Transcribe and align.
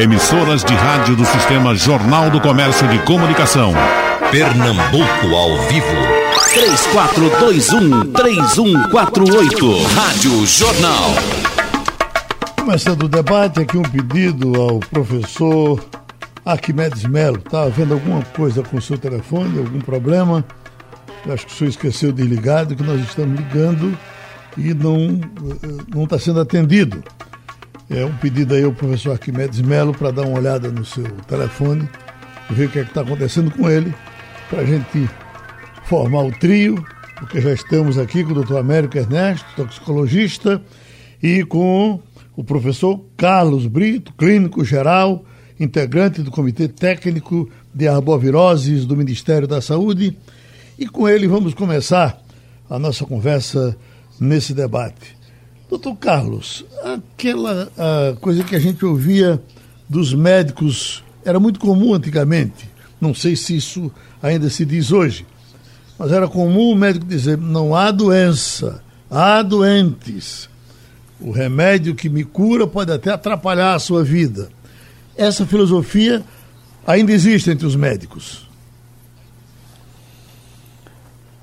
Emissoras 0.00 0.62
de 0.62 0.72
rádio 0.74 1.16
do 1.16 1.24
Sistema 1.24 1.74
Jornal 1.74 2.30
do 2.30 2.40
Comércio 2.40 2.86
de 2.86 3.00
Comunicação. 3.00 3.72
Pernambuco 4.30 5.34
ao 5.34 5.58
vivo. 5.66 5.88
3421-3148. 8.14 9.86
Rádio 9.96 10.46
Jornal. 10.46 11.10
Começando 12.60 13.02
o 13.02 13.08
debate, 13.08 13.58
aqui 13.58 13.76
um 13.76 13.82
pedido 13.82 14.54
ao 14.60 14.78
professor 14.78 15.84
Arquimedes 16.46 17.02
Melo. 17.02 17.38
Está 17.38 17.64
havendo 17.64 17.94
alguma 17.94 18.22
coisa 18.36 18.62
com 18.62 18.76
o 18.76 18.82
seu 18.82 18.96
telefone, 18.96 19.58
algum 19.58 19.80
problema? 19.80 20.44
Eu 21.26 21.34
acho 21.34 21.44
que 21.44 21.52
o 21.52 21.56
senhor 21.56 21.70
esqueceu 21.70 22.12
de 22.12 22.22
ligado, 22.22 22.76
que 22.76 22.84
nós 22.84 23.00
estamos 23.00 23.36
ligando 23.36 23.98
e 24.56 24.72
não 24.72 25.20
não 25.92 26.04
está 26.04 26.20
sendo 26.20 26.38
atendido. 26.40 27.02
É 27.90 28.04
um 28.04 28.14
pedido 28.18 28.54
aí 28.54 28.64
ao 28.64 28.72
professor 28.72 29.12
Arquimedes 29.12 29.62
Melo 29.62 29.94
para 29.94 30.10
dar 30.10 30.26
uma 30.26 30.38
olhada 30.38 30.70
no 30.70 30.84
seu 30.84 31.04
telefone, 31.26 31.88
ver 32.50 32.66
o 32.66 32.70
que 32.70 32.78
é 32.80 32.82
está 32.82 33.00
acontecendo 33.00 33.50
com 33.50 33.68
ele, 33.68 33.94
para 34.50 34.60
a 34.60 34.64
gente 34.64 35.08
formar 35.84 36.24
o 36.24 36.32
trio, 36.32 36.84
porque 37.18 37.40
já 37.40 37.50
estamos 37.50 37.96
aqui 37.96 38.22
com 38.22 38.32
o 38.32 38.34
doutor 38.34 38.58
Américo 38.58 38.98
Ernesto, 38.98 39.46
toxicologista, 39.56 40.60
e 41.22 41.42
com 41.44 41.98
o 42.36 42.44
professor 42.44 43.02
Carlos 43.16 43.66
Brito, 43.66 44.12
clínico 44.12 44.62
geral, 44.66 45.24
integrante 45.58 46.22
do 46.22 46.30
Comitê 46.30 46.68
Técnico 46.68 47.48
de 47.74 47.88
Arboviroses 47.88 48.84
do 48.84 48.96
Ministério 48.96 49.48
da 49.48 49.62
Saúde. 49.62 50.16
E 50.78 50.86
com 50.86 51.08
ele 51.08 51.26
vamos 51.26 51.54
começar 51.54 52.22
a 52.68 52.78
nossa 52.78 53.06
conversa 53.06 53.74
nesse 54.20 54.52
debate. 54.52 55.17
Doutor 55.68 55.96
Carlos, 55.96 56.64
aquela 56.82 57.70
coisa 58.20 58.42
que 58.42 58.56
a 58.56 58.58
gente 58.58 58.84
ouvia 58.84 59.40
dos 59.88 60.14
médicos 60.14 61.04
era 61.24 61.38
muito 61.38 61.60
comum 61.60 61.92
antigamente, 61.92 62.68
não 63.00 63.14
sei 63.14 63.36
se 63.36 63.56
isso 63.56 63.90
ainda 64.22 64.48
se 64.48 64.64
diz 64.64 64.92
hoje, 64.92 65.26
mas 65.98 66.10
era 66.12 66.26
comum 66.26 66.70
o 66.70 66.74
médico 66.74 67.04
dizer: 67.04 67.36
não 67.36 67.74
há 67.74 67.90
doença, 67.90 68.82
há 69.10 69.42
doentes. 69.42 70.48
O 71.20 71.32
remédio 71.32 71.96
que 71.96 72.08
me 72.08 72.22
cura 72.22 72.66
pode 72.66 72.92
até 72.92 73.10
atrapalhar 73.10 73.74
a 73.74 73.78
sua 73.80 74.04
vida. 74.04 74.48
Essa 75.16 75.44
filosofia 75.44 76.24
ainda 76.86 77.10
existe 77.12 77.50
entre 77.50 77.66
os 77.66 77.74
médicos. 77.74 78.48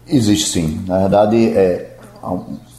Existe 0.07 0.49
sim. 0.49 0.83
Na 0.87 0.99
verdade, 0.99 1.47
é, 1.49 1.97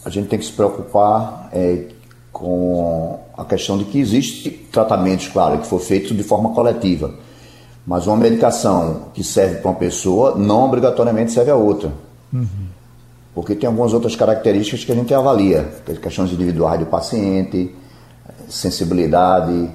a 0.07 0.09
gente 0.09 0.29
tem 0.29 0.39
que 0.39 0.45
se 0.45 0.53
preocupar 0.53 1.49
é, 1.53 1.87
com 2.33 3.19
a 3.37 3.45
questão 3.45 3.77
de 3.77 3.85
que 3.87 3.99
existe 3.99 4.49
tratamentos, 4.71 5.27
claro, 5.27 5.59
que 5.59 5.67
for 5.67 5.81
feito 5.81 6.15
de 6.15 6.23
forma 6.23 6.51
coletiva. 6.51 7.13
Mas 7.85 8.07
uma 8.07 8.17
medicação 8.17 9.07
que 9.13 9.25
serve 9.25 9.57
para 9.57 9.73
uma 9.73 9.77
pessoa 9.77 10.37
não 10.37 10.65
obrigatoriamente 10.65 11.33
serve 11.33 11.51
a 11.51 11.57
outra. 11.57 11.93
Uhum. 12.33 12.47
Porque 13.35 13.57
tem 13.57 13.67
algumas 13.67 13.93
outras 13.93 14.15
características 14.15 14.85
que 14.85 14.93
a 14.93 14.95
gente 14.95 15.13
avalia, 15.13 15.69
questões 16.01 16.31
individuais 16.33 16.79
do 16.79 16.87
paciente, 16.87 17.75
sensibilidade 18.49 19.69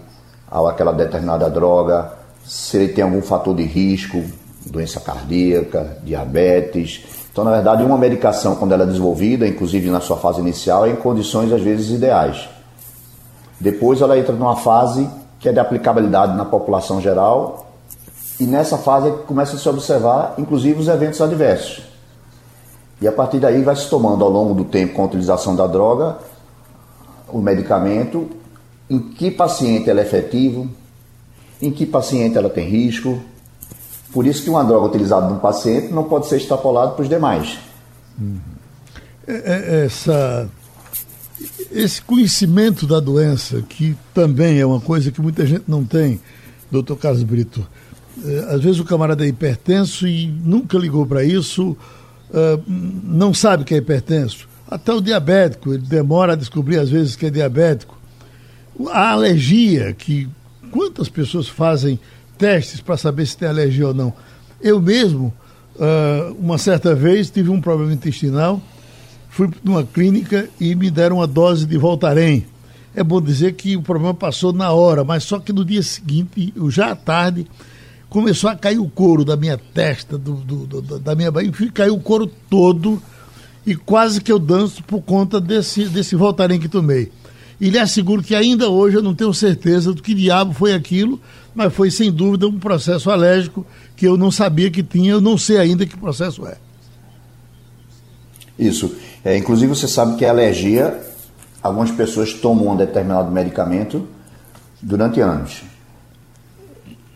àquela 0.49 0.93
determinada 0.93 1.49
droga, 1.49 2.13
se 2.45 2.77
ele 2.77 2.93
tem 2.93 3.03
algum 3.03 3.21
fator 3.21 3.53
de 3.53 3.63
risco, 3.63 4.23
doença 4.66 5.01
cardíaca, 5.01 5.97
diabetes, 6.05 7.03
então, 7.31 7.45
na 7.45 7.51
verdade, 7.51 7.83
uma 7.83 7.97
medicação, 7.97 8.55
quando 8.55 8.73
ela 8.73 8.83
é 8.83 8.85
desenvolvida, 8.85 9.47
inclusive 9.47 9.89
na 9.89 10.01
sua 10.01 10.17
fase 10.17 10.41
inicial, 10.41 10.85
é 10.85 10.89
em 10.89 10.95
condições 10.97 11.51
às 11.53 11.61
vezes 11.61 11.89
ideais. 11.89 12.49
Depois 13.59 14.01
ela 14.01 14.17
entra 14.17 14.33
numa 14.33 14.57
fase 14.57 15.09
que 15.39 15.47
é 15.47 15.53
de 15.53 15.59
aplicabilidade 15.59 16.35
na 16.35 16.45
população 16.45 17.01
geral, 17.01 17.71
e 18.39 18.43
nessa 18.43 18.77
fase 18.77 19.07
é 19.07 19.11
começa 19.11 19.55
a 19.55 19.59
se 19.59 19.69
observar, 19.69 20.35
inclusive, 20.38 20.79
os 20.79 20.88
eventos 20.88 21.21
adversos. 21.21 21.83
E 23.01 23.07
a 23.07 23.11
partir 23.11 23.39
daí 23.39 23.63
vai 23.63 23.75
se 23.75 23.89
tomando 23.89 24.23
ao 24.23 24.29
longo 24.29 24.53
do 24.53 24.66
tempo, 24.66 24.94
com 24.94 25.01
a 25.03 25.06
utilização 25.06 25.56
da 25.56 25.66
droga, 25.66 26.17
o 27.27 27.39
medicamento, 27.39 28.29
em 28.89 29.00
que 29.00 29.31
paciente 29.31 29.89
ela 29.89 30.01
é 30.01 30.03
efetivo, 30.03 30.69
em 31.61 31.72
que 31.72 31.85
paciente 31.85 32.38
ela 32.38 32.50
tem 32.50 32.67
risco, 32.67 33.19
por 34.11 34.25
isso 34.25 34.44
que 34.44 34.49
uma 34.49 34.63
droga 34.63 34.88
utilizada 34.88 35.27
num 35.27 35.39
paciente 35.39 35.94
não 35.94 36.03
pode 36.03 36.27
ser 36.27 36.38
extrapolada 36.38 36.91
para 36.91 37.01
os 37.03 37.09
demais. 37.09 37.57
Uhum. 38.19 38.39
Essa, 39.27 40.49
esse 41.72 42.01
conhecimento 42.01 42.85
da 42.85 43.00
doença, 43.00 43.61
que 43.61 43.95
também 44.13 44.59
é 44.59 44.66
uma 44.66 44.81
coisa 44.81 45.11
que 45.11 45.21
muita 45.21 45.45
gente 45.45 45.63
não 45.67 45.85
tem, 45.85 46.19
doutor 46.69 46.97
Carlos 46.97 47.23
Brito. 47.23 47.66
É, 48.25 48.53
às 48.53 48.61
vezes 48.61 48.79
o 48.79 48.83
camarada 48.83 49.23
é 49.23 49.27
hipertenso 49.27 50.07
e 50.07 50.27
nunca 50.27 50.77
ligou 50.77 51.05
para 51.05 51.23
isso, 51.23 51.77
é, 52.33 52.59
não 52.67 53.33
sabe 53.33 53.63
que 53.63 53.73
é 53.73 53.77
hipertenso. 53.77 54.50
Até 54.69 54.94
o 54.94 55.01
diabético, 55.01 55.73
ele 55.73 55.83
demora 55.83 56.33
a 56.33 56.35
descobrir 56.35 56.79
às 56.79 56.89
vezes 56.89 57.16
que 57.16 57.25
é 57.25 57.29
diabético. 57.29 57.97
A 58.89 59.11
alergia, 59.11 59.94
que 59.94 60.29
quantas 60.71 61.09
pessoas 61.09 61.47
fazem 61.47 62.00
testes 62.41 62.81
para 62.81 62.97
saber 62.97 63.28
se 63.28 63.38
tem 63.38 63.47
alergia 63.47 63.90
ou 63.90 63.94
não. 63.94 64.12
Eu 64.59 64.81
mesmo, 64.81 65.31
uh, 65.75 66.35
uma 66.40 66.57
certa 66.57 66.96
vez, 66.96 67.29
tive 67.29 67.52
um 67.52 67.62
problema 67.62 67.94
intestinal, 67.94 68.59
fui 69.29 69.47
numa 69.63 69.84
clínica 69.84 70.50
e 70.59 70.74
me 70.74 70.90
deram 70.90 71.18
uma 71.18 71.28
dose 71.28 71.68
de 71.68 71.78
Voltaren. 71.78 72.41
É 72.96 73.03
bom 73.03 73.22
dizer 73.22 73.53
que 73.53 73.78
o 73.78 73.84
problema 73.84 74.16
passou 74.16 74.51
na 74.51 74.72
hora, 74.72 75.03
mas 75.03 75.24
só 75.24 75.40
que 75.40 75.53
no 75.53 75.63
dia 75.63 75.84
seguinte, 75.84 76.51
já 76.69 76.91
à 76.91 76.96
tarde, 76.96 77.46
começou 78.09 78.50
a 78.50 78.56
cair 78.56 78.80
o 78.80 78.90
couro 78.90 79.24
da 79.24 79.38
minha 79.38 79.57
testa, 79.57 80.18
do, 80.18 80.34
do, 80.34 80.66
do 80.66 81.00
da 81.00 81.13
minha 81.13 81.31
barriga, 81.31 81.72
caiu 81.72 81.94
o 81.94 82.01
couro 82.01 82.25
todo 82.50 83.00
e 83.66 83.75
quase 83.75 84.19
que 84.19 84.31
eu 84.31 84.40
danço 84.40 84.84
por 84.84 85.03
conta 85.03 85.40
desse, 85.40 85.85
desse 85.85 86.16
Voltaren 86.16 86.57
que 86.57 86.68
tomei. 86.68 87.12
E 87.59 87.69
lhe 87.69 87.78
asseguro 87.78 88.24
que 88.24 88.34
ainda 88.34 88.68
hoje 88.68 88.97
eu 88.97 89.03
não 89.03 89.13
tenho 89.13 89.31
certeza 89.31 89.94
do 89.94 90.01
que 90.01 90.16
diabo 90.16 90.51
foi 90.51 90.74
aquilo, 90.74 91.22
mas 91.53 91.73
foi 91.73 91.91
sem 91.91 92.12
dúvida 92.12 92.47
um 92.47 92.59
processo 92.59 93.09
alérgico 93.09 93.66
que 93.95 94.07
eu 94.07 94.17
não 94.17 94.31
sabia 94.31 94.72
que 94.72 94.81
tinha, 94.81 95.12
eu 95.12 95.22
não 95.22 95.38
sei 95.38 95.57
ainda 95.57 95.85
que 95.85 95.97
processo 95.97 96.45
é. 96.47 96.56
Isso. 98.57 98.95
É, 99.23 99.38
inclusive 99.38 99.67
você 99.75 99.88
sabe 99.88 100.17
que 100.17 100.25
a 100.25 100.29
alergia, 100.29 101.00
algumas 101.62 101.91
pessoas 101.91 102.34
tomam 102.34 102.73
um 102.73 102.75
determinado 102.75 103.31
medicamento 103.31 104.07
durante 104.81 105.19
anos. 105.19 105.63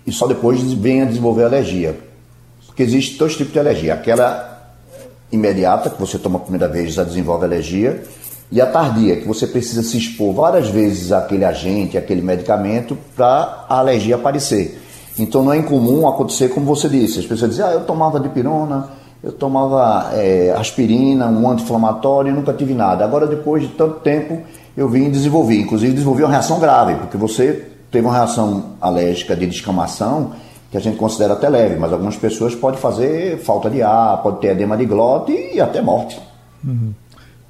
E 0.05 0.11
só 0.11 0.27
depois 0.27 0.61
vem 0.73 1.01
a 1.01 1.05
desenvolver 1.05 1.43
alergia. 1.43 1.99
Porque 2.65 2.83
existe 2.83 3.17
dois 3.17 3.35
tipos 3.35 3.53
de 3.53 3.59
alergia. 3.59 3.93
Aquela 3.93 4.73
imediata, 5.31 5.89
que 5.89 5.99
você 5.99 6.19
toma 6.19 6.37
a 6.37 6.41
primeira 6.41 6.67
vez 6.67 6.93
já 6.93 7.03
desenvolve 7.03 7.45
alergia, 7.45 8.03
e 8.51 8.61
a 8.61 8.65
tardia, 8.65 9.17
que 9.17 9.27
você 9.27 9.47
precisa 9.47 9.81
se 9.81 9.97
expor 9.97 10.33
várias 10.33 10.69
vezes 10.69 11.11
àquele 11.11 11.43
agente, 11.43 11.97
àquele 11.97 12.21
medicamento, 12.21 12.97
para 13.15 13.65
a 13.67 13.79
alergia 13.79 14.15
aparecer. 14.15 14.81
Então 15.17 15.43
não 15.43 15.53
é 15.53 15.57
incomum 15.57 16.07
acontecer 16.07 16.49
como 16.49 16.65
você 16.65 16.87
disse. 16.87 17.19
As 17.19 17.25
pessoas 17.25 17.51
dizem, 17.51 17.65
ah, 17.65 17.71
eu 17.71 17.81
tomava 17.81 18.19
dipirona, 18.19 18.89
eu 19.23 19.31
tomava 19.31 20.11
é, 20.13 20.53
aspirina, 20.55 21.27
um 21.27 21.49
anti-inflamatório 21.49 22.31
e 22.31 22.33
nunca 22.33 22.53
tive 22.53 22.73
nada. 22.73 23.03
Agora, 23.03 23.25
depois 23.25 23.63
de 23.63 23.69
tanto 23.69 24.01
tempo, 24.01 24.41
eu 24.77 24.87
vim 24.87 25.09
desenvolver. 25.09 25.59
Inclusive, 25.59 25.93
desenvolvi 25.93 26.23
uma 26.23 26.31
reação 26.31 26.59
grave, 26.59 26.95
porque 26.95 27.17
você 27.17 27.65
teve 27.89 28.05
uma 28.05 28.13
reação 28.13 28.75
alérgica 28.79 29.35
de 29.35 29.47
descamação 29.47 30.31
que 30.69 30.77
a 30.77 30.81
gente 30.81 30.97
considera 30.97 31.33
até 31.33 31.47
leve, 31.47 31.77
mas 31.77 31.93
algumas 31.93 32.17
pessoas 32.17 32.53
podem 32.53 32.79
fazer 32.79 33.37
falta 33.39 33.69
de 33.69 33.81
ar, 33.81 34.21
pode 34.21 34.41
ter 34.41 34.49
edema 34.49 34.75
de 34.75 34.85
glote 34.85 35.31
e 35.53 35.61
até 35.61 35.81
morte. 35.81 36.21
Uhum. 36.63 36.93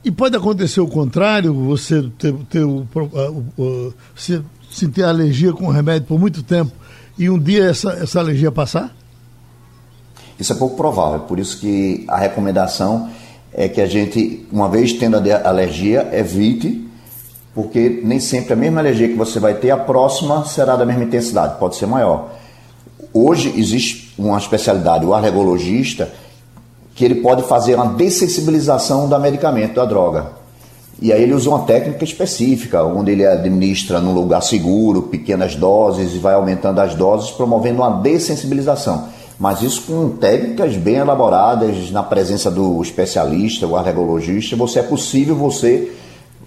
E 0.05 0.11
pode 0.11 0.38
acontecer 0.38 0.79
o 0.79 0.88
contrário, 0.88 1.51
você 1.51 2.07
ter, 2.19 2.31
ter 2.47 2.63
o, 2.63 2.88
o, 3.57 3.91
você 4.16 4.39
sentir 4.69 5.03
alergia 5.03 5.51
com 5.51 5.66
o 5.66 5.71
remédio 5.71 6.07
por 6.07 6.19
muito 6.19 6.43
tempo 6.43 6.71
e 7.17 7.28
um 7.28 7.40
dia 7.40 7.66
essa, 7.66 7.91
essa 7.93 8.19
alergia 8.19 8.52
passar? 8.52 8.96
Isso 10.40 10.53
é 10.53 10.55
pouco 10.55 10.78
provável, 10.78 11.22
por 11.22 11.40
isso 11.40 11.59
que 11.59 12.05
a 12.07 12.17
recomendação 12.17 13.09
é 13.52 13.67
que 13.67 13.81
a 13.81 13.87
gente, 13.87 14.46
uma 14.52 14.69
vez 14.69 14.93
tendo 14.93 15.17
a 15.17 15.49
alergia, 15.49 16.08
evite, 16.13 16.87
porque 17.55 18.01
nem 18.03 18.19
sempre 18.19 18.53
a 18.53 18.55
mesma 18.55 18.81
alergia 18.81 19.08
que 19.08 19.16
você 19.16 19.40
vai 19.40 19.55
ter, 19.55 19.72
a 19.72 19.78
próxima 19.78 20.46
será 20.46 20.75
da 20.75 20.85
mesma 20.85 21.03
intensidade, 21.03 21.58
pode 21.58 21.78
ser 21.78 21.87
maior. 21.87 22.31
Hoje 23.11 23.51
existe 23.58 24.13
uma 24.19 24.37
especialidade, 24.37 25.03
o 25.03 25.16
alergologista, 25.16 26.13
que 26.96 27.06
ele 27.06 27.16
pode 27.16 27.44
fazer 27.44 27.76
uma 27.76 27.88
dessensibilização 27.88 29.08
do 29.08 29.20
medicamento, 29.20 29.76
da 29.76 29.86
droga. 29.86 30.32
E 31.02 31.12
aí 31.12 31.22
ele 31.22 31.34
usa 31.34 31.50
uma 31.50 31.64
técnica 31.64 32.06
específica, 32.06 32.84
onde 32.84 33.12
ele 33.12 33.26
administra 33.26 34.00
num 34.00 34.14
lugar 34.14 34.42
seguro, 34.42 35.03
pequenas 35.03 35.56
doses 35.56 36.16
e 36.16 36.18
vai 36.18 36.34
aumentando 36.34 36.80
as 36.80 36.96
doses, 36.96 37.32
promovendo 37.32 37.82
uma 37.82 38.02
dessensibilização. 38.02 39.09
Mas 39.38 39.62
isso 39.62 39.82
com 39.82 40.12
técnicas 40.12 40.78
bem 40.78 40.96
elaboradas, 40.96 41.92
na 41.92 42.02
presença 42.02 42.50
do 42.50 42.82
especialista, 42.82 43.68
o 43.68 43.76
alergologista, 43.76 44.56
você 44.56 44.80
é 44.80 44.84
possível 44.84 45.36
você 45.36 45.92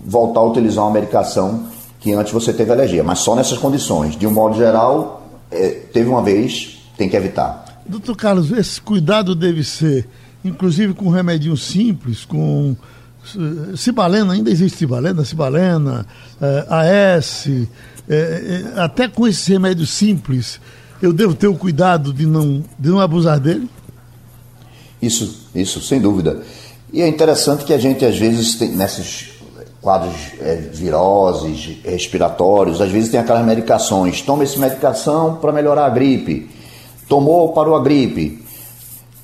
voltar 0.03 0.41
a 0.41 0.45
utilizar 0.45 0.85
uma 0.85 0.95
medicação 0.95 1.65
que 2.01 2.13
antes 2.15 2.33
você 2.33 2.53
teve 2.53 2.73
alergia, 2.73 3.05
mas 3.05 3.19
só 3.19 3.35
nessas 3.35 3.59
condições. 3.59 4.17
De 4.17 4.27
um 4.27 4.31
modo 4.31 4.57
geral, 4.57 5.23
é, 5.51 5.69
teve 5.93 6.09
uma 6.09 6.23
vez, 6.23 6.79
tem 6.97 7.09
que 7.09 7.17
evitar. 7.17 7.83
Doutor 7.85 8.17
Carlos, 8.17 8.51
esse 8.53 8.81
cuidado 8.81 9.35
deve 9.35 9.63
ser, 9.63 10.09
inclusive 10.49 10.95
com 10.95 11.09
remédio 11.09 11.57
simples, 11.57 12.25
com 12.25 12.77
uh, 13.37 13.77
cibalena, 13.77 14.33
ainda 14.33 14.51
existe 14.51 14.79
cibalena, 14.79 15.25
cibalena, 15.25 16.07
uh, 16.41 16.75
AS, 17.19 17.47
uh, 17.47 17.69
até 18.77 19.09
com 19.09 19.27
esses 19.27 19.47
remédios 19.47 19.91
simples, 19.91 20.61
eu 21.01 21.13
devo 21.13 21.35
ter 21.35 21.47
o 21.47 21.55
cuidado 21.55 22.13
de 22.13 22.27
não, 22.27 22.65
de 22.79 22.89
não 22.89 23.01
abusar 23.01 23.39
dele? 23.39 23.69
Isso, 25.01 25.47
isso, 25.55 25.81
sem 25.81 26.01
dúvida. 26.01 26.43
E 26.93 27.03
é 27.03 27.09
interessante 27.09 27.65
que 27.65 27.73
a 27.73 27.79
gente, 27.79 28.05
às 28.05 28.19
vezes, 28.19 28.57
tem, 28.57 28.71
nesses 28.71 29.31
quadros 29.81 30.15
é, 30.41 30.57
viroses, 30.57 31.79
respiratórios, 31.85 32.81
às 32.81 32.91
vezes 32.91 33.11
tem 33.11 33.21
aquelas 33.21 33.45
medicações. 33.45 34.23
Toma 34.23 34.43
essa 34.43 34.59
medicação 34.59 35.37
para 35.37 35.53
melhorar 35.53 35.87
a 35.87 35.91
gripe. 35.91 36.51
Tomou, 37.09 37.53
parou 37.53 37.77
a 37.77 37.83
gripe. 37.83 38.43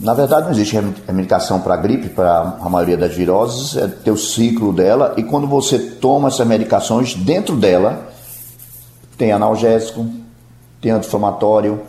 Na 0.04 0.12
verdade, 0.12 0.44
não 0.44 0.52
existe 0.52 0.78
medicação 1.10 1.60
para 1.60 1.74
gripe, 1.76 2.10
para 2.10 2.58
a 2.60 2.68
maioria 2.68 2.94
das 2.94 3.14
viroses, 3.14 3.74
é 3.74 3.88
ter 3.88 4.10
o 4.10 4.18
ciclo 4.18 4.70
dela, 4.70 5.14
e 5.16 5.22
quando 5.22 5.46
você 5.46 5.78
toma 5.78 6.28
essas 6.28 6.46
medicações, 6.46 7.14
dentro 7.14 7.56
dela 7.56 8.06
tem 9.16 9.32
analgésico, 9.32 10.06
tem 10.78 10.92
anti-inflamatório, 10.92 11.80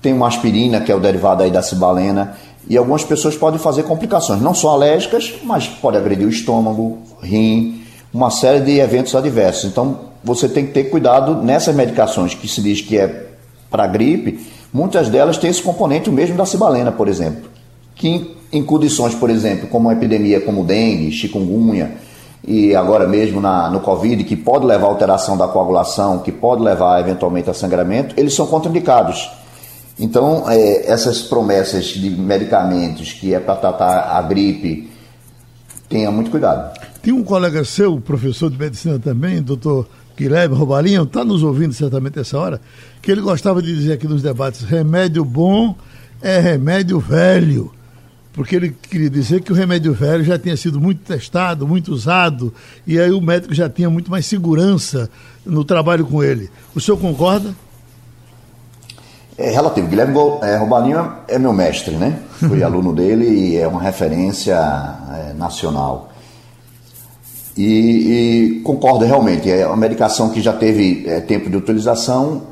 tem 0.00 0.12
uma 0.12 0.28
aspirina, 0.28 0.80
que 0.80 0.92
é 0.92 0.94
o 0.94 1.00
derivado 1.00 1.42
aí 1.42 1.50
da 1.50 1.60
cibalena, 1.60 2.36
e 2.68 2.76
algumas 2.76 3.02
pessoas 3.02 3.36
podem 3.36 3.58
fazer 3.58 3.82
complicações, 3.82 4.40
não 4.40 4.54
só 4.54 4.70
alérgicas, 4.70 5.34
mas 5.42 5.66
pode 5.66 5.96
agredir 5.96 6.28
o 6.28 6.30
estômago, 6.30 6.98
rim, 7.20 7.82
uma 8.14 8.30
série 8.30 8.60
de 8.60 8.78
eventos 8.78 9.16
adversos. 9.16 9.64
Então, 9.64 9.98
você 10.22 10.48
tem 10.48 10.64
que 10.64 10.72
ter 10.72 10.84
cuidado 10.84 11.42
nessas 11.42 11.74
medicações 11.74 12.34
que 12.34 12.46
se 12.46 12.62
diz 12.62 12.80
que 12.80 12.96
é 12.96 13.26
para 13.68 13.84
gripe, 13.88 14.46
muitas 14.78 15.08
delas 15.08 15.36
têm 15.36 15.50
esse 15.50 15.60
componente 15.60 16.08
mesmo 16.08 16.36
da 16.36 16.46
cibalena, 16.46 16.92
por 16.92 17.08
exemplo, 17.08 17.50
que 17.96 18.08
em, 18.08 18.30
em 18.52 18.62
condições, 18.62 19.12
por 19.12 19.28
exemplo, 19.28 19.66
como 19.66 19.88
uma 19.88 19.92
epidemia 19.92 20.40
como 20.40 20.62
dengue, 20.62 21.10
chikungunya, 21.10 21.96
e 22.46 22.76
agora 22.76 23.08
mesmo 23.08 23.40
na, 23.40 23.68
no 23.68 23.80
Covid, 23.80 24.22
que 24.22 24.36
pode 24.36 24.64
levar 24.64 24.86
a 24.86 24.90
alteração 24.90 25.36
da 25.36 25.48
coagulação, 25.48 26.20
que 26.20 26.30
pode 26.30 26.62
levar 26.62 27.00
eventualmente 27.00 27.50
a 27.50 27.54
sangramento, 27.54 28.14
eles 28.16 28.32
são 28.34 28.46
contraindicados. 28.46 29.28
Então, 29.98 30.48
é, 30.48 30.88
essas 30.88 31.22
promessas 31.22 31.86
de 31.86 32.08
medicamentos 32.10 33.12
que 33.12 33.34
é 33.34 33.40
para 33.40 33.56
tratar 33.56 34.16
a 34.16 34.22
gripe, 34.22 34.88
tenha 35.88 36.08
muito 36.12 36.30
cuidado. 36.30 36.78
Tem 37.02 37.12
um 37.12 37.24
colega 37.24 37.64
seu, 37.64 38.00
professor 38.00 38.48
de 38.48 38.56
medicina 38.56 38.96
também, 38.96 39.42
doutor 39.42 39.88
Guilherme 40.18 40.56
Robalinho, 40.56 41.04
está 41.04 41.24
nos 41.24 41.44
ouvindo 41.44 41.72
certamente 41.72 42.18
essa 42.18 42.36
hora, 42.36 42.60
que 43.00 43.12
ele 43.12 43.20
gostava 43.20 43.62
de 43.62 43.72
dizer 43.72 43.92
aqui 43.92 44.08
nos 44.08 44.20
debates: 44.20 44.62
remédio 44.62 45.24
bom 45.24 45.76
é 46.20 46.40
remédio 46.40 46.98
velho. 46.98 47.72
Porque 48.32 48.56
ele 48.56 48.70
queria 48.70 49.10
dizer 49.10 49.42
que 49.42 49.52
o 49.52 49.54
remédio 49.54 49.92
velho 49.92 50.24
já 50.24 50.38
tinha 50.38 50.56
sido 50.56 50.80
muito 50.80 51.00
testado, 51.02 51.66
muito 51.66 51.92
usado, 51.92 52.52
e 52.86 52.98
aí 52.98 53.10
o 53.10 53.20
médico 53.20 53.54
já 53.54 53.68
tinha 53.68 53.88
muito 53.88 54.10
mais 54.10 54.26
segurança 54.26 55.08
no 55.46 55.64
trabalho 55.64 56.04
com 56.04 56.22
ele. 56.22 56.50
O 56.74 56.80
senhor 56.80 56.98
concorda? 56.98 57.54
É 59.36 59.50
relativo. 59.50 59.86
Guilherme 59.86 60.16
é, 60.42 60.56
Robalinho 60.56 61.12
é 61.28 61.38
meu 61.38 61.52
mestre, 61.52 61.94
né? 61.94 62.18
Fui 62.38 62.62
aluno 62.62 62.92
dele 62.92 63.24
e 63.24 63.56
é 63.56 63.68
uma 63.68 63.80
referência 63.80 64.56
é, 64.56 65.32
nacional. 65.34 66.07
E, 67.58 67.64
e, 67.64 68.60
concordo 68.60 69.04
realmente, 69.04 69.50
é 69.50 69.66
uma 69.66 69.76
medicação 69.76 70.30
que 70.30 70.40
já 70.40 70.52
teve 70.52 71.02
é, 71.08 71.18
tempo 71.18 71.50
de 71.50 71.56
utilização, 71.56 72.42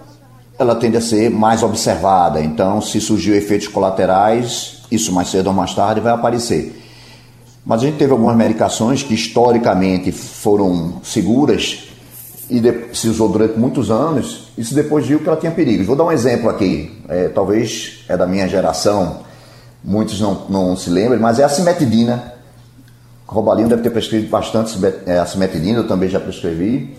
ela 0.58 0.74
tende 0.74 0.96
a 0.96 1.00
ser 1.00 1.30
mais 1.30 1.62
observada. 1.62 2.40
Então, 2.40 2.80
se 2.80 3.00
surgiu 3.00 3.36
efeitos 3.36 3.68
colaterais, 3.68 4.82
isso 4.90 5.12
mais 5.12 5.28
cedo 5.28 5.46
ou 5.46 5.52
mais 5.52 5.72
tarde 5.72 6.00
vai 6.00 6.12
aparecer. 6.12 6.82
Mas 7.64 7.82
a 7.82 7.86
gente 7.86 7.98
teve 7.98 8.10
algumas 8.10 8.36
medicações 8.36 9.04
que 9.04 9.14
historicamente 9.14 10.10
foram 10.10 10.94
seguras 11.04 11.84
e 12.50 12.60
se 12.92 13.08
usou 13.08 13.28
durante 13.28 13.56
muitos 13.56 13.92
anos, 13.92 14.48
e 14.58 14.64
se 14.64 14.74
depois 14.74 15.06
viu 15.06 15.20
que 15.20 15.28
ela 15.28 15.36
tinha 15.36 15.52
perigos. 15.52 15.86
Vou 15.86 15.94
dar 15.94 16.04
um 16.04 16.12
exemplo 16.12 16.50
aqui, 16.50 16.90
é, 17.08 17.28
talvez 17.28 18.04
é 18.08 18.16
da 18.16 18.26
minha 18.26 18.48
geração, 18.48 19.20
muitos 19.84 20.20
não, 20.20 20.46
não 20.48 20.76
se 20.76 20.90
lembram, 20.90 21.20
mas 21.20 21.38
é 21.38 21.44
a 21.44 21.48
cimetidina 21.48 22.35
Robalinho 23.26 23.68
deve 23.68 23.82
ter 23.82 23.90
prescrito 23.90 24.30
bastante 24.30 24.78
é, 25.04 25.18
a 25.18 25.26
cimetidina, 25.26 25.80
eu 25.80 25.88
também 25.88 26.08
já 26.08 26.20
prescrevi, 26.20 26.96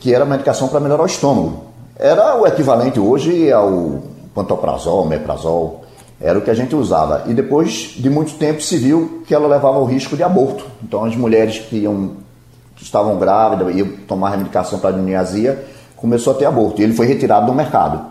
que 0.00 0.12
era 0.12 0.24
medicação 0.24 0.68
para 0.68 0.80
melhorar 0.80 1.04
o 1.04 1.06
estômago. 1.06 1.66
Era 1.96 2.40
o 2.40 2.46
equivalente 2.46 2.98
hoje 2.98 3.50
ao 3.50 4.02
pantoprazol, 4.34 5.06
meprazol, 5.06 5.84
era 6.20 6.38
o 6.38 6.42
que 6.42 6.50
a 6.50 6.54
gente 6.54 6.74
usava. 6.74 7.24
E 7.26 7.34
depois 7.34 7.94
de 7.96 8.10
muito 8.10 8.34
tempo 8.34 8.60
se 8.60 8.76
viu 8.76 9.22
que 9.26 9.34
ela 9.34 9.46
levava 9.46 9.76
ao 9.76 9.84
risco 9.84 10.16
de 10.16 10.22
aborto. 10.22 10.64
Então 10.82 11.04
as 11.04 11.14
mulheres 11.16 11.58
que, 11.58 11.76
iam, 11.76 12.12
que 12.74 12.82
estavam 12.82 13.16
grávidas 13.18 13.74
iam 13.74 13.88
tomar 14.06 14.34
a 14.34 14.36
medicação 14.36 14.78
para 14.78 14.96
a 14.96 15.56
começou 15.96 16.32
a 16.32 16.36
ter 16.36 16.44
aborto. 16.44 16.80
E 16.80 16.84
ele 16.84 16.92
foi 16.92 17.06
retirado 17.06 17.46
do 17.46 17.54
mercado. 17.54 18.04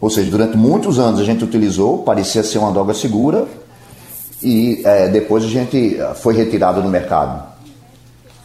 Ou 0.00 0.10
seja, 0.10 0.30
durante 0.30 0.56
muitos 0.56 0.98
anos 0.98 1.20
a 1.20 1.24
gente 1.24 1.42
utilizou, 1.42 1.98
parecia 1.98 2.42
ser 2.42 2.58
uma 2.58 2.70
droga 2.70 2.92
segura, 2.92 3.46
e 4.46 4.80
é, 4.84 5.08
depois 5.08 5.42
a 5.42 5.48
gente 5.48 5.98
foi 6.14 6.32
retirado 6.36 6.80
do 6.80 6.88
mercado. 6.88 7.42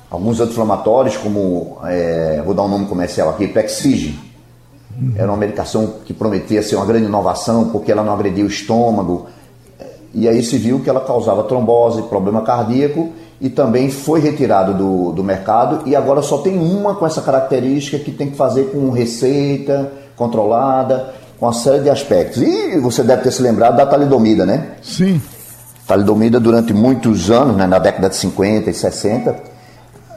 Alguns 0.10 0.40
anti-inflamatórios, 0.40 1.16
como, 1.16 1.78
é, 1.86 2.42
vou 2.44 2.56
dar 2.56 2.64
um 2.64 2.68
nome 2.68 2.88
comercial 2.88 3.30
aqui, 3.30 3.48
Plexige, 3.48 4.20
era 5.16 5.28
uma 5.28 5.38
medicação 5.38 5.98
que 6.04 6.12
prometia 6.12 6.64
ser 6.64 6.76
uma 6.76 6.88
grande 6.88 7.06
inovação 7.06 7.70
porque 7.70 7.92
ela 7.92 8.04
não 8.04 8.14
agredia 8.14 8.44
o 8.44 8.48
estômago. 8.48 9.28
E 10.12 10.28
aí 10.28 10.42
se 10.42 10.58
viu 10.58 10.80
que 10.80 10.90
ela 10.90 11.02
causava 11.02 11.44
trombose, 11.44 12.02
problema 12.04 12.42
cardíaco 12.42 13.12
e 13.40 13.48
também 13.48 13.92
foi 13.92 14.20
retirado 14.20 14.74
do, 14.74 15.12
do 15.12 15.24
mercado 15.24 15.88
e 15.88 15.96
agora 15.96 16.24
só 16.24 16.40
tem 16.40 16.58
uma 16.58 16.96
com 16.96 17.06
essa 17.06 17.22
característica 17.22 18.00
que 18.00 18.12
tem 18.12 18.32
que 18.32 18.36
fazer 18.36 18.72
com 18.72 18.90
receita 18.90 19.92
controlada, 20.18 21.14
com 21.40 21.46
uma 21.46 21.54
série 21.54 21.84
de 21.84 21.90
aspectos. 21.92 22.42
E 22.42 22.80
você 22.80 23.04
deve 23.04 23.22
ter 23.22 23.32
se 23.32 23.42
lembrado 23.42 23.78
da 23.78 23.86
talidomida, 23.86 24.48
né? 24.48 24.72
Sim. 24.82 25.22
Talidomida 25.92 26.40
durante 26.40 26.74
muitos 26.74 27.30
anos, 27.30 27.58
né, 27.58 27.68
na 27.68 27.78
década 27.78 28.08
de 28.08 28.16
50 28.16 28.70
e 28.70 28.74
60, 28.74 29.36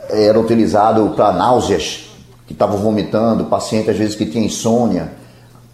era 0.08 0.38
utilizado 0.38 1.10
para 1.16 1.32
náuseas, 1.32 2.10
que 2.46 2.52
estavam 2.52 2.78
vomitando, 2.78 3.46
paciente 3.46 3.90
às 3.90 3.96
vezes 3.96 4.14
que 4.14 4.24
tinha 4.24 4.46
insônia, 4.46 5.10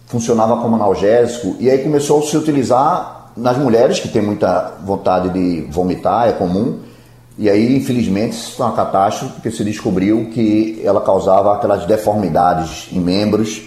funcionava 0.07 0.57
como 0.57 0.75
analgésico, 0.75 1.55
e 1.59 1.69
aí 1.69 1.77
começou 1.83 2.17
a 2.17 2.23
se 2.23 2.35
utilizar 2.35 3.31
nas 3.37 3.59
mulheres 3.59 3.99
que 3.99 4.07
têm 4.07 4.23
muita 4.23 4.73
vontade 4.83 5.29
de 5.29 5.67
vomitar, 5.69 6.29
é 6.29 6.31
comum, 6.31 6.79
e 7.37 7.47
aí 7.47 7.77
infelizmente 7.77 8.31
isso 8.31 8.55
foi 8.55 8.65
uma 8.65 8.75
catástrofe, 8.75 9.33
porque 9.33 9.51
se 9.51 9.63
descobriu 9.63 10.31
que 10.31 10.81
ela 10.83 11.01
causava 11.01 11.53
aquelas 11.53 11.85
deformidades 11.85 12.87
em 12.91 12.99
membros, 12.99 13.61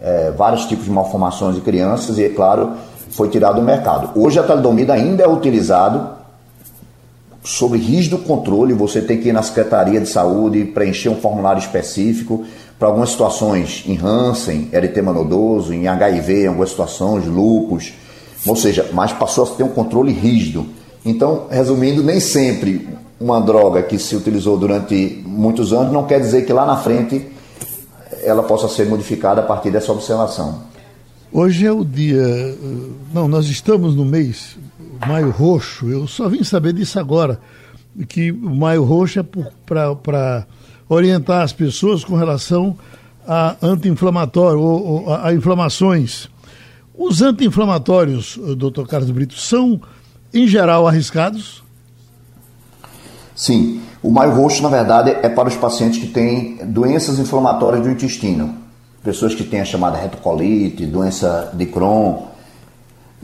é, 0.00 0.30
vários 0.30 0.66
tipos 0.66 0.84
de 0.84 0.92
malformações 0.92 1.56
em 1.56 1.60
crianças, 1.60 2.18
e 2.18 2.24
é 2.24 2.28
claro, 2.28 2.74
foi 3.10 3.28
tirado 3.28 3.56
do 3.56 3.62
mercado. 3.62 4.18
Hoje 4.18 4.38
a 4.38 4.42
talidomida 4.42 4.94
ainda 4.94 5.22
é 5.22 5.28
utilizado 5.28 6.20
sob 7.42 7.76
rígido 7.76 8.18
controle, 8.18 8.72
você 8.74 9.00
tem 9.00 9.18
que 9.18 9.28
ir 9.28 9.32
na 9.32 9.42
Secretaria 9.42 10.00
de 10.00 10.08
Saúde 10.08 10.64
preencher 10.64 11.08
um 11.08 11.16
formulário 11.16 11.60
específico 11.60 12.44
para 12.78 12.88
algumas 12.88 13.10
situações 13.10 13.84
em 13.86 13.98
Hansen, 13.98 14.68
eritema 14.72 15.12
nodoso, 15.12 15.72
em 15.72 15.88
HIV, 15.88 16.44
em 16.44 16.46
algumas 16.48 16.70
situações, 16.70 17.26
lupus, 17.26 17.92
ou 18.46 18.56
seja, 18.56 18.88
mas 18.92 19.12
passou 19.12 19.44
a 19.44 19.46
ter 19.48 19.62
um 19.62 19.68
controle 19.68 20.12
rígido. 20.12 20.66
Então, 21.04 21.46
resumindo, 21.50 22.02
nem 22.02 22.20
sempre 22.20 22.88
uma 23.18 23.40
droga 23.40 23.82
que 23.82 23.98
se 23.98 24.16
utilizou 24.16 24.56
durante 24.56 25.22
muitos 25.26 25.72
anos 25.72 25.92
não 25.92 26.06
quer 26.06 26.20
dizer 26.20 26.46
que 26.46 26.52
lá 26.52 26.64
na 26.64 26.76
frente 26.76 27.26
ela 28.22 28.42
possa 28.42 28.68
ser 28.68 28.86
modificada 28.86 29.40
a 29.42 29.44
partir 29.44 29.70
dessa 29.70 29.92
observação. 29.92 30.69
Hoje 31.32 31.64
é 31.64 31.70
o 31.70 31.84
dia. 31.84 32.58
Não, 33.14 33.28
nós 33.28 33.46
estamos 33.46 33.94
no 33.94 34.04
mês 34.04 34.58
Maio 35.06 35.30
Roxo. 35.30 35.88
Eu 35.88 36.08
só 36.08 36.28
vim 36.28 36.42
saber 36.42 36.72
disso 36.72 36.98
agora. 36.98 37.40
Que 38.08 38.32
o 38.32 38.54
Maio 38.56 38.82
Roxo 38.82 39.20
é 39.20 39.24
para 39.64 40.44
orientar 40.88 41.42
as 41.42 41.52
pessoas 41.52 42.02
com 42.02 42.16
relação 42.16 42.76
a 43.28 43.54
anti-inflamatório 43.62 44.60
ou, 44.60 44.84
ou 44.84 45.14
a, 45.14 45.28
a, 45.28 45.34
inflamações. 45.34 46.28
Os 46.98 47.22
anti-inflamatórios, 47.22 48.36
doutor 48.56 48.88
Carlos 48.88 49.10
Brito, 49.12 49.34
são, 49.34 49.80
em 50.34 50.48
geral, 50.48 50.88
arriscados? 50.88 51.62
Sim. 53.36 53.80
O 54.02 54.10
maio 54.10 54.34
roxo, 54.34 54.64
na 54.64 54.68
verdade, 54.68 55.10
é 55.10 55.28
para 55.28 55.48
os 55.48 55.54
pacientes 55.54 56.00
que 56.00 56.08
têm 56.08 56.56
doenças 56.66 57.20
inflamatórias 57.20 57.84
do 57.84 57.90
intestino 57.90 58.59
pessoas 59.02 59.34
que 59.34 59.44
têm 59.44 59.60
a 59.60 59.64
chamada 59.64 59.96
retocolite, 59.96 60.84
doença 60.86 61.50
de 61.54 61.66
Crohn, 61.66 62.26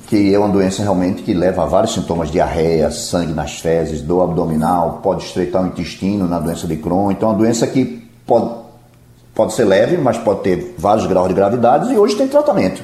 que 0.07 0.35
é 0.35 0.39
uma 0.39 0.49
doença 0.49 0.83
realmente 0.83 1.23
que 1.23 1.35
leva 1.35 1.63
a 1.63 1.67
vários 1.67 1.95
sintomas, 1.95 2.31
diarreia, 2.31 2.91
sangue 2.91 3.33
nas 3.33 3.59
fezes, 3.61 4.03
dor 4.03 4.23
abdominal, 4.23 5.01
pode 5.03 5.25
estreitar 5.25 5.63
o 5.63 5.67
intestino 5.67 6.29
na 6.29 6.39
doença 6.39 6.67
de 6.67 6.77
Crohn. 6.77 7.11
Então, 7.11 7.29
é 7.29 7.33
uma 7.33 7.39
doença 7.39 7.67
que 7.67 8.09
pode 8.27 8.67
pode 9.37 9.53
ser 9.53 9.67
leve, 9.67 9.99
mas 9.99 10.17
pode 10.17 10.41
ter 10.41 10.75
vários 10.79 11.07
graus 11.07 11.29
de 11.29 11.35
gravidade 11.35 11.93
e 11.93 11.99
hoje 11.99 12.17
tem 12.17 12.27
tratamento. 12.27 12.83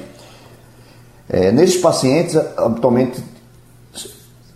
É, 1.27 1.51
nesses 1.51 1.77
pacientes, 1.77 2.37
habitualmente 2.55 3.23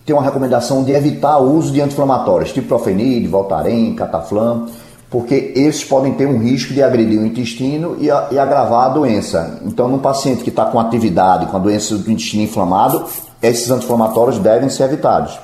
tem 0.05 0.15
uma 0.15 0.23
recomendação 0.23 0.83
de 0.83 0.91
evitar 0.91 1.39
o 1.39 1.57
uso 1.57 1.73
de 1.73 1.81
anti-inflamatórios, 1.81 2.53
tipo 2.53 2.67
profenil, 2.67 3.27
Voltaren, 3.29 3.95
Cataflam, 3.95 4.67
porque 5.09 5.53
esses 5.55 5.83
podem 5.83 6.13
ter 6.13 6.27
um 6.27 6.39
risco 6.39 6.73
de 6.73 6.83
agredir 6.83 7.19
o 7.19 7.25
intestino 7.25 7.95
e, 7.99 8.11
a, 8.11 8.27
e 8.31 8.37
agravar 8.37 8.87
a 8.87 8.89
doença. 8.89 9.59
Então, 9.65 9.87
num 9.87 9.99
paciente 9.99 10.43
que 10.43 10.49
está 10.49 10.65
com 10.65 10.79
atividade, 10.79 11.45
com 11.45 11.55
a 11.55 11.59
doença 11.59 11.97
do 11.97 12.11
intestino 12.11 12.43
inflamado, 12.43 13.05
esses 13.41 13.71
anti-inflamatórios 13.71 14.37
devem 14.39 14.69
ser 14.69 14.83
evitados. 14.83 15.37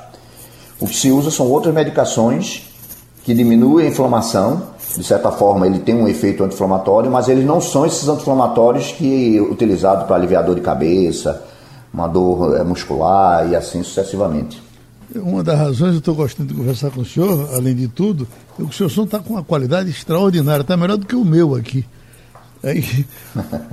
O 0.79 0.87
que 0.87 0.95
se 0.95 1.11
usa 1.11 1.31
são 1.31 1.47
outras 1.49 1.73
medicações 1.73 2.69
que 3.23 3.33
diminuem 3.33 3.87
a 3.87 3.89
inflamação, 3.89 4.63
de 4.97 5.03
certa 5.03 5.31
forma 5.31 5.65
ele 5.65 5.79
tem 5.79 5.95
um 5.95 6.07
efeito 6.07 6.43
anti-inflamatório, 6.43 7.09
mas 7.09 7.29
eles 7.29 7.45
não 7.45 7.61
são 7.61 7.85
esses 7.85 8.07
anti-inflamatórios 8.07 8.91
que 8.91 9.39
utilizados 9.39 10.05
para 10.05 10.17
aliviar 10.17 10.43
dor 10.43 10.55
de 10.55 10.61
cabeça, 10.61 11.41
uma 11.93 12.07
dor 12.07 12.57
é, 12.57 12.63
muscular 12.63 13.49
e 13.49 13.55
assim 13.55 13.81
sucessivamente. 13.81 14.61
Uma 15.15 15.43
das 15.43 15.57
razões 15.57 15.93
eu 15.93 15.99
estou 15.99 16.15
gostando 16.15 16.49
de 16.49 16.59
conversar 16.59 16.89
com 16.89 17.01
o 17.01 17.05
senhor, 17.05 17.53
além 17.53 17.75
de 17.75 17.87
tudo, 17.87 18.27
é 18.53 18.63
que 18.63 18.69
o 18.69 18.71
seu 18.71 18.89
som 18.89 19.03
está 19.03 19.19
com 19.19 19.33
uma 19.33 19.43
qualidade 19.43 19.89
extraordinária, 19.89 20.61
está 20.61 20.75
melhor 20.75 20.97
do 20.97 21.05
que 21.05 21.15
o 21.15 21.23
meu 21.23 21.55
aqui. 21.55 21.85
Aí, 22.63 23.05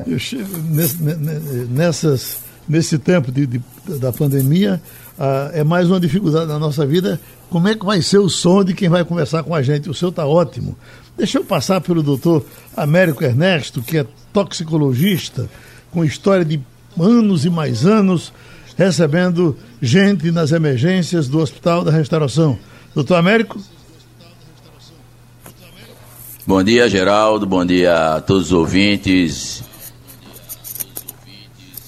eu, 0.06 0.18
nessas, 1.70 2.38
nesse 2.68 2.98
tempo 2.98 3.30
de, 3.32 3.46
de 3.46 3.62
da 3.98 4.12
pandemia, 4.12 4.82
ah, 5.18 5.50
é 5.52 5.64
mais 5.64 5.88
uma 5.88 6.00
dificuldade 6.00 6.46
na 6.46 6.58
nossa 6.58 6.84
vida. 6.84 7.20
Como 7.48 7.68
é 7.68 7.74
que 7.74 7.84
vai 7.84 8.02
ser 8.02 8.18
o 8.18 8.28
som 8.28 8.62
de 8.62 8.74
quem 8.74 8.88
vai 8.88 9.04
conversar 9.04 9.42
com 9.42 9.54
a 9.54 9.62
gente? 9.62 9.88
O 9.88 9.94
seu 9.94 10.10
está 10.10 10.26
ótimo. 10.26 10.76
Deixa 11.16 11.38
eu 11.38 11.44
passar 11.44 11.80
pelo 11.80 12.02
doutor 12.02 12.44
Américo 12.76 13.24
Ernesto, 13.24 13.82
que 13.82 13.98
é 13.98 14.06
toxicologista, 14.32 15.48
com 15.90 16.04
história 16.04 16.44
de 16.44 16.60
anos 16.98 17.44
e 17.44 17.50
mais 17.50 17.86
anos 17.86 18.32
recebendo 18.80 19.54
gente 19.82 20.30
nas 20.30 20.52
emergências 20.52 21.28
do 21.28 21.38
Hospital 21.38 21.84
da 21.84 21.90
Restauração. 21.90 22.58
Doutor 22.94 23.16
Américo? 23.16 23.60
Bom 26.46 26.62
dia, 26.64 26.88
Geraldo. 26.88 27.44
Bom 27.44 27.62
dia 27.62 28.14
a 28.14 28.20
todos 28.22 28.46
os 28.46 28.52
ouvintes. 28.52 29.62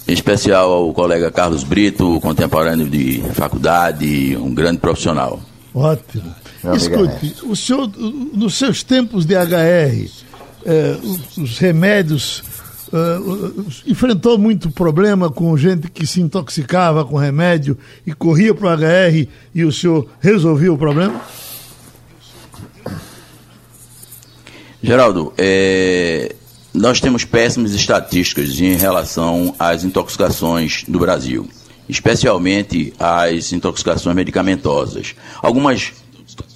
Em 0.07 0.13
especial 0.13 0.71
ao 0.71 0.93
colega 0.93 1.31
Carlos 1.31 1.65
Brito, 1.65 2.21
contemporâneo 2.21 2.87
de 2.87 3.23
faculdade, 3.33 4.37
um 4.37 4.55
grande 4.55 4.79
profissional. 4.79 5.41
Ótimo. 5.75 6.35
Escute, 6.75 7.37
o 7.45 7.57
senhor, 7.57 7.91
nos 8.35 8.55
seus 8.55 8.83
tempos 8.83 9.25
de 9.25 9.35
HR, 9.35 10.11
eh, 10.67 10.99
os 11.39 11.59
remédios 11.59 12.43
uh, 12.93 13.67
enfrentou 13.87 14.39
muito 14.39 14.71
problema 14.71 15.31
com 15.31 15.57
gente 15.57 15.91
que 15.91 16.07
se 16.07 16.21
intoxicava 16.21 17.05
com 17.05 17.17
remédio 17.17 17.77
e 18.07 18.13
corria 18.13 18.55
para 18.55 18.69
o 18.69 18.71
HR 18.71 19.29
e 19.55 19.65
o 19.65 19.73
senhor 19.73 20.07
resolvia 20.21 20.73
o 20.73 20.79
problema? 20.79 21.21
Geraldo, 24.83 25.33
é, 25.39 26.35
nós 26.75 27.01
temos 27.01 27.25
péssimas 27.25 27.73
estatísticas 27.73 28.61
em 28.61 28.75
relação 28.75 29.55
às 29.59 29.85
intoxicações 29.85 30.85
do 30.89 30.99
Brasil, 30.99 31.49
especialmente 31.89 32.93
as 32.99 33.53
intoxicações 33.53 34.17
medicamentosas. 34.17 35.15
Algumas 35.41 35.93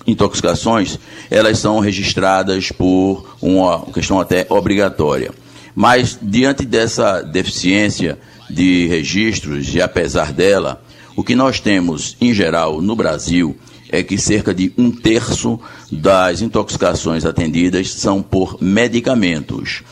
intoxicações, 0.06 0.98
elas 1.30 1.58
são 1.58 1.78
registradas 1.78 2.72
por 2.72 3.36
uma 3.40 3.82
questão 3.92 4.18
até 4.18 4.46
obrigatória. 4.48 5.32
Mas, 5.76 6.18
diante 6.22 6.64
dessa 6.64 7.20
deficiência 7.20 8.18
de 8.48 8.86
registros, 8.86 9.74
e 9.74 9.82
apesar 9.82 10.32
dela, 10.32 10.82
o 11.14 11.22
que 11.22 11.34
nós 11.34 11.60
temos, 11.60 12.16
em 12.18 12.32
geral, 12.32 12.80
no 12.80 12.96
Brasil, 12.96 13.54
é 13.90 14.02
que 14.02 14.16
cerca 14.16 14.54
de 14.54 14.72
um 14.78 14.90
terço 14.90 15.60
das 15.92 16.40
intoxicações 16.40 17.26
atendidas 17.26 17.92
são 17.92 18.22
por 18.22 18.56
medicamentos. 18.58 19.82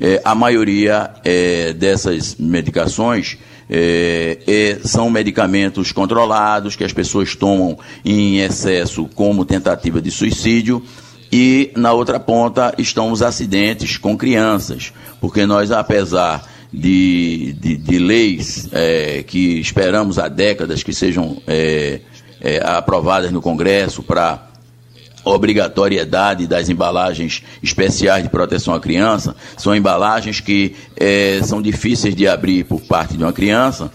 É, 0.00 0.22
a 0.24 0.34
maioria 0.34 1.10
é, 1.22 1.74
dessas 1.74 2.36
medicações 2.36 3.36
é, 3.68 4.38
é, 4.46 4.78
são 4.82 5.10
medicamentos 5.10 5.92
controlados 5.92 6.74
que 6.74 6.84
as 6.84 6.92
pessoas 6.92 7.36
tomam 7.36 7.78
em 8.02 8.40
excesso 8.40 9.08
como 9.14 9.44
tentativa 9.44 10.00
de 10.00 10.10
suicídio 10.10 10.82
e 11.36 11.72
na 11.74 11.92
outra 11.92 12.20
ponta 12.20 12.72
estão 12.78 13.10
os 13.10 13.20
acidentes 13.20 13.96
com 13.96 14.16
crianças, 14.16 14.92
porque 15.20 15.44
nós, 15.44 15.72
apesar 15.72 16.48
de, 16.72 17.56
de, 17.58 17.76
de 17.76 17.98
leis 17.98 18.68
é, 18.70 19.24
que 19.26 19.58
esperamos 19.58 20.16
há 20.16 20.28
décadas 20.28 20.84
que 20.84 20.94
sejam 20.94 21.42
é, 21.44 21.98
é, 22.40 22.62
aprovadas 22.64 23.32
no 23.32 23.42
Congresso 23.42 24.00
para 24.00 24.46
obrigatoriedade 25.24 26.46
das 26.46 26.68
embalagens 26.68 27.42
especiais 27.60 28.22
de 28.22 28.28
proteção 28.28 28.72
à 28.72 28.78
criança, 28.78 29.34
são 29.56 29.74
embalagens 29.74 30.38
que 30.38 30.76
é, 30.96 31.40
são 31.42 31.60
difíceis 31.60 32.14
de 32.14 32.28
abrir 32.28 32.62
por 32.62 32.80
parte 32.80 33.16
de 33.16 33.24
uma 33.24 33.32
criança 33.32 33.90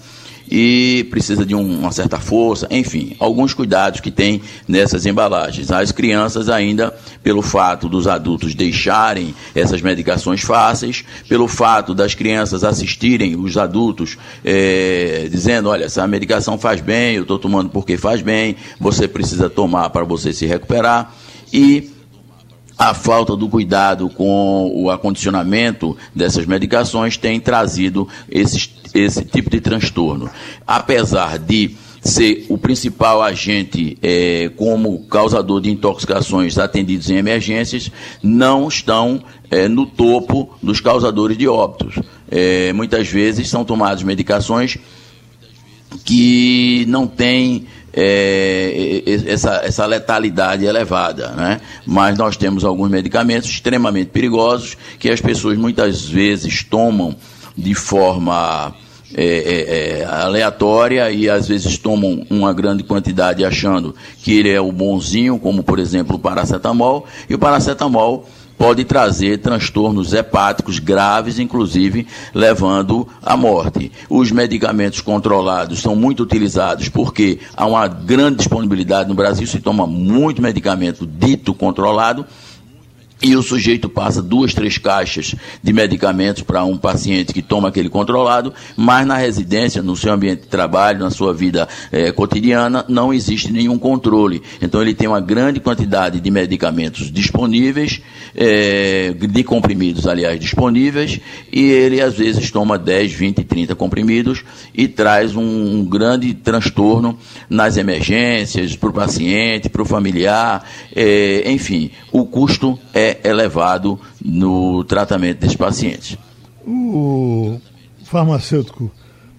e 0.49 1.05
precisa 1.09 1.45
de 1.45 1.53
um, 1.53 1.79
uma 1.79 1.91
certa 1.91 2.17
força, 2.17 2.67
enfim, 2.71 3.15
alguns 3.19 3.53
cuidados 3.53 3.99
que 3.99 4.09
tem 4.09 4.41
nessas 4.67 5.05
embalagens. 5.05 5.71
As 5.71 5.91
crianças 5.91 6.49
ainda, 6.49 6.93
pelo 7.21 7.41
fato 7.41 7.87
dos 7.87 8.07
adultos 8.07 8.55
deixarem 8.55 9.35
essas 9.53 9.81
medicações 9.81 10.41
fáceis, 10.41 11.03
pelo 11.27 11.47
fato 11.47 11.93
das 11.93 12.15
crianças 12.15 12.63
assistirem 12.63 13.35
os 13.35 13.57
adultos 13.57 14.17
é, 14.43 15.27
dizendo, 15.29 15.69
olha, 15.69 15.85
essa 15.85 16.05
medicação 16.07 16.57
faz 16.57 16.81
bem, 16.81 17.15
eu 17.15 17.23
estou 17.23 17.37
tomando 17.37 17.69
porque 17.69 17.97
faz 17.97 18.21
bem, 18.21 18.55
você 18.79 19.07
precisa 19.07 19.49
tomar 19.49 19.89
para 19.91 20.03
você 20.03 20.33
se 20.33 20.45
recuperar 20.45 21.13
e 21.53 21.98
a 22.79 22.93
falta 22.93 23.35
do 23.35 23.49
cuidado 23.49 24.09
com 24.09 24.71
o 24.73 24.89
acondicionamento 24.89 25.97
dessas 26.15 26.45
medicações 26.45 27.17
tem 27.17 27.37
trazido 27.37 28.07
esses 28.31 28.79
esse 28.93 29.23
tipo 29.23 29.49
de 29.49 29.61
transtorno. 29.61 30.29
Apesar 30.65 31.37
de 31.37 31.75
ser 32.01 32.45
o 32.49 32.57
principal 32.57 33.21
agente 33.21 33.97
é, 34.01 34.49
como 34.55 34.99
causador 35.05 35.61
de 35.61 35.69
intoxicações 35.69 36.57
atendidos 36.57 37.09
em 37.09 37.17
emergências, 37.17 37.91
não 38.23 38.67
estão 38.67 39.21
é, 39.51 39.67
no 39.67 39.85
topo 39.85 40.55
dos 40.63 40.79
causadores 40.79 41.37
de 41.37 41.47
óbitos. 41.47 41.99
É, 42.31 42.71
muitas 42.73 43.07
vezes 43.07 43.49
são 43.49 43.65
tomadas 43.65 44.01
medicações 44.01 44.77
que 46.05 46.85
não 46.87 47.05
têm 47.05 47.67
é, 47.93 49.03
essa, 49.27 49.61
essa 49.63 49.85
letalidade 49.85 50.65
elevada, 50.65 51.29
né? 51.29 51.61
Mas 51.85 52.17
nós 52.17 52.37
temos 52.37 52.63
alguns 52.63 52.89
medicamentos 52.89 53.49
extremamente 53.49 54.09
perigosos 54.09 54.77
que 54.99 55.09
as 55.09 55.21
pessoas 55.21 55.57
muitas 55.57 56.05
vezes 56.05 56.63
tomam 56.63 57.15
de 57.57 57.73
forma 57.73 58.73
é, 59.15 59.23
é, 59.23 60.01
é, 60.01 60.05
aleatória 60.05 61.09
e 61.11 61.27
às 61.27 61.47
vezes 61.47 61.77
tomam 61.79 62.25
uma 62.29 62.53
grande 62.53 62.83
quantidade 62.83 63.43
achando 63.43 63.95
que 64.21 64.37
ele 64.37 64.49
é 64.49 64.61
o 64.61 64.71
bonzinho, 64.71 65.39
como 65.39 65.63
por 65.63 65.79
exemplo 65.79 66.15
o 66.15 66.19
paracetamol, 66.19 67.07
e 67.27 67.33
o 67.33 67.39
paracetamol 67.39 68.29
pode 68.59 68.83
trazer 68.83 69.37
transtornos 69.37 70.11
hepáticos 70.11 70.79
graves, 70.79 71.39
inclusive 71.39 72.05
levando 72.33 73.07
à 73.23 73.37
morte. 73.37 73.89
Os 74.09 74.33
medicamentos 74.33 74.99
controlados 74.99 75.79
são 75.79 75.95
muito 75.95 76.23
utilizados 76.23 76.89
porque 76.89 77.39
há 77.55 77.65
uma 77.65 77.87
grande 77.87 78.35
disponibilidade 78.35 79.07
no 79.07 79.15
Brasil, 79.15 79.47
se 79.47 79.61
toma 79.61 79.87
muito 79.87 80.41
medicamento 80.41 81.07
dito 81.07 81.53
controlado 81.53 82.25
e 83.21 83.35
o 83.35 83.43
sujeito 83.43 83.89
passa 83.89 84.21
duas, 84.21 84.53
três 84.53 84.77
caixas 84.77 85.35
de 85.61 85.73
medicamentos 85.73 86.41
para 86.41 86.63
um 86.63 86.77
paciente 86.77 87.33
que 87.33 87.41
toma 87.41 87.67
aquele 87.67 87.89
controlado, 87.89 88.53
mas 88.77 89.05
na 89.05 89.17
residência, 89.17 89.81
no 89.81 89.95
seu 89.95 90.13
ambiente 90.13 90.43
de 90.43 90.47
trabalho, 90.47 90.99
na 90.99 91.09
sua 91.09 91.33
vida 91.33 91.67
é, 91.91 92.11
cotidiana, 92.13 92.85
não 92.87 93.13
existe 93.13 93.51
nenhum 93.51 93.77
controle. 93.77 94.41
Então 94.61 94.81
ele 94.81 94.93
tem 94.93 95.07
uma 95.07 95.19
grande 95.19 95.59
quantidade 95.59 96.19
de 96.21 96.31
medicamentos 96.31 97.11
disponíveis, 97.11 98.01
é, 98.33 99.13
de 99.13 99.43
comprimidos, 99.43 100.07
aliás, 100.07 100.39
disponíveis, 100.39 101.19
e 101.51 101.63
ele 101.63 102.01
às 102.01 102.15
vezes 102.15 102.49
toma 102.51 102.77
10, 102.77 103.11
20, 103.11 103.43
30 103.43 103.75
comprimidos 103.75 104.43
e 104.73 104.87
traz 104.87 105.35
um, 105.35 105.41
um 105.41 105.85
grande 105.85 106.33
transtorno 106.33 107.17
nas 107.49 107.75
emergências, 107.75 108.77
para 108.77 108.89
o 108.89 108.93
paciente, 108.93 109.67
para 109.67 109.81
o 109.81 109.85
familiar, 109.85 110.65
é, 110.95 111.51
enfim, 111.51 111.91
o 112.13 112.25
custo 112.25 112.79
é 112.93 113.08
elevado 113.23 113.99
no 114.23 114.83
tratamento 114.83 115.39
desses 115.39 115.55
pacientes. 115.55 116.17
O 116.65 117.59
farmacêutico 118.03 118.91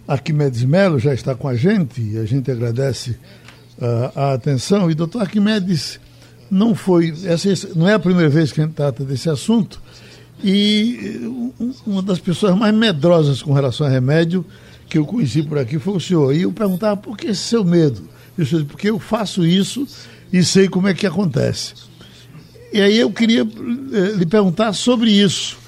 Arquimedes 0.06 0.64
Melo 0.64 0.98
já 0.98 1.14
está 1.14 1.34
com 1.34 1.46
a 1.46 1.54
gente 1.54 2.00
e 2.00 2.18
a 2.18 2.24
gente 2.24 2.50
agradece 2.50 3.10
uh, 3.78 4.18
a 4.18 4.32
atenção. 4.32 4.90
E 4.90 4.94
doutor 4.94 5.22
Arquimedes, 5.22 6.00
não 6.50 6.74
foi, 6.74 7.14
essa 7.24 7.48
não 7.76 7.88
é 7.88 7.94
a 7.94 7.98
primeira 7.98 8.28
vez 8.28 8.50
que 8.50 8.60
a 8.60 8.64
gente 8.64 8.74
trata 8.74 9.04
desse 9.04 9.30
assunto 9.30 9.80
E 10.42 11.20
uma 11.86 12.02
das 12.02 12.18
pessoas 12.18 12.56
mais 12.56 12.74
medrosas 12.74 13.42
com 13.42 13.52
relação 13.52 13.86
a 13.86 13.90
remédio 13.90 14.44
que 14.88 14.98
eu 14.98 15.04
conheci 15.04 15.42
por 15.42 15.58
aqui 15.58 15.78
foi 15.78 15.94
o 15.94 16.00
senhor. 16.00 16.34
E 16.34 16.42
eu 16.42 16.52
perguntava 16.52 16.96
por 16.96 17.16
que 17.16 17.28
esse 17.28 17.42
seu 17.42 17.64
medo? 17.64 18.02
E 18.36 18.44
senhor 18.44 18.62
disse, 18.62 18.72
porque 18.72 18.88
eu 18.90 18.98
faço 18.98 19.46
isso 19.46 19.86
e 20.32 20.42
sei 20.42 20.68
como 20.68 20.88
é 20.88 20.94
que 20.94 21.06
acontece. 21.06 21.74
E 22.72 22.80
aí 22.80 22.98
eu 22.98 23.10
queria 23.10 23.42
eh, 23.42 24.16
lhe 24.16 24.26
perguntar 24.26 24.72
sobre 24.72 25.10
isso. 25.10 25.58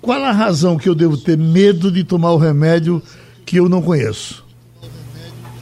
Qual 0.00 0.22
a 0.22 0.32
razão 0.32 0.78
que 0.78 0.88
eu 0.88 0.94
devo 0.94 1.16
ter 1.16 1.36
medo 1.36 1.90
de 1.90 2.04
tomar 2.04 2.32
o 2.32 2.38
remédio 2.38 3.02
que 3.44 3.56
eu 3.56 3.68
não 3.68 3.82
conheço? 3.82 4.44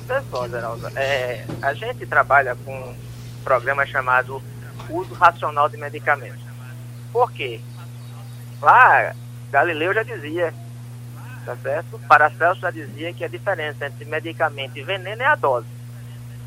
Pessoal, 0.07 0.49
Geraldo, 0.49 0.87
é, 0.97 1.45
a 1.63 1.73
gente 1.73 2.07
trabalha 2.07 2.57
com 2.65 2.73
um 2.73 2.95
programa 3.43 3.87
chamado 3.87 4.43
Uso 4.89 5.15
Racional 5.15 5.69
de 5.69 5.77
Medicamentos. 5.77 6.43
Por 7.13 7.33
quê? 7.33 7.61
Lá, 8.61 9.15
Galileu 9.51 9.95
já 9.95 10.03
dizia, 10.03 10.53
tá 11.45 11.57
certo? 11.57 11.99
Paracelso 12.07 12.61
já 12.61 12.71
dizia 12.71 13.13
que 13.13 13.25
a 13.25 13.29
diferença 13.29 13.87
entre 13.87 14.05
medicamento 14.05 14.77
e 14.77 14.83
veneno 14.83 15.23
é 15.23 15.27
a 15.27 15.35
dose. 15.35 15.67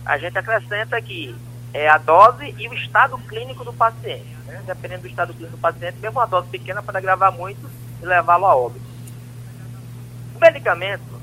A 0.06 0.18
gente 0.18 0.38
acrescenta 0.38 1.02
que 1.02 1.36
é 1.78 1.88
a 1.88 2.00
dose 2.00 2.56
e 2.58 2.68
o 2.68 2.74
estado 2.74 3.16
clínico 3.20 3.64
do 3.64 3.72
paciente. 3.72 4.26
Né? 4.48 4.64
Dependendo 4.66 5.04
do 5.04 5.08
estado 5.08 5.32
clínico 5.32 5.56
do 5.56 5.62
paciente, 5.62 6.00
mesmo 6.00 6.20
uma 6.20 6.26
dose 6.26 6.48
pequena 6.48 6.82
pode 6.82 6.98
agravar 6.98 7.32
muito 7.32 7.70
e 8.02 8.06
levá-lo 8.06 8.48
a 8.48 8.56
óbito. 8.56 8.86
O 10.36 10.40
medicamento, 10.40 11.22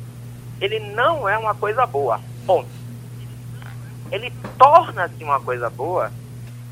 ele 0.60 0.78
não 0.78 1.28
é 1.28 1.36
uma 1.36 1.56
coisa 1.56 1.84
boa, 1.86 2.20
ponto. 2.46 2.68
Ele 4.12 4.32
torna-se 4.56 5.24
uma 5.24 5.40
coisa 5.40 5.68
boa 5.68 6.12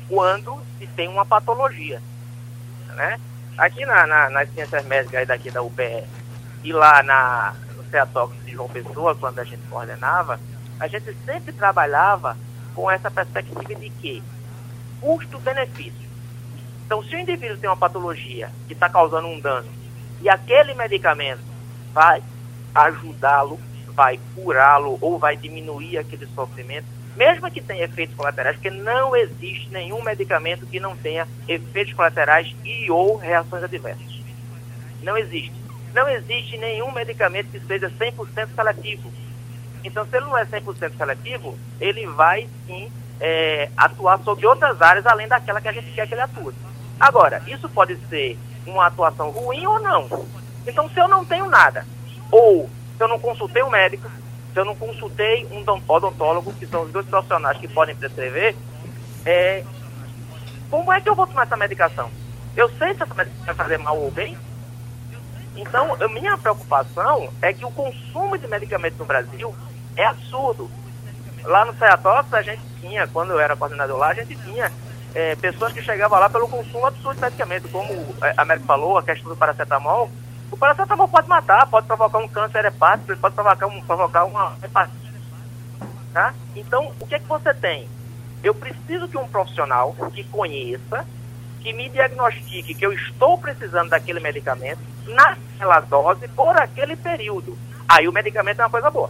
quando 0.07 0.61
se 0.79 0.87
tem 0.87 1.09
uma 1.09 1.25
patologia, 1.25 2.01
né? 2.95 3.19
Aqui 3.57 3.85
na, 3.85 4.07
na, 4.07 4.29
nas 4.29 4.49
ciências 4.53 4.85
médicas 4.85 5.27
daqui 5.27 5.51
da 5.51 5.61
UPE 5.61 6.05
e 6.63 6.71
lá 6.71 7.03
na, 7.03 7.53
no 7.75 7.83
CEATOX 7.89 8.45
de 8.45 8.53
João 8.53 8.69
Pessoa, 8.69 9.13
quando 9.13 9.39
a 9.39 9.43
gente 9.43 9.61
coordenava, 9.69 10.39
a 10.79 10.87
gente 10.87 11.13
sempre 11.25 11.51
trabalhava 11.51 12.37
com 12.73 12.89
essa 12.89 13.09
perspectiva 13.09 13.75
de 13.75 13.89
que 13.89 14.23
custo-benefício. 14.99 16.09
Então, 16.85 17.03
se 17.03 17.15
o 17.15 17.19
indivíduo 17.19 17.57
tem 17.57 17.69
uma 17.69 17.77
patologia 17.77 18.49
que 18.67 18.73
está 18.73 18.89
causando 18.89 19.27
um 19.27 19.39
dano 19.39 19.69
e 20.21 20.29
aquele 20.29 20.73
medicamento 20.73 21.41
vai 21.93 22.21
ajudá-lo, 22.73 23.59
vai 23.95 24.19
curá-lo 24.35 24.97
ou 25.01 25.17
vai 25.17 25.35
diminuir 25.37 25.97
aquele 25.97 26.25
sofrimento, 26.27 26.85
mesmo 27.15 27.49
que 27.51 27.61
tenha 27.61 27.85
efeitos 27.85 28.15
colaterais, 28.15 28.55
porque 28.55 28.71
não 28.71 29.15
existe 29.15 29.69
nenhum 29.69 30.01
medicamento 30.01 30.65
que 30.65 30.79
não 30.79 30.95
tenha 30.97 31.27
efeitos 31.47 31.93
colaterais 31.93 32.55
e 32.63 32.89
ou 32.89 33.17
reações 33.17 33.63
adversas. 33.63 34.21
Não 35.03 35.17
existe. 35.17 35.53
Não 35.93 36.09
existe 36.09 36.57
nenhum 36.57 36.91
medicamento 36.91 37.51
que 37.51 37.59
seja 37.59 37.89
100% 37.89 38.49
seletivo. 38.55 39.11
Então, 39.83 40.05
se 40.05 40.15
ele 40.15 40.25
não 40.25 40.37
é 40.37 40.45
100% 40.45 40.97
seletivo, 40.97 41.57
ele 41.79 42.07
vai 42.07 42.47
sim 42.65 42.91
é, 43.19 43.69
atuar 43.75 44.19
sobre 44.19 44.45
outras 44.45 44.81
áreas 44.81 45.05
além 45.05 45.27
daquela 45.27 45.61
que 45.61 45.67
a 45.67 45.71
gente 45.71 45.91
quer 45.91 46.07
que 46.07 46.13
ele 46.13 46.21
atue. 46.21 46.53
Agora, 46.99 47.41
isso 47.47 47.67
pode 47.69 47.97
ser 48.07 48.37
uma 48.65 48.87
atuação 48.87 49.29
ruim 49.29 49.65
ou 49.65 49.79
não. 49.79 50.25
Então, 50.65 50.89
se 50.89 50.99
eu 50.99 51.07
não 51.07 51.25
tenho 51.25 51.49
nada, 51.49 51.85
ou 52.31 52.69
se 52.97 53.03
eu 53.03 53.07
não 53.07 53.19
consultei 53.19 53.61
um 53.63 53.69
médico, 53.69 54.09
se 54.53 54.59
eu 54.59 54.65
não 54.65 54.75
consultei 54.75 55.45
um 55.51 55.63
odontólogo, 55.87 56.53
que 56.53 56.65
são 56.65 56.83
os 56.83 56.91
dois 56.91 57.05
profissionais 57.07 57.57
que 57.57 57.67
podem 57.67 57.95
prescrever, 57.95 58.55
é, 59.25 59.63
como 60.69 60.91
é 60.91 61.01
que 61.01 61.09
eu 61.09 61.15
vou 61.15 61.27
tomar 61.27 61.43
essa 61.43 61.57
medicação? 61.57 62.09
Eu 62.55 62.69
sei 62.77 62.93
se 62.93 63.03
essa 63.03 63.13
medicação 63.13 63.45
vai 63.45 63.55
fazer 63.55 63.77
mal 63.79 63.97
ou 63.97 64.11
bem? 64.11 64.37
Então, 65.55 65.95
a 66.01 66.07
minha 66.07 66.37
preocupação 66.37 67.29
é 67.41 67.53
que 67.53 67.65
o 67.65 67.71
consumo 67.71 68.37
de 68.37 68.47
medicamentos 68.47 68.97
no 68.97 69.05
Brasil 69.05 69.53
é 69.95 70.05
absurdo. 70.05 70.69
Lá 71.43 71.65
no 71.65 71.73
CEATOX, 71.75 72.33
a 72.33 72.41
gente 72.41 72.61
tinha, 72.79 73.07
quando 73.07 73.31
eu 73.31 73.39
era 73.39 73.55
coordenador 73.55 73.97
lá, 73.97 74.09
a 74.09 74.13
gente 74.13 74.35
tinha 74.35 74.71
é, 75.13 75.35
pessoas 75.35 75.73
que 75.73 75.81
chegavam 75.81 76.19
lá 76.19 76.29
pelo 76.29 76.47
consumo 76.47 76.85
absurdo 76.85 77.15
de 77.15 77.21
medicamento, 77.21 77.69
como 77.69 78.15
a 78.21 78.41
América 78.41 78.65
falou, 78.65 78.97
a 78.97 79.03
questão 79.03 79.29
do 79.29 79.35
paracetamol, 79.35 80.09
o 80.51 80.57
paracetamol 80.57 81.07
pode 81.07 81.27
matar, 81.27 81.67
pode 81.67 81.87
provocar 81.87 82.19
um 82.19 82.27
câncer 82.27 82.65
hepático, 82.65 83.17
pode 83.17 83.35
provocar, 83.35 83.67
um, 83.67 83.81
provocar 83.81 84.23
uma 84.25 84.55
hepatite. 84.63 85.13
Tá? 86.13 86.33
Então, 86.55 86.93
o 86.99 87.07
que 87.07 87.15
é 87.15 87.19
que 87.19 87.27
você 87.27 87.53
tem? 87.53 87.89
Eu 88.43 88.53
preciso 88.53 89.07
que 89.07 89.17
um 89.17 89.27
profissional 89.27 89.95
que 90.13 90.23
conheça, 90.25 91.05
que 91.59 91.73
me 91.73 91.89
diagnostique 91.89 92.75
que 92.75 92.85
eu 92.85 92.93
estou 92.93 93.37
precisando 93.37 93.89
daquele 93.89 94.19
medicamento 94.19 94.79
naquela 95.07 95.79
dose 95.79 96.27
por 96.29 96.55
aquele 96.57 96.95
período. 96.95 97.57
Aí 97.87 98.07
o 98.07 98.11
medicamento 98.11 98.59
é 98.59 98.63
uma 98.63 98.69
coisa 98.69 98.89
boa. 98.89 99.09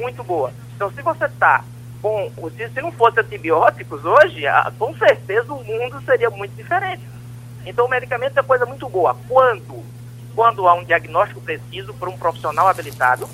Muito 0.00 0.24
boa. 0.24 0.52
Então, 0.74 0.90
se 0.92 1.02
você 1.02 1.26
está 1.26 1.62
com. 2.00 2.32
Se, 2.56 2.68
se 2.70 2.80
não 2.80 2.90
fosse 2.92 3.20
antibióticos 3.20 4.04
hoje, 4.04 4.42
com 4.78 4.96
certeza 4.96 5.52
o 5.52 5.62
mundo 5.62 6.00
seria 6.02 6.30
muito 6.30 6.54
diferente. 6.56 7.02
Então, 7.66 7.84
o 7.84 7.90
medicamento 7.90 8.38
é 8.38 8.42
coisa 8.42 8.64
muito 8.64 8.88
boa. 8.88 9.14
Quando? 9.28 9.84
Quando 10.34 10.66
há 10.66 10.74
um 10.74 10.84
diagnóstico 10.84 11.40
preciso 11.40 11.92
por 11.94 12.08
um 12.08 12.16
profissional 12.16 12.68
habilitado, 12.68 13.28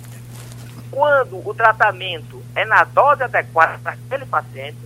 quando 0.91 1.47
o 1.47 1.55
tratamento 1.55 2.43
é 2.55 2.65
na 2.65 2.85
dose 2.85 3.23
adequada 3.23 3.79
para 3.79 3.93
aquele 3.93 4.27
paciente 4.27 4.79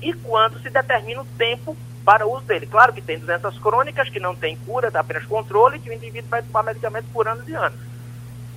e 0.00 0.12
quando 0.12 0.60
se 0.62 0.70
determina 0.70 1.20
o 1.20 1.26
tempo 1.36 1.76
para 2.04 2.26
uso 2.26 2.46
dele. 2.46 2.66
Claro 2.66 2.92
que 2.92 3.02
tem 3.02 3.18
doenças 3.18 3.58
crônicas 3.58 4.08
que 4.08 4.20
não 4.20 4.34
tem 4.34 4.56
cura, 4.56 4.90
apenas 4.94 5.26
controle, 5.26 5.78
que 5.78 5.90
o 5.90 5.92
indivíduo 5.92 6.30
vai 6.30 6.42
tomar 6.42 6.62
medicamento 6.62 7.06
por 7.12 7.28
anos 7.28 7.46
e 7.48 7.54
anos. 7.54 7.78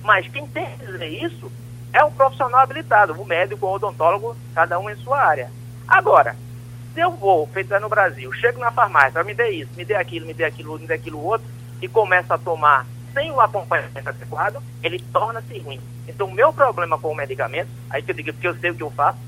Mas 0.02 0.26
quem 0.28 0.46
tem 0.46 0.66
que 0.78 0.86
dizer 0.86 1.08
isso 1.08 1.52
é 1.92 2.02
um 2.04 2.10
profissional 2.10 2.60
habilitado, 2.60 3.12
o 3.20 3.24
médico 3.24 3.66
ou 3.66 3.74
odontólogo, 3.74 4.36
cada 4.54 4.78
um 4.78 4.88
em 4.88 4.96
sua 4.96 5.20
área. 5.20 5.50
Agora, 5.86 6.34
se 6.94 7.00
eu 7.00 7.10
vou, 7.12 7.46
feito 7.48 7.74
é 7.74 7.78
no 7.78 7.88
Brasil, 7.88 8.32
chego 8.32 8.58
na 8.58 8.70
farmácia, 8.70 9.22
me 9.24 9.34
dê 9.34 9.50
isso, 9.50 9.70
me 9.76 9.84
dê 9.84 9.94
aquilo, 9.94 10.26
me 10.26 10.34
dê 10.34 10.44
aquilo, 10.44 10.78
me 10.78 10.86
dê 10.86 10.94
aquilo 10.94 11.22
outro, 11.22 11.46
e 11.80 11.88
começo 11.88 12.32
a 12.32 12.38
tomar 12.38 12.86
sem 13.12 13.30
o 13.30 13.40
acompanhamento 13.40 14.08
adequado, 14.08 14.62
ele 14.82 14.98
torna-se 15.12 15.58
ruim. 15.58 15.80
Então, 16.08 16.26
o 16.26 16.32
meu 16.32 16.52
problema 16.52 16.98
com 16.98 17.08
o 17.08 17.14
medicamento, 17.14 17.68
aí 17.90 18.02
que 18.02 18.10
eu 18.10 18.14
digo 18.14 18.32
porque 18.32 18.48
eu 18.48 18.56
sei 18.56 18.70
o 18.70 18.74
que 18.74 18.82
eu 18.82 18.90
faço, 18.90 19.18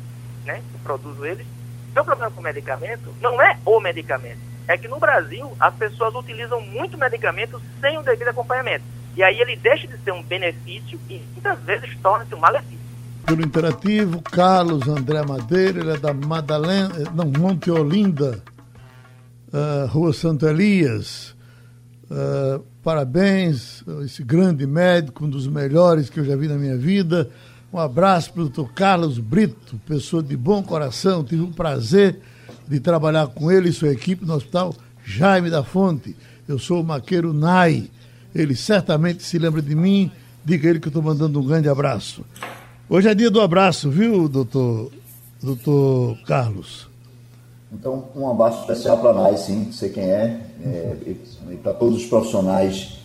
né? 0.44 0.62
Eu 0.72 0.81
produzo 0.81 1.24
eles. 1.24 1.46
Meu 1.94 2.05
problema 2.05 2.31
com 2.31 2.40
o 2.40 2.44
medicamento 2.44 3.14
não 3.20 3.40
é 3.40 3.59
o 3.64 3.79
medicamento. 3.81 4.38
É 4.66 4.79
que 4.79 4.88
no 4.88 4.98
Brasil 4.98 5.55
as 5.61 5.74
pessoas 5.74 6.14
utilizam 6.14 6.61
muito 6.61 6.96
medicamento 6.96 7.61
sem 7.81 7.98
o 7.98 8.03
devido 8.03 8.29
acompanhamento. 8.29 8.85
E 9.16 9.22
aí 9.22 9.40
ele 9.40 9.57
deixa 9.57 9.87
de 9.87 9.96
ser 9.98 10.12
um 10.12 10.22
benefício 10.22 10.98
e 11.09 11.22
muitas 11.33 11.59
vezes 11.61 11.96
torna-se 12.03 12.35
um 12.35 12.38
malefício 12.38 12.85
pelo 13.24 13.42
Interativo, 13.42 14.20
Carlos 14.20 14.87
André 14.87 15.24
Madeira, 15.24 15.81
ele 15.81 15.90
é 15.92 15.96
da 15.96 16.12
Madalena, 16.12 16.94
não, 17.14 17.24
Monte 17.24 17.70
Olinda, 17.70 18.42
uh, 19.48 19.87
Rua 19.88 20.12
Santo 20.12 20.46
Elias. 20.46 21.35
Uh, 22.05 22.62
parabéns, 22.83 23.83
esse 24.05 24.22
grande 24.22 24.66
médico, 24.66 25.24
um 25.24 25.31
dos 25.31 25.46
melhores 25.46 26.11
que 26.11 26.20
eu 26.20 26.24
já 26.24 26.37
vi 26.37 26.48
na 26.48 26.57
minha 26.57 26.77
vida. 26.77 27.31
Um 27.72 27.79
abraço 27.79 28.33
para 28.33 28.42
o 28.42 28.44
doutor 28.44 28.72
Carlos 28.74 29.18
Brito, 29.18 29.81
pessoa 29.87 30.22
de 30.22 30.37
bom 30.37 30.62
coração. 30.62 31.24
Tive 31.24 31.42
o 31.42 31.50
prazer 31.50 32.20
de 32.68 32.79
trabalhar 32.79 33.29
com 33.29 33.50
ele 33.50 33.70
e 33.70 33.72
sua 33.72 33.90
equipe 33.90 34.24
no 34.24 34.35
Hospital 34.35 34.74
Jaime 35.03 35.48
da 35.50 35.64
Fonte. 35.64 36.14
Eu 36.46 36.59
sou 36.59 36.83
o 36.83 36.85
maqueiro 36.85 37.33
Nai. 37.33 37.88
Ele 38.35 38.57
certamente 38.57 39.23
se 39.23 39.38
lembra 39.38 39.62
de 39.62 39.75
mim. 39.75 40.11
Diga 40.44 40.68
ele 40.68 40.81
que 40.81 40.88
eu 40.88 40.90
estou 40.90 41.03
mandando 41.03 41.40
um 41.40 41.47
grande 41.47 41.68
abraço. 41.68 42.25
Hoje 42.88 43.09
é 43.09 43.14
dia 43.14 43.31
do 43.31 43.40
abraço, 43.40 43.88
viu, 43.88 44.29
doutor, 44.29 44.90
doutor 45.42 46.18
Carlos? 46.27 46.88
Então, 47.73 48.09
um 48.14 48.31
abraço 48.31 48.61
especial 48.61 48.99
para 48.99 49.12
nós, 49.12 49.40
sim, 49.40 49.73
sei 49.73 49.88
quem 49.88 50.05
é, 50.05 50.40
é 50.62 50.97
e, 51.07 51.16
e 51.53 51.57
para 51.57 51.73
todos 51.73 52.03
os 52.03 52.07
profissionais 52.07 52.99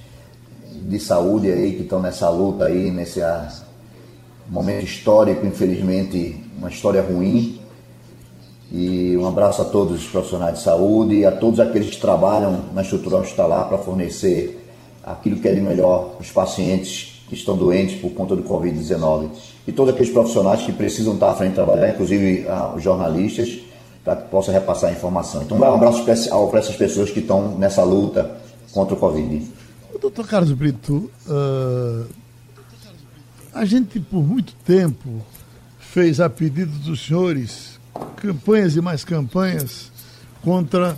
de 0.82 1.00
saúde 1.00 1.52
aí 1.52 1.76
que 1.76 1.84
estão 1.84 2.02
nessa 2.02 2.30
luta 2.30 2.66
aí, 2.66 2.92
nesse 2.92 3.22
ah, 3.22 3.50
momento 4.50 4.84
histórico, 4.84 5.46
infelizmente, 5.46 6.44
uma 6.58 6.70
história 6.70 7.02
ruim. 7.02 7.60
E 8.72 9.18
um 9.18 9.28
abraço 9.28 9.62
a 9.62 9.66
todos 9.66 10.02
os 10.02 10.08
profissionais 10.08 10.58
de 10.58 10.64
saúde 10.64 11.16
e 11.16 11.26
a 11.26 11.32
todos 11.32 11.60
aqueles 11.60 11.90
que 11.90 12.02
trabalham 12.02 12.66
na 12.74 12.82
estrutura 12.82 13.18
hospitalar 13.18 13.68
para 13.68 13.80
fornecer 13.80 14.59
aquilo 15.04 15.38
que 15.38 15.48
é 15.48 15.54
de 15.54 15.62
melhor 15.62 16.18
os 16.20 16.32
pacientes 16.32 17.24
que 17.28 17.36
estão 17.36 17.56
doentes 17.56 18.00
por 18.00 18.12
conta 18.12 18.36
do 18.36 18.44
Covid-19. 18.44 19.30
E 19.68 19.72
todos 19.72 19.94
aqueles 19.94 20.12
profissionais 20.12 20.64
que 20.64 20.72
precisam 20.72 21.14
estar 21.14 21.30
à 21.30 21.36
frente 21.36 21.54
trabalhar, 21.54 21.90
inclusive 21.90 22.46
ah, 22.48 22.74
os 22.76 22.84
jornalistas, 22.84 23.60
para 24.04 24.16
que 24.16 24.30
possa 24.30 24.52
repassar 24.52 24.90
a 24.90 24.94
informação. 24.94 25.44
Então, 25.44 25.58
um 25.58 25.64
abraço 25.64 26.00
especial 26.00 26.48
para 26.50 26.60
essas 26.60 26.76
pessoas 26.76 27.12
que 27.12 27.20
estão 27.20 27.58
nessa 27.58 27.84
luta 27.84 28.38
contra 28.72 28.96
o 28.96 28.98
Covid. 28.98 29.48
Doutor 30.02 30.28
Carlos 30.28 30.52
Brito, 30.54 31.12
uh, 31.28 32.06
a 33.54 33.66
gente 33.66 34.00
por 34.00 34.24
muito 34.24 34.54
tempo 34.66 35.22
fez 35.80 36.20
a 36.20 36.30
pedido 36.30 36.72
dos 36.80 37.06
senhores 37.06 37.80
campanhas 38.16 38.76
e 38.76 38.82
mais 38.82 39.04
campanhas 39.04 39.92
contra 40.42 40.98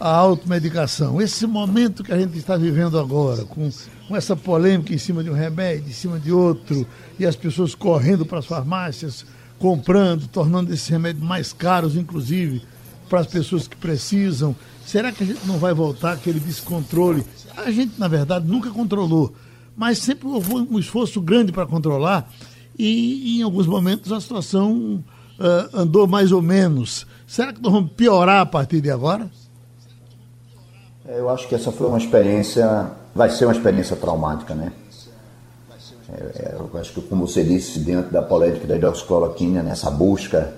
a 0.00 0.08
automedicação. 0.08 1.20
Esse 1.20 1.46
momento 1.46 2.02
que 2.02 2.12
a 2.12 2.18
gente 2.18 2.36
está 2.38 2.56
vivendo 2.56 2.98
agora, 2.98 3.44
com, 3.44 3.68
com 4.08 4.16
essa 4.16 4.34
polêmica 4.34 4.94
em 4.94 4.98
cima 4.98 5.22
de 5.22 5.28
um 5.28 5.34
remédio, 5.34 5.90
em 5.90 5.92
cima 5.92 6.18
de 6.18 6.32
outro, 6.32 6.86
e 7.18 7.26
as 7.26 7.36
pessoas 7.36 7.74
correndo 7.74 8.24
para 8.24 8.38
as 8.38 8.46
farmácias, 8.46 9.26
comprando, 9.58 10.26
tornando 10.26 10.72
esses 10.72 10.88
remédios 10.88 11.22
mais 11.22 11.52
caros, 11.52 11.94
inclusive, 11.94 12.62
para 13.10 13.20
as 13.20 13.26
pessoas 13.26 13.68
que 13.68 13.76
precisam. 13.76 14.56
Será 14.86 15.12
que 15.12 15.22
a 15.22 15.26
gente 15.26 15.46
não 15.46 15.58
vai 15.58 15.74
voltar 15.74 16.12
aquele 16.12 16.40
descontrole? 16.40 17.22
A 17.54 17.70
gente, 17.70 18.00
na 18.00 18.08
verdade, 18.08 18.46
nunca 18.48 18.70
controlou, 18.70 19.34
mas 19.76 19.98
sempre 19.98 20.26
houve 20.26 20.54
um 20.54 20.78
esforço 20.78 21.20
grande 21.20 21.52
para 21.52 21.66
controlar 21.66 22.32
e, 22.78 23.38
em 23.38 23.42
alguns 23.42 23.66
momentos, 23.66 24.10
a 24.10 24.20
situação 24.20 25.04
uh, 25.38 25.78
andou 25.78 26.06
mais 26.06 26.32
ou 26.32 26.40
menos. 26.40 27.06
Será 27.26 27.52
que 27.52 27.60
nós 27.60 27.70
vamos 27.70 27.92
piorar 27.92 28.40
a 28.40 28.46
partir 28.46 28.80
de 28.80 28.90
agora? 28.90 29.30
É, 31.08 31.18
eu 31.18 31.28
acho 31.30 31.48
que 31.48 31.54
essa 31.54 31.72
foi 31.72 31.86
uma 31.86 31.98
experiência, 31.98 32.90
vai 33.14 33.30
ser 33.30 33.46
uma 33.46 33.54
experiência 33.54 33.96
traumática, 33.96 34.54
né? 34.54 34.72
É, 36.12 36.22
é, 36.42 36.56
eu 36.58 36.80
acho 36.80 36.92
que, 36.92 37.00
como 37.02 37.26
você 37.26 37.42
disse, 37.42 37.80
diante 37.80 38.10
da 38.10 38.22
polêmica 38.22 38.66
da 38.66 38.76
hidroxicloroquina, 38.76 39.62
nessa 39.62 39.90
busca, 39.90 40.52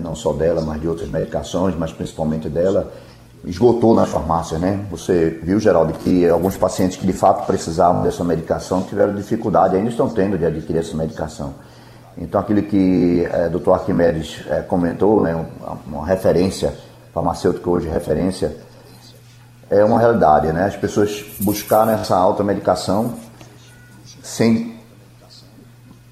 não 0.00 0.14
só 0.14 0.32
dela, 0.32 0.60
mas 0.60 0.80
de 0.80 0.86
outras 0.86 1.08
medicações, 1.08 1.74
mas 1.76 1.92
principalmente 1.92 2.48
dela, 2.48 2.92
esgotou 3.44 3.94
nas 3.94 4.08
farmácias, 4.08 4.60
né? 4.60 4.86
Você 4.90 5.40
viu, 5.42 5.58
Geraldo, 5.58 5.92
que 5.94 6.28
alguns 6.28 6.56
pacientes 6.56 6.96
que 6.96 7.06
de 7.06 7.12
fato 7.12 7.46
precisavam 7.46 8.02
dessa 8.02 8.22
medicação 8.22 8.82
tiveram 8.82 9.14
dificuldade, 9.14 9.76
ainda 9.76 9.90
estão 9.90 10.08
tendo 10.08 10.38
de 10.38 10.46
adquirir 10.46 10.78
essa 10.78 10.96
medicação. 10.96 11.54
Então, 12.16 12.40
aquilo 12.40 12.62
que 12.62 13.24
é, 13.24 13.46
o 13.46 13.58
Dr. 13.58 13.70
Arquimedes 13.70 14.44
é, 14.48 14.60
comentou, 14.60 15.22
né, 15.22 15.46
uma, 15.86 16.06
referência 16.06 16.74
farmacêutica 17.12 17.68
hoje 17.68 17.88
referência, 17.88 18.56
é 19.72 19.82
uma 19.82 19.98
realidade, 19.98 20.52
né? 20.52 20.66
As 20.66 20.76
pessoas 20.76 21.24
buscaram 21.40 21.92
essa 21.92 22.14
alta 22.14 22.44
medicação 22.44 23.14
sem 24.22 24.76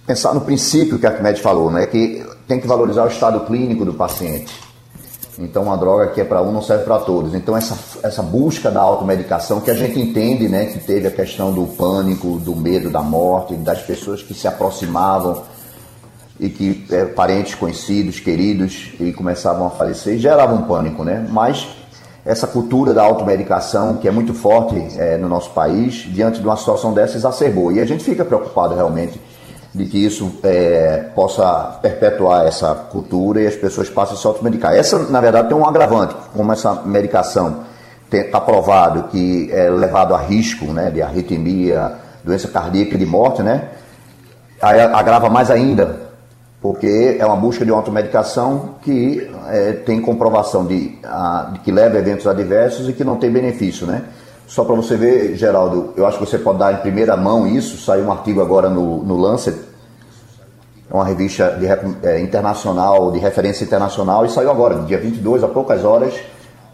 pensar 0.07 0.33
no 0.33 0.41
princípio 0.41 0.99
que 0.99 1.07
a 1.07 1.11
Arquimedes 1.11 1.43
falou, 1.43 1.71
né? 1.71 1.85
Que 1.87 2.27
tem 2.49 2.59
que 2.59 2.67
valorizar 2.67 3.05
o 3.05 3.09
estado 3.09 3.41
clínico 3.41 3.85
do 3.85 3.93
paciente. 3.93 4.53
Então, 5.39 5.65
uma 5.65 5.77
droga 5.77 6.09
que 6.09 6.23
é 6.23 6.25
para 6.25 6.41
um 6.43 6.53
não 6.53 6.63
serve 6.63 6.85
para 6.85 7.01
todos. 7.01 7.35
Então, 7.35 7.55
essa, 7.55 7.77
essa 8.03 8.23
busca 8.23 8.71
da 8.71 8.81
automedicação, 8.81 9.61
que 9.61 9.71
a 9.71 9.75
gente 9.75 10.01
entende, 10.01 10.49
né? 10.49 10.67
Que 10.67 10.79
teve 10.81 11.07
a 11.07 11.11
questão 11.11 11.53
do 11.53 11.67
pânico, 11.67 12.39
do 12.39 12.57
medo 12.57 12.89
da 12.89 13.03
morte, 13.03 13.55
das 13.57 13.83
pessoas 13.83 14.23
que 14.23 14.33
se 14.33 14.49
aproximavam 14.49 15.43
e 16.39 16.49
que 16.49 16.87
é, 16.91 17.05
parentes 17.05 17.55
conhecidos, 17.55 18.21
queridos, 18.21 18.93
e 18.99 19.13
começavam 19.13 19.67
a 19.67 19.71
falecer, 19.71 20.19
gerava 20.19 20.55
um 20.55 20.63
pânico, 20.63 21.05
né? 21.05 21.27
Mas 21.31 21.69
essa 22.31 22.47
cultura 22.47 22.95
da 22.95 23.03
automedicação, 23.03 23.97
que 23.97 24.07
é 24.07 24.11
muito 24.11 24.33
forte 24.33 24.77
é, 24.97 25.17
no 25.17 25.29
nosso 25.29 25.51
país, 25.51 26.07
diante 26.09 26.41
de 26.41 26.47
uma 26.47 26.57
situação 26.57 26.95
dessa, 26.95 27.17
exacerbou. 27.17 27.73
E 27.73 27.81
a 27.81 27.85
gente 27.85 28.05
fica 28.05 28.25
preocupado 28.25 28.73
realmente 28.73 29.21
de 29.75 29.85
que 29.87 30.05
isso 30.05 30.39
é, 30.45 31.07
possa 31.13 31.79
perpetuar 31.83 32.47
essa 32.47 32.73
cultura 32.73 33.41
e 33.41 33.49
as 33.49 33.57
pessoas 33.57 33.91
passem 33.91 34.15
a 34.15 34.19
se 34.19 34.27
automedicar. 34.27 34.75
Essa, 34.75 34.99
na 35.11 35.21
verdade, 35.21 35.49
tem 35.49 35.57
um 35.57 35.67
agravante, 35.67 36.15
como 36.37 36.53
essa 36.53 36.83
medicação 36.85 37.65
está 38.13 38.41
provado 38.41 39.05
que 39.05 39.51
é 39.53 39.69
levado 39.69 40.15
a 40.15 40.19
risco 40.19 40.67
né, 40.67 40.91
de 40.91 41.03
arritmia, 41.03 41.95
doença 42.25 42.47
cardíaca 42.47 42.95
e 42.95 42.99
de 42.99 43.07
morte, 43.07 43.43
né? 43.43 43.71
Aí 44.63 44.81
agrava 44.81 45.31
mais 45.31 45.51
ainda 45.51 46.10
porque 46.61 47.17
é 47.19 47.25
uma 47.25 47.37
busca 47.37 47.65
de 47.65 47.71
uma 47.71 47.79
automedicação 47.79 48.75
que 48.83 49.31
é, 49.49 49.73
tem 49.73 50.01
comprovação 50.01 50.67
de, 50.67 50.99
a, 51.03 51.51
de, 51.55 51.61
que 51.61 51.73
leva 51.73 51.97
a 51.97 51.99
eventos 51.99 52.27
adversos 52.27 52.89
e 52.89 52.93
que 52.93 53.03
não 53.03 53.17
tem 53.17 53.31
benefício, 53.31 53.87
né? 53.87 54.05
Só 54.47 54.65
para 54.65 54.75
você 54.75 54.97
ver, 54.97 55.37
Geraldo, 55.37 55.95
eu 55.97 56.07
acho 56.07 56.19
que 56.19 56.27
você 56.27 56.39
pode 56.39 56.59
dar 56.59 56.75
em 56.75 56.79
primeira 56.79 57.17
mão 57.17 57.47
isso, 57.47 57.79
saiu 57.79 58.05
um 58.05 58.13
artigo 58.13 58.43
agora 58.43 58.69
no, 58.69 59.03
no 59.03 59.17
Lancet, 59.17 59.57
é 60.91 60.95
uma 60.95 61.05
revista 61.05 61.51
de, 61.53 61.67
é, 62.07 62.21
internacional, 62.21 63.13
de 63.13 63.19
referência 63.21 63.65
internacional, 63.65 64.27
e 64.27 64.29
saiu 64.29 64.51
agora, 64.51 64.83
dia 64.83 64.99
22, 64.99 65.45
há 65.45 65.49
poucas 65.49 65.85
horas, 65.85 66.15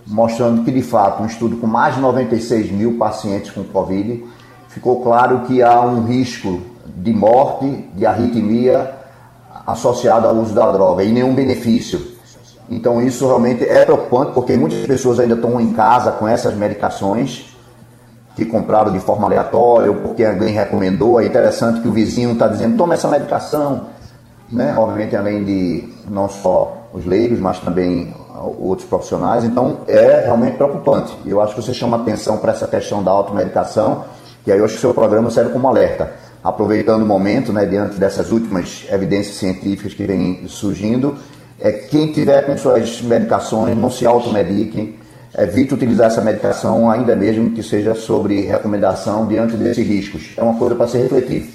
mostrando 0.07 0.65
que, 0.65 0.71
de 0.71 0.83
fato, 0.83 1.23
um 1.23 1.27
estudo 1.27 1.59
com 1.59 1.67
mais 1.67 1.95
de 1.97 2.01
96 2.01 2.73
mil 2.73 2.97
pacientes 2.97 3.51
com 3.51 3.63
Covid, 3.63 4.25
ficou 4.69 5.03
claro 5.03 5.41
que 5.41 5.63
há 5.63 5.81
um 5.83 6.07
risco 6.07 6.63
de 6.87 7.13
morte, 7.13 7.91
de 7.95 8.07
arritmia, 8.07 8.96
associado 9.67 10.29
ao 10.29 10.37
uso 10.37 10.55
da 10.55 10.71
droga 10.71 11.03
e 11.03 11.13
nenhum 11.13 11.35
benefício. 11.35 12.15
Então 12.71 13.03
isso 13.03 13.27
realmente 13.27 13.65
é 13.65 13.85
preocupante 13.85 14.33
porque 14.33 14.57
muitas 14.57 14.87
pessoas 14.87 15.19
ainda 15.19 15.35
estão 15.35 15.61
em 15.61 15.73
casa 15.73 16.13
com 16.13 16.27
essas 16.27 16.55
medicações 16.55 17.57
que 18.35 18.45
compraram 18.45 18.93
de 18.93 19.01
forma 19.01 19.27
aleatória 19.27 19.91
ou 19.91 19.97
porque 19.97 20.25
alguém 20.25 20.53
recomendou. 20.53 21.21
É 21.21 21.27
interessante 21.27 21.81
que 21.81 21.89
o 21.89 21.93
vizinho 21.93 22.33
está 22.33 22.47
dizendo 22.47 22.77
toma 22.77 22.95
essa 22.95 23.09
medicação, 23.09 23.87
né? 24.51 24.75
Obviamente 24.77 25.17
além 25.17 25.45
de 25.45 25.89
não 26.09 26.29
só 26.29 26.77
os 26.93 27.05
leigos, 27.07 27.41
mas 27.41 27.59
também 27.61 28.15
outros 28.59 28.87
profissionais. 28.87 29.45
Então 29.45 29.79
é 29.89 30.23
realmente 30.25 30.57
preocupante. 30.57 31.17
Eu 31.25 31.41
acho 31.41 31.55
que 31.55 31.63
você 31.63 31.73
chama 31.73 31.97
atenção 31.97 32.37
para 32.37 32.53
essa 32.53 32.67
questão 32.67 33.03
da 33.03 33.11
automedicação, 33.11 34.05
e 34.47 34.53
aí 34.53 34.59
eu 34.59 34.65
acho 34.65 34.75
que 34.75 34.79
o 34.79 34.81
seu 34.83 34.95
programa 34.95 35.31
serve 35.31 35.53
como 35.53 35.67
alerta 35.67 36.26
aproveitando 36.43 37.03
o 37.03 37.07
momento, 37.07 37.53
né, 37.53 37.67
diante 37.67 37.99
dessas 37.99 38.31
últimas 38.31 38.85
evidências 38.91 39.37
científicas 39.37 39.95
que 39.95 40.05
vêm 40.05 40.47
surgindo, 40.49 41.17
é 41.59 41.73
quem 41.73 42.13
tiver 42.13 42.43
com 42.43 42.57
suas 42.57 43.01
medicações, 43.03 43.77
não 43.77 43.91
se 43.91 44.07
automediquem, 44.07 44.97
evite 45.37 45.75
utilizar 45.75 46.07
essa 46.07 46.21
medicação, 46.21 46.91
ainda 46.91 47.15
mesmo 47.17 47.51
que 47.51 47.63
seja 47.63 47.95
sobre 47.95 48.43
recomendação 48.43 49.27
diante 49.27 49.57
desses 49.57 49.87
riscos. 49.87 50.33
É 50.37 50.43
uma 50.43 50.59
coisa 50.59 50.75
para 50.75 50.89
se 50.89 50.99
refletir. 50.99 51.51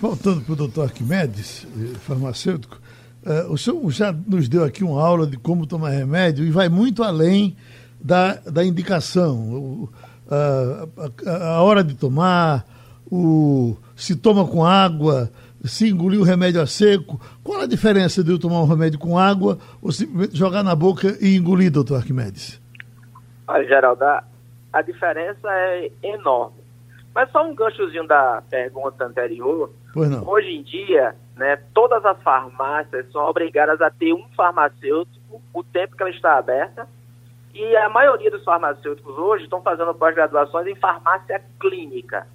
Voltando 0.00 0.42
para 0.42 0.52
o 0.52 0.56
doutor 0.56 0.84
Arquimedes, 0.84 1.66
eh, 1.76 1.96
farmacêutico, 2.06 2.78
uh, 3.24 3.52
o 3.52 3.56
senhor 3.56 3.90
já 3.90 4.12
nos 4.12 4.48
deu 4.48 4.64
aqui 4.64 4.84
uma 4.84 5.02
aula 5.02 5.26
de 5.26 5.36
como 5.36 5.66
tomar 5.66 5.90
remédio 5.90 6.44
e 6.44 6.50
vai 6.50 6.68
muito 6.68 7.02
além 7.02 7.56
da, 8.00 8.34
da 8.34 8.64
indicação. 8.64 9.36
O, 9.36 9.88
a, 10.30 11.56
a 11.56 11.62
hora 11.62 11.82
de 11.82 11.94
tomar, 11.94 12.66
o, 13.10 13.76
se 13.94 14.16
toma 14.16 14.46
com 14.46 14.64
água, 14.64 15.30
se 15.64 15.88
engolir 15.88 16.20
o 16.20 16.24
remédio 16.24 16.60
a 16.60 16.66
seco. 16.66 17.20
Qual 17.42 17.60
a 17.60 17.66
diferença 17.66 18.22
de 18.22 18.30
eu 18.30 18.38
tomar 18.38 18.60
um 18.60 18.66
remédio 18.66 18.98
com 18.98 19.18
água 19.18 19.58
ou 19.80 19.90
simplesmente 19.92 20.36
jogar 20.36 20.62
na 20.62 20.74
boca 20.74 21.16
e 21.20 21.36
engolir, 21.36 21.70
doutor 21.70 21.96
Arquimedes? 21.96 22.60
Olha, 23.46 23.66
Geraldo, 23.66 24.04
a, 24.04 24.24
a 24.72 24.82
diferença 24.82 25.48
é 25.50 25.90
enorme. 26.02 26.64
Mas 27.14 27.30
só 27.30 27.48
um 27.48 27.54
ganchozinho 27.54 28.06
da 28.06 28.42
pergunta 28.50 29.04
anterior. 29.04 29.70
Hoje 30.26 30.48
em 30.48 30.62
dia, 30.62 31.14
né, 31.36 31.56
todas 31.72 32.04
as 32.04 32.20
farmácias 32.22 33.10
são 33.12 33.22
obrigadas 33.22 33.80
a 33.80 33.90
ter 33.90 34.12
um 34.12 34.26
farmacêutico 34.36 35.40
o 35.52 35.62
tempo 35.62 35.96
que 35.96 36.02
ela 36.02 36.10
está 36.10 36.36
aberta. 36.36 36.88
E 37.54 37.76
a 37.76 37.88
maioria 37.88 38.32
dos 38.32 38.42
farmacêuticos 38.42 39.16
hoje 39.16 39.44
estão 39.44 39.62
fazendo 39.62 39.94
pós-graduações 39.94 40.66
em 40.66 40.74
farmácia 40.74 41.40
clínica. 41.60 42.26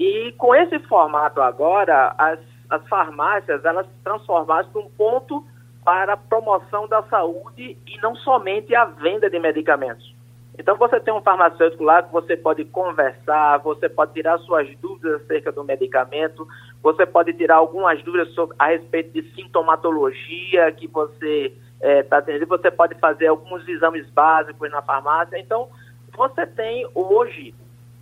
E 0.00 0.32
com 0.38 0.54
esse 0.54 0.78
formato 0.78 1.42
agora, 1.42 2.14
as, 2.16 2.38
as 2.70 2.88
farmácias 2.88 3.62
elas 3.66 3.86
se 3.86 3.92
transformaram 4.02 4.66
num 4.74 4.88
ponto 4.88 5.44
para 5.84 6.14
a 6.14 6.16
promoção 6.16 6.88
da 6.88 7.02
saúde 7.02 7.76
e 7.86 7.98
não 8.00 8.16
somente 8.16 8.74
a 8.74 8.86
venda 8.86 9.28
de 9.28 9.38
medicamentos. 9.38 10.14
Então 10.58 10.74
você 10.78 10.98
tem 11.00 11.12
um 11.12 11.20
farmacêutico 11.20 11.84
lá 11.84 12.02
que 12.02 12.10
você 12.10 12.34
pode 12.34 12.64
conversar, 12.64 13.58
você 13.58 13.90
pode 13.90 14.14
tirar 14.14 14.38
suas 14.38 14.74
dúvidas 14.78 15.20
acerca 15.20 15.52
do 15.52 15.62
medicamento, 15.64 16.48
você 16.82 17.04
pode 17.04 17.34
tirar 17.34 17.56
algumas 17.56 18.02
dúvidas 18.02 18.32
sobre, 18.32 18.56
a 18.58 18.68
respeito 18.68 19.12
de 19.12 19.22
sintomatologia 19.34 20.72
que 20.72 20.86
você 20.86 21.54
está 21.78 22.16
eh, 22.16 22.20
é, 22.20 22.22
tendo, 22.22 22.46
você 22.46 22.70
pode 22.70 22.94
fazer 22.94 23.26
alguns 23.26 23.68
exames 23.68 24.08
básicos 24.08 24.70
na 24.70 24.80
farmácia. 24.80 25.38
Então 25.38 25.68
você 26.16 26.46
tem 26.46 26.88
hoje 26.94 27.54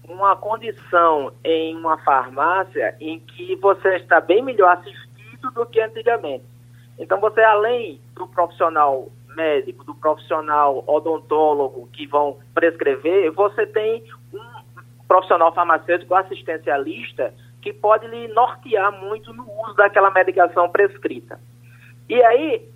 uma 0.09 0.35
condição 0.37 1.33
em 1.45 1.77
uma 1.77 1.99
farmácia 1.99 2.97
em 3.01 3.21
que 3.21 3.55
você 3.57 3.97
está 3.97 4.21
bem 4.21 4.43
melhor 4.43 4.77
assistido 4.79 5.51
do 5.53 5.67
que 5.67 5.81
antigamente. 5.81 6.45
Então, 6.99 7.21
você, 7.21 7.41
além 7.43 8.01
do 8.15 8.27
profissional 8.27 9.09
médico, 9.37 9.85
do 9.85 9.95
profissional 9.95 10.83
odontólogo 10.87 11.89
que 11.93 12.07
vão 12.07 12.39
prescrever, 12.53 13.31
você 13.33 13.67
tem 13.67 14.03
um 14.33 14.41
profissional 15.07 15.55
farmacêutico 15.55 16.15
assistencialista 16.15 17.33
que 17.63 17.73
pode 17.73 18.07
lhe 18.09 18.29
nortear 18.29 18.93
muito 19.01 19.33
no 19.33 19.45
uso 19.65 19.75
daquela 19.75 20.11
medicação 20.11 20.69
prescrita. 20.69 21.39
E 22.09 22.21
aí, 22.23 22.69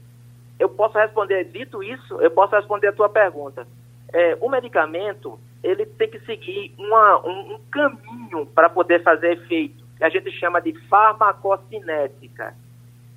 eu 0.59 0.69
posso 0.69 0.97
responder, 0.97 1.45
dito 1.45 1.83
isso, 1.83 2.21
eu 2.21 2.31
posso 2.31 2.55
responder 2.55 2.89
a 2.89 2.93
tua 2.93 3.09
pergunta. 3.09 3.67
É, 4.13 4.37
o 4.41 4.49
medicamento, 4.49 5.39
ele 5.63 5.87
tem 5.87 6.09
que 6.09 6.21
seguir 6.21 6.75
uma, 6.79 7.27
um, 7.27 7.55
um 7.55 7.61
caminho 7.71 8.47
para 8.47 8.69
poder 8.69 9.03
fazer 9.03 9.33
efeito, 9.33 9.85
que 9.97 10.05
a 10.05 10.09
gente 10.09 10.31
chama 10.33 10.61
de 10.61 10.73
farmacocinética. 10.89 12.55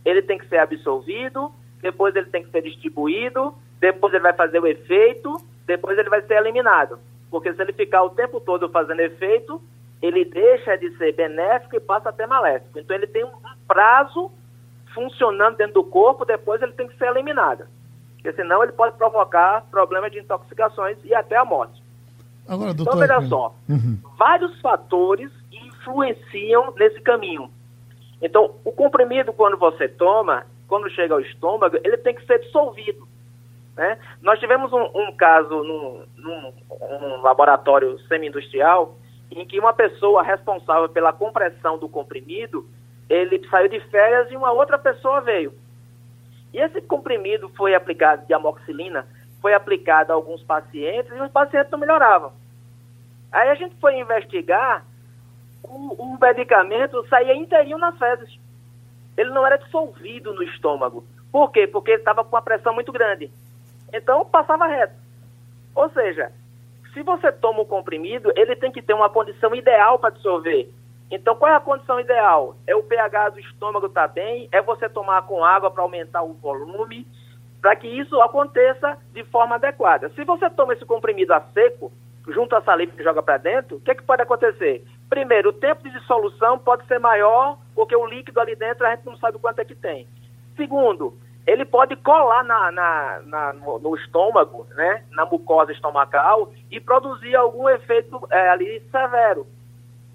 Ele 0.04 0.22
tem 0.22 0.38
que 0.38 0.48
ser 0.48 0.58
absorvido, 0.58 1.52
depois 1.82 2.16
ele 2.16 2.28
tem 2.28 2.44
que 2.44 2.52
ser 2.52 2.62
distribuído, 2.62 3.54
depois 3.80 4.14
ele 4.14 4.24
vai 4.24 4.34
fazer 4.34 4.60
o 4.60 4.68
efeito 4.68 5.42
depois 5.66 5.98
ele 5.98 6.10
vai 6.10 6.22
ser 6.22 6.36
eliminado. 6.36 7.00
Porque 7.30 7.54
se 7.54 7.62
ele 7.62 7.74
ficar 7.74 8.04
o 8.04 8.12
tempo 8.12 8.40
todo 8.40 8.70
fazendo 8.70 9.00
efeito, 9.02 9.62
ele 10.02 10.24
deixa 10.24 10.78
de 10.78 10.96
ser 10.98 11.14
benéfico 11.14 11.76
e 11.76 11.80
passa 11.80 12.10
a 12.10 12.14
ser 12.14 12.28
maléfico. 12.28 12.80
Então 12.80 12.96
ele 12.96 13.08
tem 13.08 13.24
um 13.24 13.32
prazo 13.68 14.32
funcionando 14.94 15.58
dentro 15.58 15.74
do 15.76 15.84
corpo, 15.84 16.24
depois 16.24 16.62
ele 16.62 16.74
tem 16.74 16.88
que 16.88 16.98
ser 16.98 17.08
eliminado. 17.08 17.66
Porque 18.16 18.32
senão 18.34 18.64
ele 18.64 18.72
pode 18.72 18.96
provocar 18.98 19.66
problemas 19.70 20.12
de 20.12 20.20
intoxicações 20.20 20.98
e 21.04 21.14
até 21.14 21.36
a 21.36 21.44
morte. 21.44 21.84
Agora, 22.48 22.72
então, 22.72 22.86
doutor... 22.86 23.04
Então, 23.04 23.18
veja 23.18 23.30
só, 23.30 23.56
uhum. 23.70 24.00
vários 24.18 24.60
fatores 24.62 25.32
influenciam 25.52 26.74
nesse 26.78 27.00
caminho. 27.02 27.50
Então, 28.22 28.56
o 28.64 28.72
comprimido, 28.72 29.34
quando 29.34 29.58
você 29.58 29.88
toma, 29.88 30.46
quando 30.68 30.90
chega 30.90 31.14
ao 31.14 31.20
estômago, 31.22 31.78
ele 31.84 31.98
tem 31.98 32.16
que 32.16 32.26
ser 32.26 32.40
dissolvido. 32.40 33.08
Né? 33.76 33.98
Nós 34.22 34.40
tivemos 34.40 34.72
um, 34.72 34.90
um 34.96 35.12
caso 35.16 35.64
num, 35.64 36.04
num 36.18 36.54
um 36.82 37.22
laboratório 37.22 38.00
semi-industrial 38.08 38.98
em 39.32 39.46
que 39.46 39.60
uma 39.60 39.74
pessoa 39.74 40.24
responsável 40.24 40.88
pela 40.88 41.12
compressão 41.12 41.78
do 41.78 41.90
comprimido, 41.90 42.66
ele 43.10 43.46
saiu 43.50 43.68
de 43.68 43.80
férias 43.90 44.32
e 44.32 44.38
uma 44.38 44.52
outra 44.52 44.78
pessoa 44.78 45.20
veio. 45.22 45.54
E 46.54 46.60
esse 46.60 46.82
comprimido 46.82 47.50
foi 47.50 47.76
aplicado 47.76 48.26
de 48.26 48.34
amoxicilina, 48.34 49.06
foi 49.42 49.54
aplicado 49.54 50.12
a 50.12 50.16
alguns 50.16 50.42
pacientes 50.44 51.12
e 51.12 51.22
os 51.22 51.32
pacientes 51.32 51.72
não 51.72 51.80
melhoravam. 51.80 52.32
Aí 53.32 53.50
a 53.50 53.56
gente 53.56 53.76
foi 53.76 54.00
investigar, 54.00 54.86
o, 55.64 55.94
o 56.02 56.18
medicamento 56.20 57.06
saía 57.08 57.36
inteirinho 57.36 57.78
nas 57.78 57.98
fezes. 57.98 58.40
Ele 59.18 59.30
não 59.30 59.46
era 59.46 59.58
dissolvido 59.58 60.34
no 60.34 60.44
estômago. 60.44 61.06
Por 61.32 61.52
quê? 61.52 61.68
Porque 61.68 61.92
ele 61.92 62.00
estava 62.00 62.24
com 62.24 62.38
a 62.38 62.42
pressão 62.42 62.74
muito 62.74 62.92
grande. 62.92 63.30
Então 63.94 64.26
passava 64.26 64.68
reto. 64.68 64.96
Ou 65.74 65.90
seja, 65.90 66.32
se 66.94 67.02
você 67.04 67.32
toma 67.32 67.62
o 67.62 67.66
comprimido, 67.66 68.32
ele 68.38 68.56
tem 68.56 68.72
que 68.72 68.82
ter 68.82 68.94
uma 68.94 69.10
condição 69.10 69.54
ideal 69.54 70.00
para 70.00 70.12
dissolver. 70.12 70.70
Então, 71.12 71.36
qual 71.36 71.52
é 71.52 71.56
a 71.56 71.60
condição 71.60 72.00
ideal? 72.00 72.56
É 72.66 72.76
o 72.76 72.84
pH 72.84 73.30
do 73.30 73.40
estômago 73.40 73.88
estar 73.88 74.08
tá 74.08 74.14
bem, 74.14 74.48
é 74.52 74.62
você 74.62 74.90
tomar 74.90 75.24
com 75.24 75.44
água 75.44 75.70
para 75.70 75.84
aumentar 75.84 76.24
o 76.24 76.34
volume, 76.34 77.06
para 77.66 77.76
que 77.78 77.88
isso 77.88 78.22
aconteça 78.22 78.96
de 79.12 79.24
forma 79.24 79.56
adequada. 79.56 80.10
Se 80.10 80.24
você 80.24 80.48
toma 80.52 80.74
esse 80.74 80.86
comprimido 80.86 81.34
a 81.34 81.42
seco, 81.52 81.92
junto 82.28 82.56
à 82.56 82.62
saliva 82.62 82.92
que 82.96 83.04
joga 83.04 83.24
para 83.24 83.38
dentro, 83.38 83.78
o 83.78 83.80
que, 83.80 83.90
é 83.90 83.96
que 83.96 84.04
pode 84.04 84.22
acontecer? 84.22 84.86
Primeiro, 85.10 85.50
o 85.50 85.54
tempo 85.54 85.82
de 85.82 85.90
dissolução 85.90 86.60
pode 86.60 86.86
ser 86.86 87.00
maior, 87.00 87.58
porque 87.74 87.96
o 87.96 88.06
líquido 88.06 88.40
ali 88.40 88.56
dentro 88.56 88.86
a 88.86 88.92
gente 88.92 89.08
não 89.08 89.18
sabe 89.18 89.40
quanto 89.40 89.58
é 89.58 89.66
que 89.66 89.74
tem. 89.74 90.08
Segundo, 90.56 91.18
ele 91.48 91.66
pode 91.66 91.96
colar 91.96 92.44
na, 92.44 92.72
na, 92.72 93.22
na 93.26 93.54
no, 93.54 93.80
no, 93.80 93.96
estômago, 93.96 94.68
né, 94.76 95.04
na 95.10 95.26
mucosa 95.26 95.72
estomacal, 95.72 96.54
e 96.70 96.80
produzir 96.80 97.36
algum 97.36 97.68
efeito 97.68 98.28
é, 98.30 98.50
ali 98.50 98.80
severo. 98.92 99.48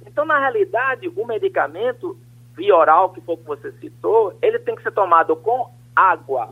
Então, 0.06 0.24
na 0.24 0.38
realidade, 0.38 1.08
o 1.16 1.26
medicamento 1.26 2.16
via 2.56 2.76
oral, 2.76 3.10
que 3.10 3.20
foi 3.20 3.34
o 3.34 3.38
que 3.38 3.44
você 3.44 3.72
citou, 3.80 4.38
ele 4.40 4.60
tem 4.60 4.76
que 4.76 4.84
ser 4.84 4.92
tomado 4.92 5.34
com 5.34 5.68
água. 5.96 6.50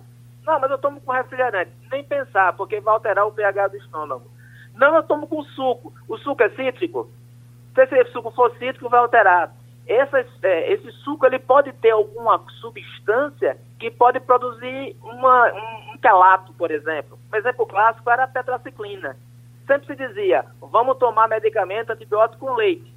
Não, 0.49 0.59
mas 0.59 0.71
eu 0.71 0.79
tomo 0.79 0.99
com 1.03 1.13
refrigerante. 1.13 1.71
Nem 1.93 2.03
pensar, 2.03 2.55
porque 2.55 2.81
vai 2.81 2.95
alterar 2.95 3.27
o 3.27 3.33
pH 3.33 3.69
do 3.69 3.77
estômago. 3.77 4.31
Não, 4.75 4.97
eu 4.97 5.03
tomo 5.03 5.27
com 5.27 5.43
suco. 5.43 5.93
O 6.09 6.17
suco 6.17 6.43
é 6.43 6.49
cítrico? 6.49 7.11
Se 7.75 7.83
esse 7.83 8.11
suco 8.13 8.31
for 8.31 8.51
cítrico, 8.53 8.89
vai 8.89 9.01
alterar. 9.01 9.53
Essa, 9.87 10.25
é, 10.43 10.73
esse 10.73 10.91
suco 11.05 11.27
ele 11.27 11.39
pode 11.39 11.71
ter 11.75 11.91
alguma 11.91 12.43
substância 12.63 13.59
que 13.79 13.91
pode 13.91 14.21
produzir 14.21 14.97
uma, 15.03 15.53
um, 15.53 15.93
um 15.93 15.99
quelato, 15.99 16.51
por 16.55 16.71
exemplo. 16.71 17.19
Um 17.31 17.37
exemplo 17.37 17.67
clássico 17.67 18.09
era 18.09 18.25
a 18.25 18.29
tetraciclina. 18.29 19.19
Sempre 19.67 19.87
se 19.87 19.97
dizia, 19.97 20.47
vamos 20.63 20.97
tomar 20.97 21.29
medicamento 21.29 21.91
antibiótico 21.91 22.47
com 22.47 22.55
leite. 22.55 22.91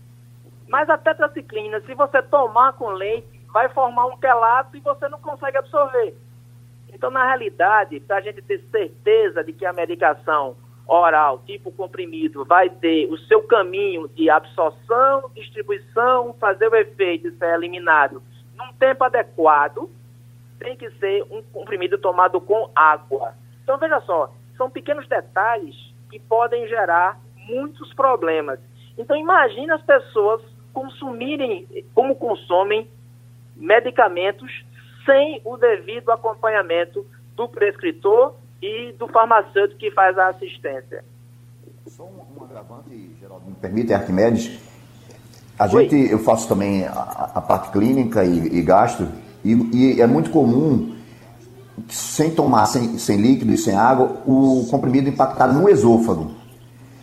Mas 0.70 0.90
a 0.90 0.98
tetraciclina, 0.98 1.82
se 1.82 1.94
você 1.96 2.22
tomar 2.22 2.72
com 2.74 2.92
leite, 2.92 3.28
vai 3.52 3.68
formar 3.68 4.06
um 4.06 4.18
quelato 4.18 4.78
e 4.78 4.80
você 4.80 5.10
não 5.10 5.20
consegue 5.20 5.58
absorver. 5.58 6.16
Então, 7.02 7.10
na 7.10 7.26
realidade, 7.26 8.00
para 8.00 8.18
a 8.18 8.22
gente 8.22 8.44
ter 8.44 8.60
certeza 8.70 9.44
de 9.44 9.52
que 9.52 9.66
a 9.66 9.74
medicação 9.74 10.56
oral, 10.86 11.42
tipo 11.48 11.72
comprimido, 11.72 12.46
vai 12.46 12.70
ter 12.70 13.12
o 13.12 13.18
seu 13.18 13.42
caminho 13.42 14.08
de 14.10 14.30
absorção, 14.30 15.32
distribuição, 15.34 16.32
fazer 16.40 16.68
o 16.68 16.76
efeito 16.76 17.28
e 17.28 17.32
ser 17.32 17.56
eliminado 17.56 18.22
num 18.56 18.72
tempo 18.74 19.04
adequado, 19.04 19.90
tem 20.60 20.78
que 20.78 20.92
ser 21.00 21.24
um 21.32 21.42
comprimido 21.42 21.98
tomado 21.98 22.40
com 22.40 22.70
água. 22.76 23.34
Então, 23.64 23.80
veja 23.80 24.00
só, 24.02 24.32
são 24.56 24.70
pequenos 24.70 25.08
detalhes 25.08 25.76
que 26.08 26.20
podem 26.20 26.68
gerar 26.68 27.20
muitos 27.48 27.92
problemas. 27.96 28.60
Então, 28.96 29.18
imagine 29.18 29.72
as 29.72 29.82
pessoas 29.82 30.40
consumirem, 30.72 31.68
como 31.96 32.16
consomem, 32.16 32.88
medicamentos 33.56 34.52
sem 35.06 35.42
o 35.44 35.58
devido 35.58 36.12
acompanhamento 36.12 37.06
do 37.36 37.48
prescritor 37.48 38.36
e 38.62 38.94
do 38.94 39.08
farmacêutico 39.08 39.80
que 39.80 39.92
faz 39.92 40.18
a 40.18 40.30
assistência. 40.30 41.04
Só 41.88 42.04
um, 42.04 42.40
um 42.40 42.44
agravante, 42.44 43.12
Geraldo, 43.20 43.46
me 43.48 43.56
permite, 43.56 43.94
Arquimedes. 43.94 44.60
A 45.58 45.66
Oi. 45.66 45.84
gente, 45.84 46.12
eu 46.12 46.20
faço 46.20 46.48
também 46.48 46.86
a, 46.86 47.32
a 47.36 47.42
parte 47.42 47.72
clínica 47.72 48.24
e, 48.24 48.58
e 48.58 48.62
gasto, 48.62 49.08
e, 49.44 49.54
e, 49.74 50.02
é 50.02 50.08
muito 50.08 50.30
comum, 50.30 50.96
sem 51.90 52.34
tomar, 52.34 52.66
sem, 52.68 52.98
sem 52.98 53.18
líquido 53.18 53.52
e 53.52 53.58
sem 53.58 53.76
água, 53.76 54.22
o 54.26 54.68
comprimido 54.70 55.10
impactar 55.10 55.48
no 55.48 55.68
esôfago. 55.68 56.32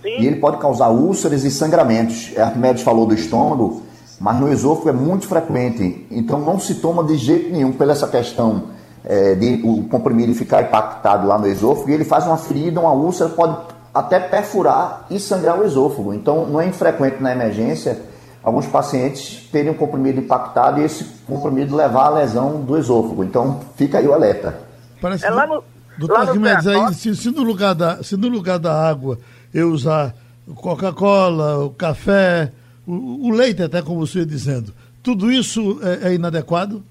Sim. 0.02 0.20
E 0.20 0.26
ele 0.26 0.37
pode 0.37 0.58
causar 0.58 0.88
úlceras 0.88 1.44
e 1.44 1.50
sangramentos. 1.50 2.37
Arquimedes 2.38 2.82
falou 2.82 3.06
do 3.06 3.14
estômago, 3.14 3.82
mas 4.20 4.38
no 4.38 4.52
esôfago 4.52 4.88
é 4.88 4.92
muito 4.92 5.26
frequente. 5.26 6.07
Então 6.11 6.40
não 6.40 6.59
se 6.59 6.76
toma 6.76 7.04
de 7.04 7.16
jeito 7.16 7.52
nenhum 7.52 7.72
pela 7.72 7.92
essa 7.92 8.09
questão 8.09 8.64
é, 9.04 9.35
de 9.35 9.61
o 9.64 9.85
comprimido 9.88 10.35
ficar 10.35 10.62
impactado 10.62 11.26
lá 11.26 11.38
no 11.38 11.46
esôfago. 11.46 11.90
E 11.90 11.94
ele 11.94 12.04
faz 12.04 12.26
uma 12.26 12.37
ferida, 12.37 12.81
uma 12.81 12.92
úlcera, 12.92 13.31
pode 13.31 13.57
até 13.94 14.20
perfurar 14.20 15.07
e 15.11 15.18
sangrar 15.18 15.59
o 15.59 15.64
esôfago. 15.64 16.12
Então 16.12 16.46
não 16.46 16.61
é 16.61 16.66
infrequente 16.66 17.22
na 17.22 17.33
emergência 17.33 18.00
alguns 18.42 18.66
pacientes 18.66 19.48
terem 19.50 19.70
um 19.70 19.74
comprimido 19.74 20.20
impactado 20.20 20.81
e 20.81 20.85
esse 20.85 21.04
comprimido 21.26 21.76
levar 21.76 22.07
à 22.07 22.11
lesão 22.11 22.61
do 22.61 22.78
esôfago. 22.78 23.24
Então 23.24 23.61
fica 23.76 23.98
aí 23.98 24.07
o 24.07 24.12
alerta. 24.12 24.59
Parece 25.00 25.26
é 25.26 25.31
lá 25.31 25.46
no, 25.46 25.62
Doutor 25.98 26.20
Arquimedes, 26.20 26.66
aí, 26.66 26.94
se, 26.94 27.14
se, 27.16 27.31
no 27.31 27.42
lugar 27.42 27.74
da, 27.74 28.02
se 28.04 28.16
no 28.16 28.28
lugar 28.28 28.59
da 28.59 28.72
água 28.72 29.18
eu 29.52 29.70
usar 29.70 30.14
Coca-Cola, 30.54 31.64
o 31.64 31.70
café, 31.70 32.52
o, 32.88 33.29
o, 33.29 33.31
leite, 33.31 33.62
até 33.62 33.83
como 33.83 34.07
você 34.07 34.20
ia 34.20 34.27
dizendo, 34.27 34.72
tudo 35.03 35.31
isso 35.31 35.79
é, 35.83 36.09
é 36.09 36.14
inadequado? 36.14 36.83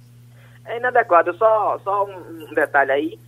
É 0.65 0.77
inadequado. 0.77 1.35
Só, 1.35 1.79
só 1.83 2.05
um 2.05 2.53
detalhe 2.53 2.91
aí, 2.91 3.19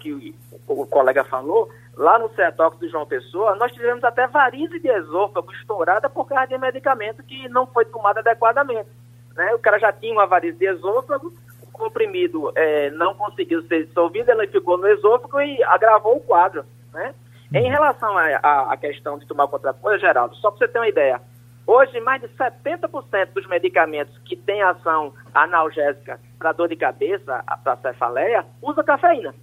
que 0.00 0.12
o, 0.12 0.82
o 0.82 0.86
colega 0.86 1.24
falou, 1.24 1.68
lá 1.96 2.18
no 2.18 2.28
Cetox 2.34 2.78
do 2.78 2.88
João 2.88 3.06
Pessoa, 3.06 3.56
nós 3.56 3.72
tivemos 3.72 4.02
até 4.04 4.26
varizes 4.26 4.80
de 4.80 4.88
esôfago 4.88 5.52
estourada 5.52 6.08
por 6.08 6.26
causa 6.26 6.46
de 6.46 6.58
medicamento 6.58 7.22
que 7.22 7.48
não 7.48 7.66
foi 7.66 7.84
tomado 7.84 8.18
adequadamente. 8.18 8.88
Né? 9.36 9.54
O 9.54 9.58
cara 9.58 9.78
já 9.78 9.92
tinha 9.92 10.12
uma 10.12 10.26
varize 10.26 10.56
de 10.56 10.66
esôfago, 10.66 11.32
o 11.62 11.66
comprimido 11.72 12.52
é, 12.54 12.90
não 12.90 13.14
conseguiu 13.14 13.62
ser 13.66 13.86
dissolvido, 13.86 14.30
ele 14.30 14.46
ficou 14.46 14.78
no 14.78 14.88
esôfago 14.88 15.40
e 15.40 15.62
agravou 15.64 16.16
o 16.16 16.20
quadro. 16.20 16.64
Né? 16.92 17.14
Em 17.52 17.68
relação 17.68 18.16
à 18.18 18.76
questão 18.76 19.18
de 19.18 19.26
tomar 19.26 19.46
contra 19.46 19.72
coisa, 19.72 19.98
Geraldo, 19.98 20.34
só 20.36 20.50
para 20.50 20.58
você 20.58 20.72
ter 20.72 20.78
uma 20.78 20.88
ideia, 20.88 21.20
hoje 21.66 22.00
mais 22.00 22.20
de 22.20 22.28
70% 22.28 23.32
dos 23.32 23.46
medicamentos 23.46 24.16
que 24.24 24.36
têm 24.36 24.62
ação 24.62 25.12
analgésica 25.34 26.20
para 26.38 26.52
dor 26.52 26.68
de 26.68 26.76
cabeça, 26.76 27.42
para 27.62 27.76
cefaleia, 27.76 28.44
usa 28.62 28.84
cafeína. 28.84 29.34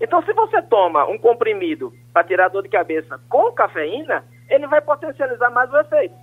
Então, 0.00 0.22
se 0.22 0.32
você 0.32 0.60
toma 0.62 1.06
um 1.06 1.18
comprimido 1.18 1.92
para 2.12 2.24
tirar 2.24 2.48
dor 2.48 2.62
de 2.62 2.68
cabeça 2.68 3.20
com 3.28 3.52
cafeína, 3.52 4.24
ele 4.48 4.66
vai 4.66 4.80
potencializar 4.80 5.50
mais 5.50 5.72
o 5.72 5.78
efeito. 5.78 6.14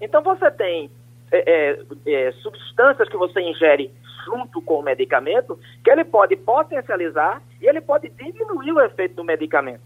Então, 0.00 0.22
você 0.22 0.50
tem 0.50 0.90
é, 1.30 1.38
é, 1.46 1.78
é, 2.06 2.32
substâncias 2.32 3.08
que 3.08 3.16
você 3.16 3.40
ingere 3.40 3.90
junto 4.24 4.60
com 4.60 4.78
o 4.78 4.82
medicamento, 4.82 5.58
que 5.82 5.90
ele 5.90 6.04
pode 6.04 6.36
potencializar 6.36 7.42
e 7.60 7.66
ele 7.66 7.80
pode 7.80 8.10
diminuir 8.10 8.72
o 8.72 8.80
efeito 8.80 9.16
do 9.16 9.24
medicamento. 9.24 9.80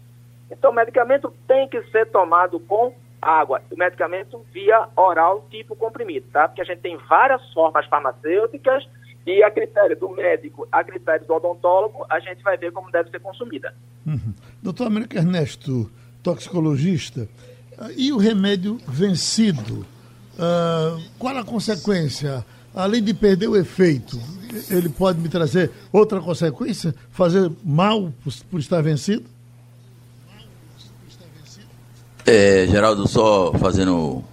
Então, 0.51 0.71
o 0.71 0.73
medicamento 0.73 1.33
tem 1.47 1.67
que 1.67 1.81
ser 1.83 2.05
tomado 2.07 2.59
com 2.59 2.93
água. 3.23 3.61
O 3.71 3.77
medicamento 3.77 4.45
via 4.51 4.87
oral, 4.95 5.47
tipo 5.49 5.75
comprimido, 5.75 6.25
tá? 6.31 6.47
Porque 6.47 6.61
a 6.61 6.65
gente 6.65 6.79
tem 6.79 6.97
várias 7.09 7.41
formas 7.53 7.85
farmacêuticas 7.87 8.87
e 9.25 9.41
a 9.43 9.49
critério 9.49 9.97
do 9.97 10.09
médico, 10.09 10.67
a 10.71 10.83
critério 10.83 11.25
do 11.25 11.33
odontólogo, 11.33 12.05
a 12.09 12.19
gente 12.19 12.43
vai 12.43 12.57
ver 12.57 12.71
como 12.71 12.91
deve 12.91 13.09
ser 13.09 13.19
consumida. 13.21 13.73
Uhum. 14.05 14.33
Doutor 14.61 14.87
Américo 14.87 15.15
Ernesto, 15.15 15.89
toxicologista, 16.21 17.27
e 17.95 18.11
o 18.11 18.17
remédio 18.17 18.77
vencido? 18.87 19.85
Uh, 20.33 21.01
qual 21.17 21.37
a 21.37 21.43
consequência? 21.43 22.45
Além 22.75 23.03
de 23.03 23.13
perder 23.13 23.47
o 23.47 23.55
efeito, 23.55 24.19
ele 24.69 24.89
pode 24.89 25.19
me 25.19 25.29
trazer 25.29 25.71
outra 25.91 26.19
consequência? 26.19 26.93
Fazer 27.11 27.51
mal 27.63 28.11
por 28.49 28.59
estar 28.59 28.81
vencido? 28.81 29.25
É, 32.25 32.65
Geraldo, 32.69 33.07
só 33.07 33.53
fazendo 33.59 34.23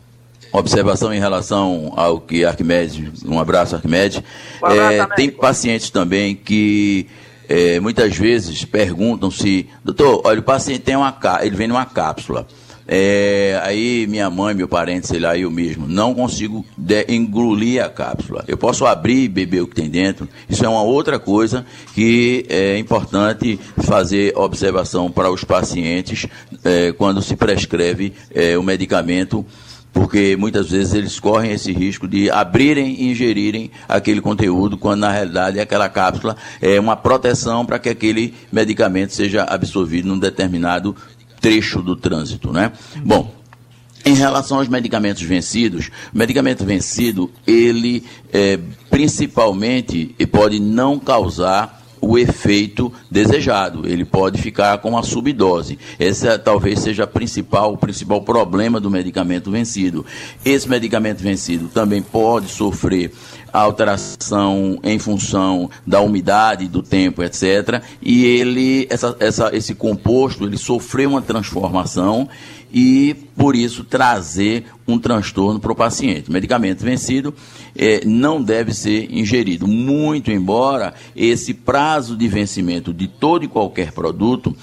observação 0.53 1.12
em 1.12 1.20
relação 1.20 1.92
ao 1.96 2.20
que 2.20 2.44
Arquimedes, 2.44 3.22
um 3.24 3.38
abraço 3.38 3.76
Arquimedes, 3.76 4.22
um 4.62 4.66
abraço, 4.66 5.12
é, 5.12 5.16
tem 5.16 5.31
pacientes 5.31 5.90
também 5.90 6.35
que 6.35 7.07
é, 7.48 7.81
muitas 7.81 8.16
vezes 8.16 8.64
perguntam 8.64 9.31
se, 9.31 9.68
doutor, 9.85 10.22
olha, 10.24 10.40
o 10.40 10.42
paciente 10.42 10.83
tem 10.83 10.96
uma 10.96 11.16
ele 11.42 11.57
vem 11.57 11.66
numa 11.66 11.85
cápsula. 11.85 12.46
É, 12.92 13.61
aí 13.62 14.05
minha 14.09 14.29
mãe, 14.29 14.53
meu 14.53 14.66
parente, 14.66 15.07
sei 15.07 15.20
lá, 15.20 15.38
eu 15.38 15.48
mesmo, 15.48 15.87
não 15.87 16.12
consigo 16.12 16.66
de, 16.76 17.07
engolir 17.09 17.85
a 17.85 17.88
cápsula. 17.88 18.44
Eu 18.48 18.59
posso 18.59 18.85
abrir 18.85 19.22
e 19.22 19.29
beber 19.29 19.62
o 19.62 19.68
que 19.68 19.76
tem 19.76 19.88
dentro. 19.88 20.29
Isso 20.48 20.64
é 20.64 20.68
uma 20.68 20.83
outra 20.83 21.16
coisa 21.16 21.64
que 21.94 22.44
é 22.48 22.76
importante 22.79 23.61
fazer 23.85 24.37
observação 24.37 25.09
para 25.09 25.31
os 25.31 25.44
pacientes 25.44 26.26
é, 26.64 26.90
quando 26.90 27.22
se 27.22 27.37
prescreve 27.37 28.12
é, 28.35 28.59
o 28.59 28.62
medicamento 28.64 29.46
porque 29.92 30.37
muitas 30.37 30.70
vezes 30.70 30.94
eles 30.94 31.18
correm 31.18 31.50
esse 31.50 31.72
risco 31.72 32.07
de 32.07 32.31
abrirem 32.31 32.94
e 32.94 33.11
ingerirem 33.11 33.72
aquele 33.88 34.20
conteúdo, 34.20 34.79
quando 34.79 35.00
na 35.00 35.11
realidade 35.11 35.59
aquela 35.59 35.88
cápsula 35.88 36.37
é 36.61 36.79
uma 36.79 36.96
proteção 36.96 37.66
para 37.66 37.79
que 37.79 37.88
aquele 37.88 38.35
medicamento 38.53 39.12
seja 39.12 39.42
absorvido 39.42 40.07
num 40.07 40.18
determinado 40.18 40.94
trecho 41.40 41.81
do 41.81 41.96
trânsito, 41.96 42.53
né? 42.53 42.72
Bom, 43.05 43.35
em 44.05 44.14
relação 44.14 44.59
aos 44.59 44.68
medicamentos 44.68 45.22
vencidos, 45.22 45.90
medicamento 46.12 46.64
vencido, 46.64 47.31
ele 47.46 48.05
é, 48.33 48.59
principalmente 48.88 50.14
pode 50.31 50.59
não 50.59 50.98
causar 50.98 51.81
o 52.00 52.18
efeito 52.18 52.92
desejado. 53.11 53.87
Ele 53.87 54.05
pode 54.05 54.40
ficar 54.40 54.79
com 54.79 54.96
a 54.96 55.03
subdose. 55.03 55.79
Esse 55.98 56.29
é, 56.29 56.38
talvez 56.38 56.81
seja 56.81 57.07
principal, 57.07 57.74
o 57.74 57.76
principal 57.76 58.22
problema 58.22 58.81
do 58.81 58.90
medicamento 58.90 59.50
vencido. 59.50 60.05
Esse 60.44 60.68
medicamento 60.68 61.18
vencido 61.18 61.68
também 61.68 62.00
pode 62.00 62.48
sofrer 62.48 63.12
alteração 63.53 64.79
em 64.83 64.99
função 64.99 65.71
da 65.87 66.01
umidade, 66.01 66.69
do 66.69 66.83
tempo, 66.83 67.23
etc. 67.23 67.83
E 68.03 68.25
ele, 68.25 68.87
essa, 68.91 69.17
essa, 69.21 69.57
esse 69.57 69.75
composto, 69.75 70.45
ele 70.45 70.57
sofreu 70.57 71.11
uma 71.11 71.23
transformação 71.23 72.29
e, 72.73 73.17
por 73.37 73.57
isso, 73.57 73.85
trazer 73.85 74.65
um 74.87 74.99
transtorno 74.99 75.59
para 75.59 75.73
o 75.73 75.77
paciente. 75.77 76.31
Medicamento 76.31 76.85
vencido 76.85 77.35
é, 77.77 78.05
não 78.05 78.43
deve 78.43 78.73
ser 78.73 79.13
ingerido, 79.13 79.67
muito 79.67 80.31
embora 80.31 80.95
esse 81.15 81.55
prazo 81.55 82.17
de 82.17 82.29
vencimento 82.29 82.93
de 82.93 83.09
todo 83.09 83.45
e 83.45 83.49
qualquer 83.49 83.93
produto 83.93 84.55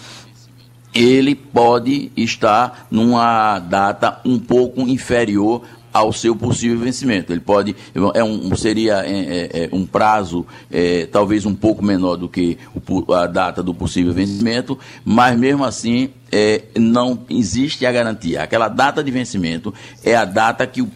ele 0.94 1.36
pode 1.36 2.12
estar 2.18 2.88
numa 2.90 3.60
data 3.60 4.20
um 4.26 4.40
pouco 4.40 4.82
inferior 4.82 5.62
ao 5.98 6.14
seu 6.14 6.36
possível 6.36 6.78
vencimento. 6.78 7.34
Ele 7.34 7.40
pode, 7.40 7.76
é 8.14 8.24
um, 8.24 8.56
seria 8.56 9.04
é, 9.06 9.10
é, 9.10 9.64
é, 9.64 9.70
um 9.72 9.86
prazo 9.86 10.46
é, 10.70 11.08
talvez 11.08 11.46
um 11.46 11.56
pouco 11.56 11.84
menor 11.84 12.16
do 12.16 12.30
que 12.30 12.58
o, 12.88 13.14
a 13.14 13.26
data 13.26 13.64
do 13.64 13.74
possível 13.74 14.14
vencimento, 14.14 14.78
mas 15.04 15.38
mesmo 15.38 15.66
assim 15.66 16.10
é, 16.32 16.64
não 16.78 17.20
existe 17.30 17.86
a 17.86 17.92
garantia. 17.92 18.44
Aquela 18.44 18.68
data 18.68 19.04
de 19.04 19.10
vencimento 19.10 19.74
é 20.04 20.16
a 20.16 20.26
data 20.26 20.68
que 20.68 20.82
o, 20.82 20.90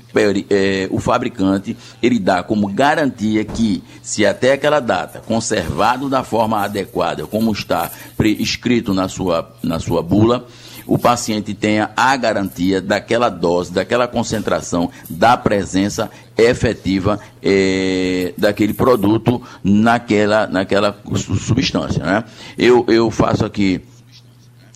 é, 0.49 0.87
o 0.91 0.99
fabricante 0.99 1.75
ele 2.01 2.19
dá 2.19 2.43
como 2.43 2.67
garantia 2.67 3.43
que, 3.43 3.83
se 4.03 4.25
até 4.25 4.53
aquela 4.53 4.79
data 4.79 5.21
conservado 5.25 6.09
da 6.09 6.23
forma 6.23 6.61
adequada, 6.63 7.25
como 7.25 7.51
está 7.51 7.89
escrito 8.19 8.93
na 8.93 9.07
sua, 9.07 9.51
na 9.63 9.79
sua 9.79 10.03
bula, 10.03 10.45
o 10.85 10.97
paciente 10.97 11.53
tenha 11.53 11.91
a 11.95 12.15
garantia 12.15 12.81
daquela 12.81 13.29
dose, 13.29 13.71
daquela 13.71 14.07
concentração, 14.07 14.89
da 15.09 15.37
presença 15.37 16.09
efetiva 16.37 17.19
é, 17.41 18.33
daquele 18.37 18.73
produto 18.73 19.41
naquela, 19.63 20.47
naquela 20.47 20.97
substância. 21.15 22.03
Né? 22.03 22.23
Eu, 22.57 22.85
eu 22.87 23.11
faço 23.11 23.45
aqui 23.45 23.81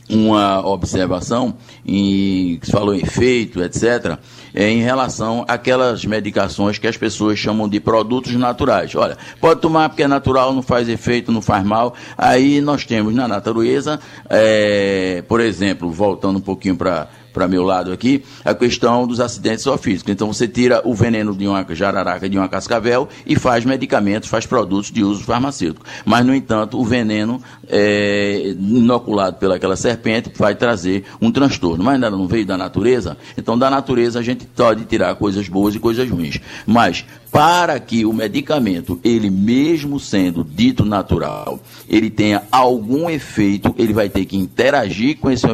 uma 0.09 0.65
observação, 0.65 1.55
se 1.85 2.71
falou 2.71 2.93
em 2.93 3.01
efeito, 3.01 3.61
etc., 3.63 4.17
em 4.55 4.81
relação 4.81 5.43
àquelas 5.47 6.05
medicações 6.05 6.77
que 6.77 6.87
as 6.87 6.95
pessoas 6.95 7.37
chamam 7.37 7.67
de 7.67 7.79
produtos 7.79 8.33
naturais. 8.33 8.95
Olha, 8.95 9.17
pode 9.41 9.59
tomar 9.59 9.89
porque 9.89 10.03
é 10.03 10.07
natural, 10.07 10.53
não 10.53 10.61
faz 10.61 10.87
efeito, 10.87 11.31
não 11.31 11.41
faz 11.41 11.63
mal. 11.65 11.93
Aí 12.17 12.61
nós 12.61 12.85
temos 12.85 13.13
na 13.13 13.27
natureza, 13.27 13.99
é, 14.29 15.23
por 15.27 15.41
exemplo, 15.41 15.91
voltando 15.91 16.37
um 16.37 16.41
pouquinho 16.41 16.77
para 16.77 17.07
para 17.35 17.49
meu 17.49 17.63
lado 17.63 17.91
aqui, 17.91 18.23
a 18.45 18.55
questão 18.55 19.05
dos 19.05 19.19
acidentes 19.19 19.65
zoofísicos. 19.65 20.09
Então 20.09 20.31
você 20.31 20.47
tira 20.47 20.81
o 20.85 20.95
veneno 20.95 21.35
de 21.35 21.45
uma 21.45 21.65
jararaca, 21.75 22.29
de 22.29 22.37
uma 22.37 22.47
cascavel 22.47 23.09
e 23.25 23.35
faz 23.35 23.65
medicamentos, 23.65 24.29
faz 24.29 24.45
produtos 24.45 24.89
de 24.89 25.03
uso 25.03 25.25
farmacêutico. 25.25 25.85
Mas, 26.05 26.25
no 26.25 26.33
entanto, 26.33 26.79
o 26.79 26.85
veneno 26.85 27.41
é, 27.67 28.55
inoculado 28.57 29.35
pelaquela 29.35 29.75
serpente 29.75 30.31
vai 30.37 30.55
trazer 30.55 31.03
um 31.21 31.29
transtorno. 31.29 31.83
Mas 31.83 31.95
ainda 31.95 32.09
não 32.09 32.25
veio 32.25 32.45
da 32.45 32.57
natureza? 32.57 33.17
Então, 33.37 33.57
da 33.57 33.69
natureza 33.69 34.19
a 34.19 34.23
gente 34.23 34.45
pode 34.45 34.85
tirar 34.85 35.13
coisas 35.15 35.49
boas 35.49 35.75
e 35.75 35.79
coisas 35.79 36.09
ruins. 36.09 36.39
Mas, 36.65 37.03
para 37.31 37.77
que 37.81 38.05
o 38.05 38.13
medicamento, 38.13 38.97
ele 39.03 39.29
mesmo 39.29 39.99
sendo 39.99 40.41
dito 40.41 40.85
natural, 40.85 41.59
ele 41.89 42.09
tenha 42.09 42.43
algum 42.49 43.09
efeito, 43.09 43.75
ele 43.77 43.91
vai 43.91 44.07
ter 44.07 44.23
que 44.23 44.37
interagir 44.37 45.17
com 45.17 45.29
esse 45.29 45.45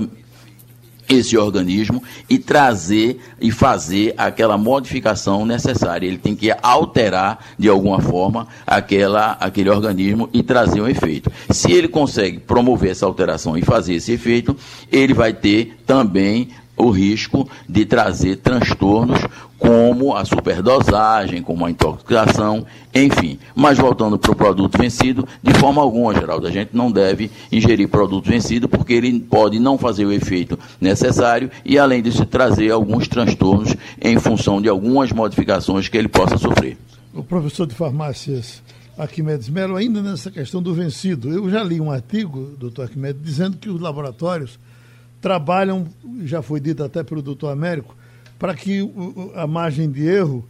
esse 1.11 1.37
organismo 1.37 2.01
e 2.29 2.37
trazer 2.37 3.19
e 3.39 3.51
fazer 3.51 4.13
aquela 4.17 4.57
modificação 4.57 5.45
necessária. 5.45 6.07
Ele 6.07 6.17
tem 6.17 6.35
que 6.35 6.53
alterar 6.61 7.39
de 7.57 7.67
alguma 7.69 7.99
forma 7.99 8.47
aquela, 8.65 9.33
aquele 9.33 9.69
organismo 9.69 10.29
e 10.33 10.41
trazer 10.41 10.81
um 10.81 10.87
efeito. 10.87 11.31
Se 11.49 11.71
ele 11.71 11.87
consegue 11.87 12.39
promover 12.39 12.91
essa 12.91 13.05
alteração 13.05 13.57
e 13.57 13.61
fazer 13.61 13.95
esse 13.95 14.11
efeito, 14.11 14.55
ele 14.91 15.13
vai 15.13 15.33
ter 15.33 15.77
também 15.85 16.49
o 16.81 16.91
risco 16.91 17.47
de 17.67 17.85
trazer 17.85 18.37
transtornos 18.37 19.19
como 19.61 20.15
a 20.15 20.25
superdosagem, 20.25 21.43
como 21.43 21.65
a 21.65 21.69
intoxicação, 21.69 22.65
enfim. 22.93 23.37
Mas 23.55 23.77
voltando 23.77 24.17
para 24.17 24.31
o 24.31 24.35
produto 24.35 24.75
vencido, 24.75 25.27
de 25.43 25.53
forma 25.53 25.79
alguma, 25.79 26.15
Geraldo, 26.15 26.47
a 26.47 26.51
gente 26.51 26.71
não 26.73 26.91
deve 26.91 27.29
ingerir 27.51 27.87
produto 27.87 28.27
vencido 28.27 28.67
porque 28.67 28.93
ele 28.93 29.19
pode 29.19 29.59
não 29.59 29.77
fazer 29.77 30.05
o 30.05 30.11
efeito 30.11 30.57
necessário 30.79 31.51
e, 31.63 31.77
além 31.77 32.01
disso, 32.01 32.25
trazer 32.25 32.71
alguns 32.71 33.07
transtornos 33.07 33.75
em 34.01 34.17
função 34.19 34.59
de 34.59 34.67
algumas 34.67 35.11
modificações 35.11 35.87
que 35.87 35.97
ele 35.97 36.07
possa 36.07 36.39
sofrer. 36.39 36.75
O 37.13 37.23
professor 37.23 37.67
de 37.67 37.75
farmácias 37.75 38.63
Arquimedes 38.97 39.47
Melo, 39.47 39.75
ainda 39.75 40.01
nessa 40.01 40.31
questão 40.31 40.61
do 40.61 40.73
vencido, 40.73 41.29
eu 41.29 41.49
já 41.51 41.63
li 41.63 41.79
um 41.79 41.91
artigo, 41.91 42.55
doutor 42.57 42.83
Arquimedes, 42.83 43.21
dizendo 43.21 43.57
que 43.57 43.69
os 43.69 43.79
laboratórios 43.79 44.59
trabalham, 45.21 45.85
já 46.23 46.41
foi 46.41 46.59
dito 46.59 46.83
até 46.83 47.03
pelo 47.03 47.21
doutor 47.21 47.49
Américo, 47.49 47.95
para 48.39 48.55
que 48.55 48.81
a 49.35 49.45
margem 49.45 49.89
de 49.89 50.03
erro, 50.03 50.47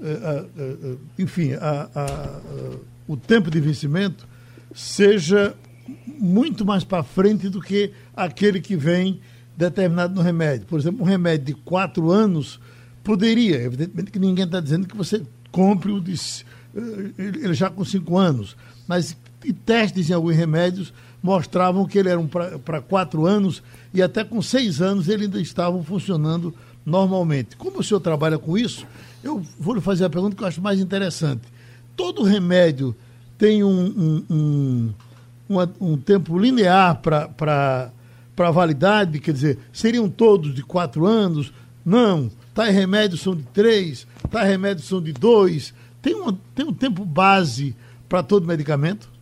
eh, 0.00 0.44
eh, 0.56 0.96
enfim, 1.18 1.52
a, 1.52 1.88
a, 1.94 2.40
o 3.06 3.16
tempo 3.16 3.50
de 3.50 3.60
vencimento 3.60 4.26
seja 4.74 5.54
muito 6.18 6.64
mais 6.64 6.82
para 6.82 7.02
frente 7.02 7.50
do 7.50 7.60
que 7.60 7.92
aquele 8.16 8.60
que 8.60 8.76
vem 8.76 9.20
determinado 9.54 10.14
no 10.14 10.22
remédio. 10.22 10.66
Por 10.66 10.80
exemplo, 10.80 11.02
um 11.02 11.06
remédio 11.06 11.46
de 11.46 11.54
quatro 11.54 12.10
anos 12.10 12.58
poderia, 13.02 13.60
evidentemente 13.60 14.10
que 14.10 14.18
ninguém 14.18 14.46
está 14.46 14.58
dizendo 14.58 14.88
que 14.88 14.96
você 14.96 15.22
compre 15.52 15.92
o 15.92 16.00
de, 16.00 16.14
eh, 16.14 17.12
ele 17.18 17.54
já 17.54 17.68
com 17.68 17.84
cinco 17.84 18.16
anos, 18.16 18.56
mas 18.88 19.16
testes 19.66 20.08
em 20.08 20.14
alguns 20.14 20.34
remédios 20.34 20.94
mostravam 21.24 21.86
que 21.86 21.98
ele 21.98 22.10
era 22.10 22.20
um 22.20 22.28
para 22.28 22.82
quatro 22.82 23.24
anos 23.24 23.62
e 23.94 24.02
até 24.02 24.22
com 24.22 24.42
seis 24.42 24.82
anos 24.82 25.08
ele 25.08 25.24
ainda 25.24 25.40
estavam 25.40 25.82
funcionando 25.82 26.54
normalmente. 26.84 27.56
Como 27.56 27.78
o 27.78 27.82
senhor 27.82 28.00
trabalha 28.00 28.38
com 28.38 28.58
isso, 28.58 28.86
eu 29.22 29.42
vou 29.58 29.74
lhe 29.74 29.80
fazer 29.80 30.04
a 30.04 30.10
pergunta 30.10 30.36
que 30.36 30.42
eu 30.42 30.46
acho 30.46 30.60
mais 30.60 30.78
interessante. 30.78 31.40
Todo 31.96 32.24
remédio 32.24 32.94
tem 33.38 33.64
um, 33.64 34.22
um, 34.28 34.94
um, 35.48 35.66
um, 35.80 35.96
tempo 35.96 36.38
linear 36.38 37.00
para 37.00 38.50
validade? 38.52 39.18
Quer 39.18 39.32
dizer, 39.32 39.58
seriam 39.72 40.10
todos 40.10 40.54
de 40.54 40.62
quatro 40.62 41.06
anos? 41.06 41.54
Não. 41.82 42.30
Tais 42.52 42.74
remédios 42.74 43.22
são 43.22 43.34
de 43.34 43.44
três, 43.44 44.06
tais 44.30 44.46
remédios 44.46 44.86
são 44.86 45.00
de 45.00 45.14
dois. 45.14 45.72
Tem, 46.02 46.14
uma, 46.14 46.38
tem 46.54 46.66
um 46.66 46.72
tempo 46.74 47.02
base 47.02 47.74
para 48.10 48.22
todo 48.22 48.46
medicamento? 48.46 49.13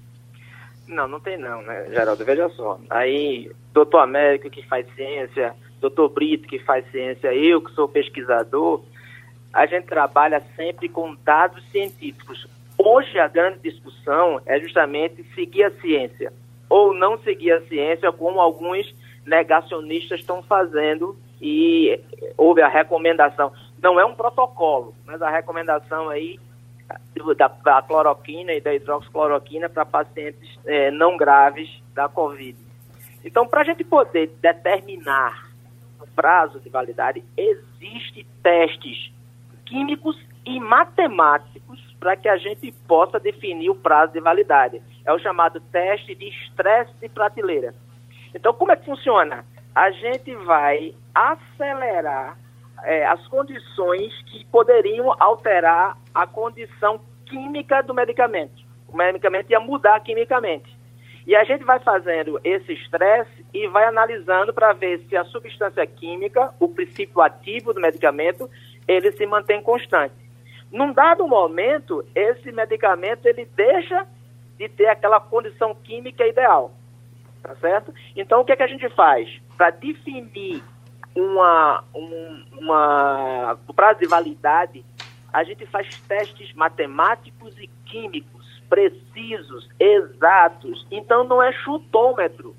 Não, 0.92 1.08
não 1.08 1.18
tem 1.18 1.38
não, 1.38 1.62
né, 1.62 1.86
Geraldo? 1.88 2.24
Veja 2.24 2.48
só. 2.50 2.78
Aí, 2.90 3.50
doutor 3.72 3.98
Américo 3.98 4.50
que 4.50 4.62
faz 4.66 4.86
ciência, 4.94 5.54
doutor 5.80 6.10
Brito, 6.10 6.46
que 6.46 6.58
faz 6.58 6.88
ciência, 6.90 7.34
eu 7.34 7.62
que 7.62 7.72
sou 7.72 7.88
pesquisador, 7.88 8.82
a 9.52 9.66
gente 9.66 9.86
trabalha 9.86 10.40
sempre 10.54 10.88
com 10.88 11.14
dados 11.24 11.62
científicos. 11.70 12.46
Hoje 12.78 13.18
a 13.18 13.28
grande 13.28 13.58
discussão 13.60 14.40
é 14.46 14.58
justamente 14.60 15.24
seguir 15.34 15.64
a 15.64 15.70
ciência 15.80 16.32
ou 16.68 16.94
não 16.94 17.18
seguir 17.18 17.52
a 17.52 17.60
ciência, 17.62 18.10
como 18.12 18.40
alguns 18.40 18.94
negacionistas 19.26 20.20
estão 20.20 20.42
fazendo 20.42 21.16
e 21.40 22.00
houve 22.36 22.62
a 22.62 22.68
recomendação. 22.68 23.52
Não 23.82 24.00
é 24.00 24.04
um 24.04 24.14
protocolo, 24.14 24.94
mas 25.04 25.20
a 25.20 25.30
recomendação 25.30 26.08
aí 26.08 26.38
da, 27.36 27.48
da 27.48 27.82
cloroquina 27.82 28.52
e 28.52 28.60
da 28.60 28.74
hidroxicloroquina 28.74 29.68
para 29.68 29.84
pacientes 29.84 30.58
é, 30.64 30.90
não 30.90 31.16
graves 31.16 31.82
da 31.94 32.08
Covid. 32.08 32.58
Então, 33.24 33.46
para 33.46 33.60
a 33.60 33.64
gente 33.64 33.84
poder 33.84 34.28
determinar 34.40 35.50
o 36.00 36.06
prazo 36.14 36.58
de 36.60 36.68
validade, 36.68 37.24
existem 37.36 38.26
testes 38.42 39.12
químicos 39.64 40.18
e 40.44 40.58
matemáticos 40.58 41.80
para 42.00 42.16
que 42.16 42.28
a 42.28 42.36
gente 42.36 42.72
possa 42.88 43.20
definir 43.20 43.70
o 43.70 43.76
prazo 43.76 44.12
de 44.12 44.20
validade. 44.20 44.82
É 45.04 45.12
o 45.12 45.18
chamado 45.18 45.60
teste 45.60 46.14
de 46.14 46.28
estresse 46.28 46.92
de 47.00 47.08
prateleira. 47.08 47.74
Então, 48.34 48.52
como 48.52 48.72
é 48.72 48.76
que 48.76 48.86
funciona? 48.86 49.44
A 49.74 49.90
gente 49.92 50.34
vai 50.34 50.94
acelerar 51.14 52.36
é, 52.82 53.06
as 53.06 53.24
condições 53.28 54.12
que 54.24 54.44
poderiam 54.46 55.14
alterar 55.20 55.96
a 56.14 56.26
condição 56.26 57.00
química 57.26 57.82
do 57.82 57.94
medicamento. 57.94 58.62
O 58.88 58.96
medicamento 58.96 59.50
ia 59.50 59.60
mudar 59.60 59.98
quimicamente. 60.00 60.76
E 61.26 61.36
a 61.36 61.44
gente 61.44 61.64
vai 61.64 61.78
fazendo 61.78 62.40
esse 62.42 62.72
estresse 62.72 63.46
e 63.54 63.68
vai 63.68 63.84
analisando 63.84 64.52
para 64.52 64.72
ver 64.72 65.00
se 65.08 65.16
a 65.16 65.24
substância 65.24 65.86
química, 65.86 66.52
o 66.58 66.68
princípio 66.68 67.20
ativo 67.20 67.72
do 67.72 67.80
medicamento, 67.80 68.50
ele 68.88 69.12
se 69.12 69.24
mantém 69.24 69.62
constante. 69.62 70.14
Num 70.70 70.92
dado 70.92 71.26
momento, 71.28 72.04
esse 72.14 72.50
medicamento 72.50 73.26
ele 73.26 73.44
deixa 73.54 74.06
de 74.58 74.68
ter 74.68 74.88
aquela 74.88 75.20
condição 75.20 75.74
química 75.74 76.26
ideal, 76.26 76.72
tá 77.42 77.54
certo? 77.56 77.94
Então, 78.16 78.40
o 78.40 78.44
que, 78.44 78.52
é 78.52 78.56
que 78.56 78.62
a 78.62 78.68
gente 78.68 78.88
faz? 78.90 79.28
Para 79.56 79.70
definir 79.70 80.62
uma, 81.14 81.84
um, 81.94 82.44
uma, 82.58 83.58
o 83.68 83.74
prazo 83.74 84.00
de 84.00 84.08
validade, 84.08 84.84
a 85.32 85.44
gente 85.44 85.64
faz 85.66 85.88
testes 86.02 86.52
matemáticos 86.54 87.58
e 87.58 87.68
químicos 87.86 88.62
precisos, 88.68 89.68
exatos. 89.78 90.86
Então 90.90 91.24
não 91.24 91.42
é 91.42 91.52
chutômetro. 91.52 92.56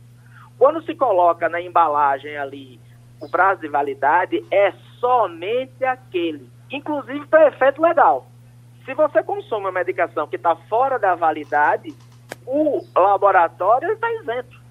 Quando 0.58 0.82
se 0.84 0.96
coloca 0.96 1.50
na 1.50 1.60
embalagem 1.60 2.38
ali 2.38 2.80
o 3.20 3.30
prazo 3.30 3.62
de 3.62 3.68
validade, 3.68 4.44
é 4.52 4.72
somente 5.00 5.84
aquele, 5.84 6.50
inclusive 6.72 7.26
para 7.28 7.48
efeito 7.48 7.82
legal. 7.82 8.28
Se 8.86 8.94
você 8.94 9.24
consome 9.24 9.66
uma 9.66 9.72
medicação 9.72 10.28
que 10.28 10.36
está 10.36 10.56
fora 10.56 11.00
da 11.00 11.16
validade, 11.16 11.94
o 12.46 12.86
laboratório 12.96 13.92
está 13.94 14.12
isento. 14.14 14.62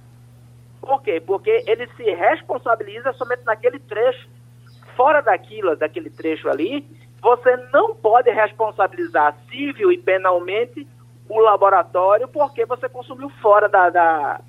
Por 0.80 1.03
quê? 1.03 1.20
Porque 1.24 1.64
ele 1.66 1.88
se 1.96 2.05
responsabiliza 2.05 3.12
somente 3.14 3.44
naquele 3.44 3.78
trecho. 3.78 4.28
Fora 4.96 5.22
daquilo, 5.22 5.74
daquele 5.76 6.11
trecho 6.11 6.48
ali, 6.48 6.86
você 7.23 7.57
não 7.73 7.95
pode 7.95 8.31
responsabilizar 8.31 9.37
civil 9.49 9.93
e 9.93 9.97
penalmente 9.97 10.87
o 11.29 11.39
laboratório 11.39 12.27
porque 12.27 12.66
você 12.66 12.89
consumiu 12.89 13.31
fora 13.41 13.68
da, 13.68 13.89
da, 13.89 14.41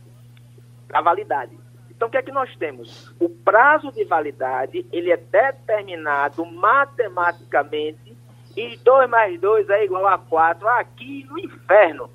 da 0.88 1.02
validade. 1.02 1.56
Então, 1.92 2.08
o 2.08 2.12
que 2.12 2.18
é 2.18 2.24
que 2.24 2.32
nós 2.32 2.54
temos? 2.58 3.14
O 3.20 3.30
prazo 3.30 3.92
de 3.92 4.04
validade, 4.04 4.86
ele 4.92 5.12
é 5.12 5.18
determinado 5.18 6.44
matematicamente 6.46 8.18
e 8.58 8.76
2 8.78 9.10
mais 9.10 9.40
2 9.40 9.70
é 9.70 9.86
igual 9.86 10.08
a 10.08 10.18
4 10.18 10.68
aqui 10.70 11.26
no 11.30 11.38
inferno. 11.40 12.10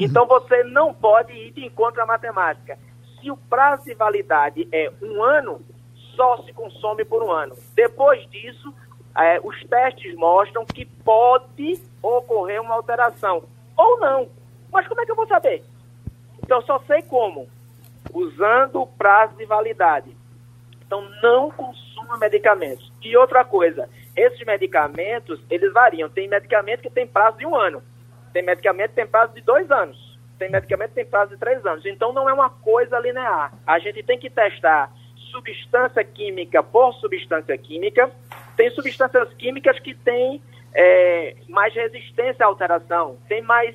Então, 0.00 0.24
você 0.26 0.64
não 0.64 0.92
pode 0.94 1.32
ir 1.34 1.52
de 1.52 1.64
encontro 1.64 2.02
à 2.02 2.06
matemática. 2.06 2.78
Se 3.20 3.30
o 3.30 3.36
prazo 3.36 3.84
de 3.84 3.94
validade 3.94 4.66
é 4.72 4.90
um 5.02 5.22
ano, 5.22 5.60
só 6.16 6.38
se 6.42 6.52
consome 6.52 7.04
por 7.04 7.22
um 7.22 7.30
ano. 7.30 7.54
Depois 7.74 8.28
disso, 8.30 8.74
é, 9.16 9.40
os 9.42 9.62
testes 9.64 10.14
mostram 10.14 10.64
que 10.64 10.84
pode 10.84 11.80
ocorrer 12.02 12.60
uma 12.60 12.74
alteração 12.74 13.44
ou 13.76 14.00
não. 14.00 14.28
Mas 14.72 14.86
como 14.86 15.00
é 15.00 15.04
que 15.04 15.10
eu 15.10 15.16
vou 15.16 15.26
saber? 15.26 15.62
Então, 16.42 16.58
eu 16.58 16.66
só 16.66 16.78
sei 16.86 17.02
como. 17.02 17.48
Usando 18.12 18.80
o 18.80 18.86
prazo 18.86 19.36
de 19.36 19.44
validade. 19.44 20.16
Então, 20.84 21.06
não 21.22 21.50
consuma 21.50 22.16
medicamentos. 22.16 22.90
E 23.02 23.16
outra 23.16 23.44
coisa, 23.44 23.88
esses 24.16 24.44
medicamentos, 24.46 25.40
eles 25.50 25.72
variam. 25.72 26.08
Tem 26.08 26.26
medicamento 26.26 26.80
que 26.80 26.90
tem 26.90 27.06
prazo 27.06 27.38
de 27.38 27.46
um 27.46 27.54
ano. 27.54 27.82
Tem 28.32 28.42
medicamento 28.42 28.90
que 28.90 28.96
tem 28.96 29.06
prazo 29.06 29.34
de 29.34 29.42
dois 29.42 29.70
anos. 29.70 30.18
Tem 30.38 30.50
medicamento 30.50 30.90
que 30.90 30.94
tem 30.94 31.06
prazo 31.06 31.32
de 31.32 31.38
três 31.38 31.64
anos. 31.66 31.84
Então, 31.84 32.12
não 32.12 32.28
é 32.28 32.32
uma 32.32 32.48
coisa 32.48 32.98
linear. 32.98 33.52
A 33.66 33.78
gente 33.78 34.02
tem 34.02 34.18
que 34.18 34.30
testar 34.30 34.90
substância 35.30 36.02
química 36.02 36.62
por 36.62 36.94
substância 36.94 37.56
química. 37.58 38.10
Tem 38.58 38.72
substâncias 38.72 39.32
químicas 39.34 39.78
que 39.78 39.94
têm 39.94 40.42
é, 40.74 41.36
mais 41.48 41.72
resistência 41.72 42.44
à 42.44 42.48
alteração, 42.48 43.16
tem 43.28 43.40
mais 43.40 43.72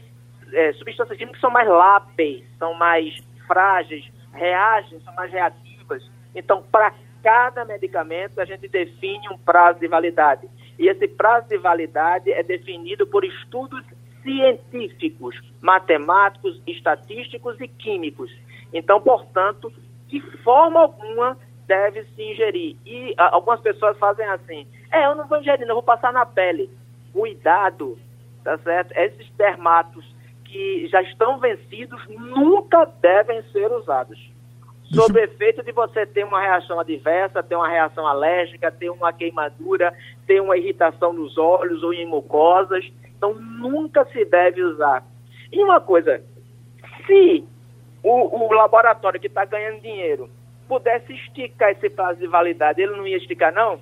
é, 0.52 0.74
substâncias 0.74 1.18
químicas 1.18 1.38
que 1.38 1.42
são 1.42 1.50
mais 1.50 1.70
lábeis, 1.70 2.44
são 2.60 2.74
mais 2.74 3.18
frágeis, 3.48 4.04
reagem, 4.34 5.00
são 5.00 5.16
mais 5.16 5.32
reativas. 5.32 6.04
Então, 6.36 6.62
para 6.70 6.94
cada 7.24 7.64
medicamento, 7.64 8.42
a 8.42 8.44
gente 8.44 8.68
define 8.68 9.30
um 9.30 9.38
prazo 9.38 9.80
de 9.80 9.88
validade. 9.88 10.50
E 10.78 10.90
esse 10.90 11.08
prazo 11.08 11.48
de 11.48 11.58
validade 11.58 12.30
é 12.30 12.44
definido 12.44 13.08
por 13.08 13.24
estudos 13.24 13.86
científicos, 14.22 15.40
matemáticos, 15.62 16.62
estatísticos 16.68 17.56
e 17.62 17.70
químicos. 17.70 18.30
Então, 18.74 19.00
portanto, 19.00 19.72
de 20.10 20.20
forma 20.44 20.82
alguma 20.82 21.38
deve 21.68 22.03
se 22.16 22.22
ingerir. 22.22 22.78
E 22.86 23.14
a, 23.18 23.36
algumas 23.36 23.61
pessoas 23.61 23.97
fazem 23.97 24.26
assim: 24.28 24.68
é, 24.91 25.05
eu 25.05 25.16
não 25.16 25.28
vou 25.28 25.39
ingerir, 25.39 25.61
não, 25.61 25.72
eu 25.72 25.76
vou 25.76 25.84
passar 25.84 26.11
na 26.14 26.26
pele 26.26 26.70
cuidado, 27.14 27.97
tá 28.43 28.57
certo? 28.57 28.91
Esses 28.97 29.30
dermatos 29.38 30.03
que 30.45 30.88
já 30.88 31.01
estão 31.01 31.39
vencidos 31.39 32.01
nunca 32.09 32.86
devem 33.01 33.41
ser 33.51 33.72
usados. 33.72 34.32
Sob 34.86 35.20
efeito 35.20 35.64
de 35.64 35.72
você 35.72 36.05
ter 36.05 36.24
uma 36.24 36.41
reação 36.41 36.80
adversa, 36.80 37.41
ter 37.41 37.55
uma 37.55 37.68
reação 37.68 38.05
alérgica, 38.05 38.72
ter 38.72 38.89
uma 38.89 39.11
queimadura, 39.11 39.93
ter 40.28 40.39
uma 40.39 40.57
irritação 40.57 41.14
nos 41.14 41.38
olhos 41.38 41.82
ou 41.82 41.93
em 41.93 42.05
mucosas. 42.05 42.86
Então, 43.18 43.34
nunca 43.34 44.05
se 44.05 44.26
deve 44.26 44.61
usar. 44.61 45.03
E 45.51 45.64
uma 45.64 45.80
coisa, 45.80 46.22
se 47.07 47.43
o, 48.03 48.45
o 48.45 48.53
laboratório 48.53 49.20
que 49.20 49.28
está 49.28 49.45
ganhando 49.45 49.82
dinheiro 49.82 50.30
pudesse 50.74 51.13
esticar 51.13 51.69
esse 51.69 51.88
prazo 51.88 52.19
de 52.19 52.26
validade, 52.26 52.82
ele 52.82 52.97
não 52.97 53.05
ia 53.05 53.17
esticar, 53.17 53.53
não? 53.53 53.80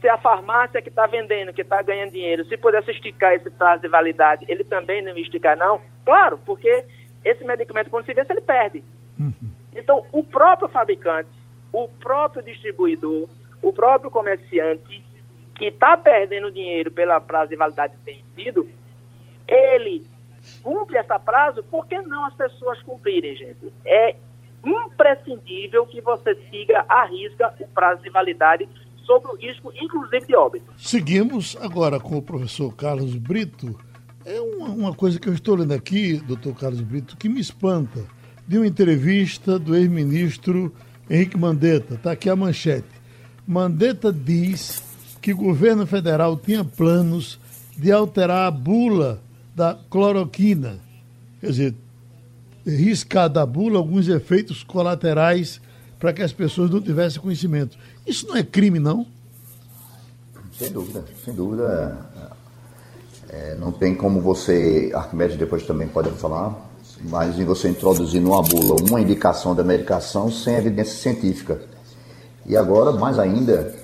se 0.00 0.08
a 0.08 0.18
farmácia 0.18 0.80
que 0.80 0.88
está 0.88 1.06
vendendo, 1.06 1.52
que 1.52 1.62
está 1.62 1.80
ganhando 1.82 2.12
dinheiro, 2.12 2.44
se 2.46 2.56
pudesse 2.56 2.90
esticar 2.90 3.34
esse 3.34 3.50
prazo 3.50 3.82
de 3.82 3.88
validade, 3.88 4.44
ele 4.48 4.64
também 4.64 5.02
não 5.02 5.16
ia 5.16 5.22
esticar, 5.22 5.56
não? 5.56 5.80
Claro, 6.04 6.38
porque 6.44 6.84
esse 7.24 7.44
medicamento, 7.44 7.90
quando 7.90 8.06
se 8.06 8.14
vê, 8.14 8.24
ele 8.28 8.40
perde. 8.40 8.84
Uhum. 9.18 9.50
Então, 9.74 10.04
o 10.12 10.22
próprio 10.22 10.68
fabricante, 10.68 11.28
o 11.72 11.88
próprio 11.88 12.42
distribuidor, 12.42 13.28
o 13.60 13.72
próprio 13.72 14.10
comerciante 14.10 15.04
que 15.56 15.66
está 15.66 15.96
perdendo 15.96 16.52
dinheiro 16.52 16.90
pela 16.90 17.20
prazo 17.20 17.50
de 17.50 17.56
validade 17.56 17.94
vencido, 18.04 18.68
ele 19.48 20.06
cumpre 20.62 20.96
essa 20.96 21.18
prazo, 21.18 21.64
por 21.64 21.86
que 21.86 22.00
não 22.02 22.24
as 22.26 22.34
pessoas 22.34 22.80
cumprirem, 22.82 23.34
gente? 23.34 23.72
É 23.84 24.14
imprescindível 24.64 25.86
que 25.86 26.00
você 26.00 26.34
siga 26.50 26.84
a 26.88 27.06
risca 27.06 27.54
o 27.60 27.68
prazo 27.68 28.02
de 28.02 28.10
validade 28.10 28.68
sobre 29.04 29.30
o 29.30 29.36
risco, 29.36 29.72
inclusive 29.80 30.26
de 30.26 30.36
óbito. 30.36 30.66
Seguimos 30.76 31.56
agora 31.60 31.98
com 31.98 32.18
o 32.18 32.22
professor 32.22 32.74
Carlos 32.74 33.16
Brito. 33.16 33.78
É 34.24 34.38
uma, 34.40 34.68
uma 34.68 34.94
coisa 34.94 35.18
que 35.18 35.28
eu 35.28 35.32
estou 35.32 35.56
lendo 35.56 35.72
aqui, 35.72 36.18
doutor 36.18 36.54
Carlos 36.54 36.82
Brito, 36.82 37.16
que 37.16 37.28
me 37.28 37.40
espanta. 37.40 38.04
De 38.46 38.56
uma 38.56 38.66
entrevista 38.66 39.58
do 39.58 39.76
ex-ministro 39.76 40.72
Henrique 41.08 41.36
Mandetta. 41.36 41.94
Está 41.94 42.12
aqui 42.12 42.30
a 42.30 42.36
manchete. 42.36 42.88
Mandetta 43.46 44.12
diz 44.12 44.82
que 45.20 45.32
o 45.32 45.36
governo 45.36 45.86
federal 45.86 46.36
tinha 46.36 46.64
planos 46.64 47.38
de 47.76 47.92
alterar 47.92 48.46
a 48.46 48.50
bula 48.50 49.22
da 49.54 49.78
cloroquina. 49.90 50.78
Quer 51.40 51.46
dizer, 51.46 51.74
riscar 52.68 53.28
da 53.28 53.44
bula 53.46 53.78
alguns 53.78 54.08
efeitos 54.08 54.62
colaterais 54.62 55.60
para 55.98 56.12
que 56.12 56.22
as 56.22 56.32
pessoas 56.32 56.70
não 56.70 56.80
tivessem 56.80 57.20
conhecimento. 57.20 57.76
Isso 58.06 58.26
não 58.28 58.36
é 58.36 58.42
crime, 58.42 58.78
não? 58.78 59.06
Sem 60.56 60.70
dúvida, 60.70 61.04
sem 61.24 61.34
dúvida. 61.34 61.96
É, 63.28 63.56
não 63.56 63.70
tem 63.70 63.94
como 63.94 64.20
você, 64.20 64.90
Arquimedes 64.94 65.36
depois 65.36 65.66
também 65.66 65.86
pode 65.86 66.10
falar, 66.12 66.56
mas 67.04 67.38
em 67.38 67.44
você 67.44 67.68
introduzir 67.68 68.20
numa 68.20 68.42
bula 68.42 68.76
uma 68.88 69.00
indicação 69.00 69.54
da 69.54 69.62
medicação 69.62 70.30
sem 70.30 70.54
evidência 70.54 70.96
científica. 70.96 71.60
E 72.46 72.56
agora, 72.56 72.92
mais 72.92 73.18
ainda, 73.18 73.74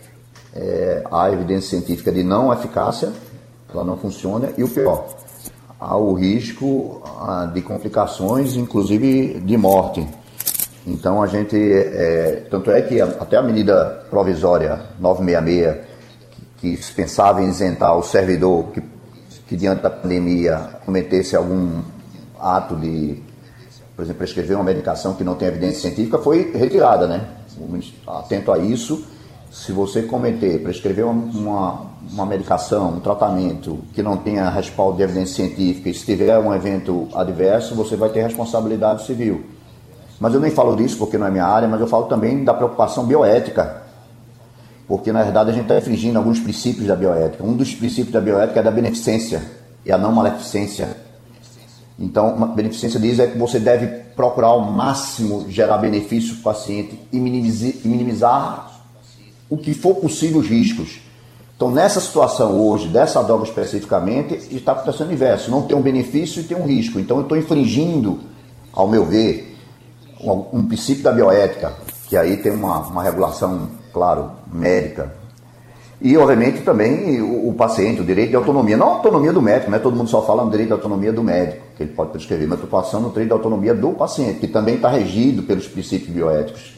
é, 0.55 1.05
há 1.11 1.31
evidência 1.31 1.71
científica 1.71 2.11
de 2.11 2.23
não 2.23 2.53
eficácia, 2.53 3.13
ela 3.73 3.85
não 3.85 3.99
funciona, 3.99 4.51
e 4.57 4.65
o 4.65 4.69
pior, 4.69 5.07
há 5.79 5.97
o 5.97 6.15
risco 6.15 7.03
de 7.53 7.63
complicações, 7.63 8.57
inclusive 8.57 9.41
de 9.41 9.57
morte. 9.57 10.07
Então 10.87 11.23
a 11.23 11.27
gente, 11.27 11.57
é, 11.57 12.47
tanto 12.51 12.71
é 12.71 12.83
que 12.83 13.01
até 13.01 13.37
a 13.37 13.43
medida 13.43 14.05
provisória 14.11 14.83
966, 14.99 15.87
que, 16.59 16.77
que 16.77 16.93
pensava 16.93 17.43
em 17.43 17.49
isentar 17.49 17.97
o 17.97 18.03
servidor 18.03 18.67
que, 18.67 18.83
que 19.47 19.57
diante 19.57 19.83
da 19.83 19.91
pandemia 19.91 20.79
cometesse 20.85 21.35
algum 21.35 21.81
ato 22.39 22.77
de, 22.77 23.23
por 23.97 24.03
exemplo, 24.03 24.19
prescrever 24.19 24.57
uma 24.57 24.65
medicação 24.65 25.15
que 25.15 25.25
não 25.25 25.35
tem 25.35 25.49
evidência 25.49 25.81
científica, 25.81 26.19
foi 26.19 26.53
retirada, 26.53 27.07
né? 27.07 27.29
Atento 28.07 28.53
a 28.53 28.59
isso, 28.59 29.07
se 29.55 29.71
você 29.71 30.03
cometer, 30.03 30.61
prescrever 30.65 31.07
uma, 31.07 31.83
uma 32.11 32.27
medicação, 32.27 32.95
um 32.95 33.01
tratamento 33.01 33.79
que 33.93 34.03
não 34.03 34.17
tenha 34.17 34.51
respaldo 34.51 34.97
de 34.97 35.05
evidência 35.05 35.47
científica 35.47 35.89
e 35.89 35.95
se 35.95 36.05
tiver 36.05 36.37
um 36.41 36.53
evento 36.53 37.07
adverso, 37.15 37.77
você 37.77 37.95
vai 37.95 38.09
ter 38.09 38.23
responsabilidade 38.23 39.07
civil. 39.07 39.45
Mas 40.19 40.35
eu 40.35 40.41
nem 40.41 40.51
falo 40.51 40.75
disso 40.75 40.99
porque 40.99 41.17
não 41.17 41.29
é 41.29 41.31
minha 41.31 41.47
área, 41.47 41.69
mas 41.69 41.81
eu 41.81 41.87
falo 41.87 42.07
também 42.07 42.43
da 42.43 42.53
preocupação 42.53 43.07
bioética. 43.07 43.83
Porque 44.89 45.13
na 45.13 45.23
verdade 45.23 45.51
a 45.51 45.53
gente 45.53 45.63
está 45.63 45.79
infringindo 45.79 46.19
alguns 46.19 46.41
princípios 46.41 46.89
da 46.89 46.97
bioética. 46.97 47.45
Um 47.45 47.55
dos 47.55 47.73
princípios 47.77 48.13
da 48.13 48.21
bioética 48.21 48.59
é 48.59 48.63
da 48.63 48.73
beneficência 48.73 49.41
e 49.87 49.93
a 49.93 49.97
não 49.97 50.11
maleficência. 50.11 50.97
Então, 51.97 52.43
a 52.43 52.47
beneficência 52.47 52.99
diz 52.99 53.21
é 53.21 53.29
que 53.29 53.39
você 53.39 53.61
deve 53.61 53.87
procurar 54.17 54.49
ao 54.49 54.61
máximo 54.63 55.49
gerar 55.49 55.79
benefício 55.79 56.35
para 56.35 56.41
o 56.41 56.43
paciente 56.43 56.99
e 57.13 57.21
minimizar 57.21 58.74
o 59.49 59.57
que 59.57 59.75
for 59.75 59.97
possível 59.97 60.41
os 60.41 60.49
riscos. 60.49 61.01
Então, 61.57 61.71
nessa 61.71 62.01
situação 62.01 62.61
hoje, 62.61 62.89
dessa 62.89 63.23
droga 63.23 63.45
especificamente, 63.45 64.35
está 64.55 64.73
acontecendo 64.73 65.11
o 65.11 65.13
inverso. 65.13 65.51
Não 65.51 65.63
tem 65.63 65.77
um 65.77 65.83
benefício 65.83 66.41
e 66.41 66.45
tem 66.45 66.57
um 66.57 66.67
risco. 66.67 66.99
Então, 66.99 67.19
eu 67.19 67.23
estou 67.23 67.39
infringindo, 67.39 68.21
ao 68.73 68.89
meu 68.89 69.05
ver, 69.05 69.57
um, 70.21 70.59
um, 70.59 70.67
princípio 70.67 71.05
da 71.05 71.13
bioética, 71.13 71.73
que 72.09 72.17
aí 72.17 72.39
tem 72.39 72.53
uma, 72.53 72.79
uma 72.81 73.03
regulação, 73.03 73.69
claro, 73.93 74.33
médica. 74.53 75.15
E, 76.01 76.17
obviamente, 76.17 76.63
também 76.63 77.23
o, 77.23 77.51
o, 77.51 77.55
paciente, 77.55 78.01
o 78.01 78.05
direito 78.05 78.31
de 78.31 78.37
autonomia. 78.37 78.77
Não 78.77 78.89
a 78.89 78.93
autonomia 78.95 79.33
do 79.33 79.41
médico, 79.41 79.71
né? 79.71 79.79
todo 79.79 79.97
mundo 79.97 80.11
só 80.11 80.23
fala 80.23 80.45
no 80.45 80.51
direito 80.51 80.69
de 80.69 80.75
autonomia 80.75 81.13
do 81.13 81.23
médico, 81.23 81.63
que 81.77 81.85
ele 81.85 81.93
pode 81.93 82.11
prescrever, 82.11 82.49
mas 82.49 82.59
estou 82.61 82.69
passando 82.69 83.05
no 83.05 83.11
direito 83.11 83.29
de 83.29 83.33
autonomia 83.33 83.75
do 83.75 83.91
paciente, 83.93 84.41
que 84.41 84.49
também 84.49 84.75
está 84.75 84.89
regido 84.89 85.45
pelos 85.45 85.69
princípios 85.69 86.11
bioéticos. 86.11 86.74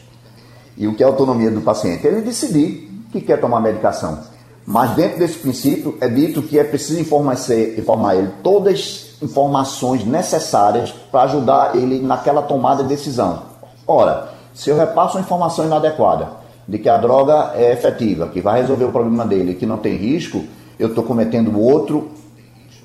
E 0.77 0.87
o 0.87 0.93
que 0.93 1.03
é 1.03 1.05
a 1.05 1.09
autonomia 1.09 1.49
do 1.49 1.61
paciente? 1.61 2.05
Ele 2.05 2.21
decidir 2.21 2.89
que 3.11 3.21
quer 3.21 3.41
tomar 3.41 3.59
medicação. 3.59 4.19
Mas 4.65 4.91
dentro 4.91 5.17
desse 5.17 5.39
princípio 5.39 5.97
é 6.01 6.07
dito 6.07 6.41
que 6.41 6.59
é 6.59 6.63
preciso 6.63 6.99
informar, 6.99 7.37
informar 7.77 8.15
ele 8.15 8.29
todas 8.43 8.73
as 8.73 9.23
informações 9.23 10.05
necessárias 10.05 10.91
para 11.11 11.23
ajudar 11.23 11.75
ele 11.75 12.01
naquela 12.01 12.41
tomada 12.41 12.83
de 12.83 12.89
decisão. 12.89 13.43
Ora, 13.87 14.29
se 14.53 14.69
eu 14.69 14.77
repasso 14.77 15.17
uma 15.17 15.23
informação 15.23 15.65
inadequada 15.65 16.29
de 16.67 16.77
que 16.77 16.89
a 16.89 16.97
droga 16.97 17.53
é 17.55 17.71
efetiva, 17.71 18.27
que 18.27 18.41
vai 18.41 18.61
resolver 18.61 18.85
o 18.85 18.91
problema 18.91 19.25
dele, 19.25 19.55
que 19.55 19.65
não 19.65 19.77
tem 19.77 19.95
risco, 19.95 20.43
eu 20.77 20.89
estou 20.89 21.03
cometendo 21.03 21.57
outro 21.57 22.09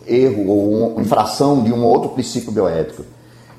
erro 0.07 0.49
ou 0.49 1.01
infração 1.01 1.63
de 1.63 1.73
um 1.73 1.85
outro 1.85 2.11
princípio 2.11 2.53
bioético. 2.53 3.05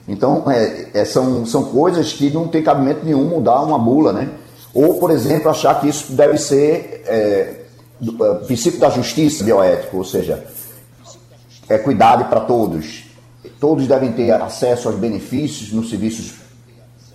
Então, 0.08 0.44
é, 0.52 0.88
é, 0.94 1.06
são, 1.06 1.46
são 1.46 1.66
coisas 1.66 2.12
que 2.12 2.30
não 2.30 2.48
tem 2.48 2.62
cabimento 2.62 3.06
nenhum 3.06 3.24
mudar 3.24 3.62
uma 3.62 3.80
bula, 3.80 4.12
né? 4.12 4.30
Ou, 4.74 4.96
por 4.96 5.12
exemplo, 5.12 5.50
achar 5.50 5.80
que 5.80 5.88
isso 5.88 6.12
deve 6.14 6.38
ser 6.38 7.04
é, 7.06 7.62
do, 8.00 8.26
é, 8.26 8.36
princípio 8.40 8.80
da 8.80 8.90
justiça 8.90 9.44
bioética, 9.44 9.96
ou 9.96 10.04
seja, 10.04 10.44
é 11.70 11.76
equidade 11.76 12.26
para 12.26 12.42
todos. 12.42 13.06
Todos 13.60 13.88
devem 13.88 14.12
ter 14.12 14.32
acesso 14.32 14.90
aos 14.90 14.98
benefícios 14.98 15.72
nos 15.72 15.90
serviços 15.90 16.34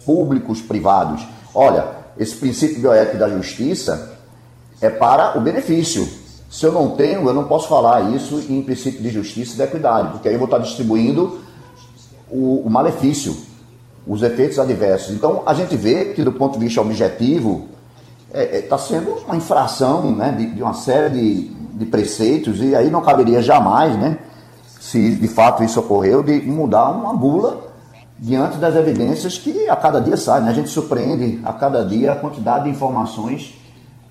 públicos, 0.07 0.62
privados. 0.62 1.26
Olha, 1.55 1.84
esse 2.16 2.36
princípio 2.36 2.80
bioético 2.80 3.18
da 3.18 3.28
justiça 3.28 4.16
é 4.80 4.89
para 4.89 5.36
o 5.36 5.41
benefício. 5.43 6.09
Se 6.51 6.64
eu 6.64 6.72
não 6.72 6.93
tenho, 6.93 7.28
eu 7.28 7.34
não 7.34 7.45
posso 7.45 7.68
falar 7.68 8.14
isso 8.14 8.43
em 8.49 8.62
princípio 8.62 9.03
de 9.03 9.11
justiça 9.11 9.53
e 9.53 9.57
de 9.57 9.62
equidade, 9.62 10.12
porque 10.12 10.28
aí 10.28 10.34
eu 10.34 10.39
vou 10.39 10.47
estar 10.47 10.59
distribuindo 10.59 11.41
o, 12.31 12.62
o 12.64 12.70
malefício, 12.70 13.37
os 14.07 14.22
efeitos 14.22 14.59
adversos. 14.59 15.14
Então, 15.14 15.43
a 15.45 15.55
gente 15.55 15.76
vê 15.76 16.07
que, 16.07 16.22
do 16.22 16.33
ponto 16.33 16.59
de 16.59 16.64
vista 16.64 16.81
objetivo, 16.81 17.68
está 18.29 18.39
é, 18.39 18.59
é, 18.59 18.62
tá 18.62 18.79
sendo 18.79 19.12
uma 19.26 19.37
infração 19.37 20.11
né, 20.12 20.33
de, 20.33 20.47
de 20.55 20.62
uma 20.62 20.74
série 20.74 21.11
de, 21.11 21.49
de, 21.74 21.87
preceitos, 21.87 22.61
e 22.61 22.74
aí 22.74 22.91
não 22.91 23.03
caberia 23.03 23.43
jamais, 23.43 23.97
né, 23.97 24.18
se 24.81 25.14
de 25.14 25.29
fato 25.29 25.62
isso 25.62 25.81
ocorreu, 25.81 26.22
de 26.22 26.41
mudar 26.43 26.91
uma 26.91 27.14
bula 27.14 27.68
diante 28.18 28.57
das 28.57 28.74
evidências 28.74 29.39
que 29.39 29.68
a 29.68 29.76
cada 29.76 30.01
dia 30.01 30.16
saem. 30.16 30.45
Né? 30.45 30.51
A 30.51 30.55
gente 30.55 30.68
surpreende 30.68 31.41
a 31.45 31.53
cada 31.53 31.85
dia 31.85 32.12
a 32.12 32.16
quantidade 32.16 32.64
de 32.64 32.70
informações 32.70 33.55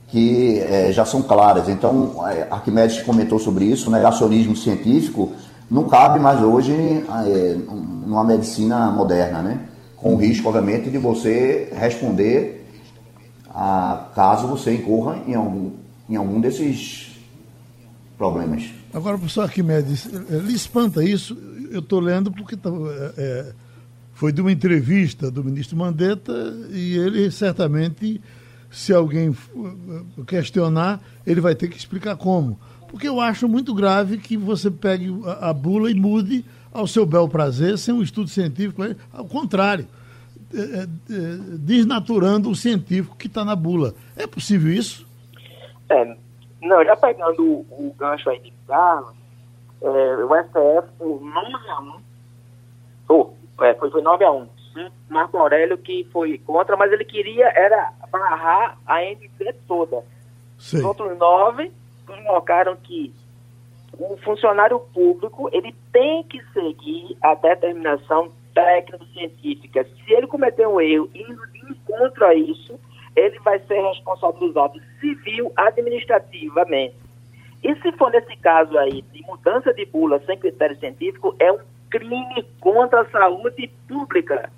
que 0.08 0.60
é, 0.60 0.92
já 0.92 1.04
são 1.06 1.22
claras. 1.22 1.68
Então, 1.68 2.26
é, 2.28 2.48
Arquimedes 2.50 3.02
comentou 3.02 3.40
sobre 3.40 3.66
isso, 3.66 3.92
negacionismo 3.92 4.56
científico 4.56 5.34
não 5.70 5.88
cabe 5.88 6.20
mais 6.20 6.42
hoje 6.42 6.72
é, 6.74 7.58
numa 8.06 8.24
medicina 8.24 8.90
moderna, 8.92 9.42
né? 9.42 9.68
Com 9.96 10.16
o 10.16 10.18
risco, 10.18 10.48
obviamente, 10.48 10.90
de 10.90 10.98
você 10.98 11.70
responder 11.76 12.66
a, 13.50 14.10
caso 14.16 14.48
você 14.48 14.76
incorra 14.76 15.20
em 15.28 15.36
algum, 15.36 15.72
em 16.10 16.16
algum 16.16 16.40
desses 16.40 17.20
problemas. 18.18 18.70
Agora, 18.94 19.18
professor 19.18 19.44
Arquimedes, 19.44 20.06
lhe 20.06 20.54
espanta 20.54 21.04
isso? 21.04 21.38
Eu 21.70 21.80
estou 21.80 22.00
lendo 22.00 22.32
porque 22.32 22.56
tá, 22.56 22.70
é, 23.18 23.52
foi 24.14 24.32
de 24.32 24.42
uma 24.42 24.52
entrevista 24.52 25.30
do 25.30 25.44
ministro 25.44 25.76
Mandetta 25.76 26.32
e 26.72 26.96
ele 26.98 27.30
certamente, 27.30 28.22
se 28.72 28.94
alguém 28.94 29.36
questionar, 30.26 31.02
ele 31.26 31.42
vai 31.42 31.54
ter 31.54 31.68
que 31.68 31.78
explicar 31.78 32.16
como. 32.16 32.58
Porque 32.88 33.08
eu 33.08 33.20
acho 33.20 33.48
muito 33.48 33.74
grave 33.74 34.18
que 34.18 34.38
você 34.38 34.72
pegue 34.72 35.14
a, 35.26 35.50
a 35.50 35.54
bula 35.54 35.92
e 35.92 35.96
mude 35.96 36.46
ao 36.74 36.88
seu 36.88 37.06
bel 37.06 37.28
prazer, 37.28 37.78
sem 37.78 37.94
um 37.94 38.02
estudo 38.02 38.30
científico. 38.30 38.84
Ao 39.14 39.26
contrário, 39.26 39.88
é, 40.54 40.60
é, 40.60 40.84
é 40.84 40.88
desnaturando 41.60 42.50
o 42.50 42.56
científico 42.56 43.16
que 43.18 43.28
está 43.28 43.44
na 43.44 43.56
bula. 43.56 43.94
É 44.16 44.26
possível 44.28 44.72
isso? 44.72 45.06
É, 45.90 46.16
não, 46.62 46.84
já 46.84 46.96
pegando 46.96 47.44
o, 47.44 47.66
o 47.72 47.96
gancho 47.98 48.30
aí 48.30 48.40
de 48.40 48.54
Carlos, 48.68 49.14
é, 49.82 49.88
o 49.88 50.30
STF, 50.44 50.92
por 50.98 51.22
9 51.22 51.70
a 51.70 51.82
1, 51.82 52.02
oh, 53.10 53.30
é, 53.62 53.74
foi, 53.76 53.90
foi 53.90 54.02
9 54.02 54.24
a 54.24 54.32
1, 54.32 54.48
Marco 55.10 55.38
Aurélio 55.38 55.78
que 55.78 56.08
foi 56.12 56.38
contra, 56.40 56.76
mas 56.76 56.92
ele 56.92 57.06
queria 57.06 57.48
era 57.48 57.94
barrar 58.12 58.78
a 58.86 59.04
NC 59.04 59.54
toda. 59.68 60.04
Sim. 60.58 60.78
Os 60.78 60.84
outros 60.84 61.18
nove 61.18 61.72
colocaram 62.16 62.76
que 62.76 63.14
o 63.98 64.18
funcionário 64.18 64.80
público 64.80 65.50
ele 65.52 65.76
tem 65.92 66.24
que 66.24 66.42
seguir 66.54 67.18
a 67.22 67.36
determinação 67.36 68.32
técnico-científica. 68.54 69.84
Se 69.84 70.14
ele 70.14 70.28
cometer 70.28 70.68
um 70.68 70.80
erro 70.80 71.10
indo 71.14 71.48
de 71.52 71.60
encontro 71.72 72.26
a 72.26 72.34
isso, 72.34 72.80
ele 73.16 73.40
vai 73.40 73.60
ser 73.60 73.82
responsabilizado 73.82 74.80
civil 75.00 75.52
administrativamente. 75.56 76.96
E 77.64 77.76
se 77.82 77.92
for 77.94 78.12
nesse 78.12 78.36
caso 78.38 78.78
aí 78.78 79.02
de 79.14 79.22
mudança 79.24 79.74
de 79.74 79.86
bula 79.86 80.22
sem 80.26 80.38
critério 80.38 80.78
científico, 80.80 81.36
é 81.40 81.52
um 81.52 81.60
crime 81.90 82.46
contra 82.60 83.02
a 83.02 83.10
saúde 83.10 83.72
pública. 83.88 84.50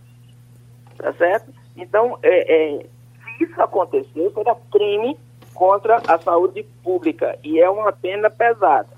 Tá 0.98 1.14
certo? 1.14 1.54
Então, 1.78 2.20
é, 2.22 2.78
é, 2.78 2.80
se 2.84 3.44
isso 3.46 3.62
acontecer, 3.62 4.32
será 4.34 4.56
crime 4.72 5.18
contra 5.54 5.98
a 6.08 6.18
saúde 6.20 6.64
pública 6.84 7.38
e 7.44 7.60
é 7.60 7.70
uma 7.70 7.92
pena 7.92 8.30
pesada, 8.30 8.90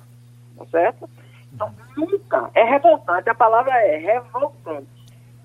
tá 0.58 0.66
certo? 0.66 1.10
Então, 1.54 1.74
nunca, 1.98 2.50
é 2.54 2.64
revoltante, 2.64 3.30
a 3.30 3.36
palavra 3.36 3.74
é 3.86 3.98
revoltante. 3.98 4.88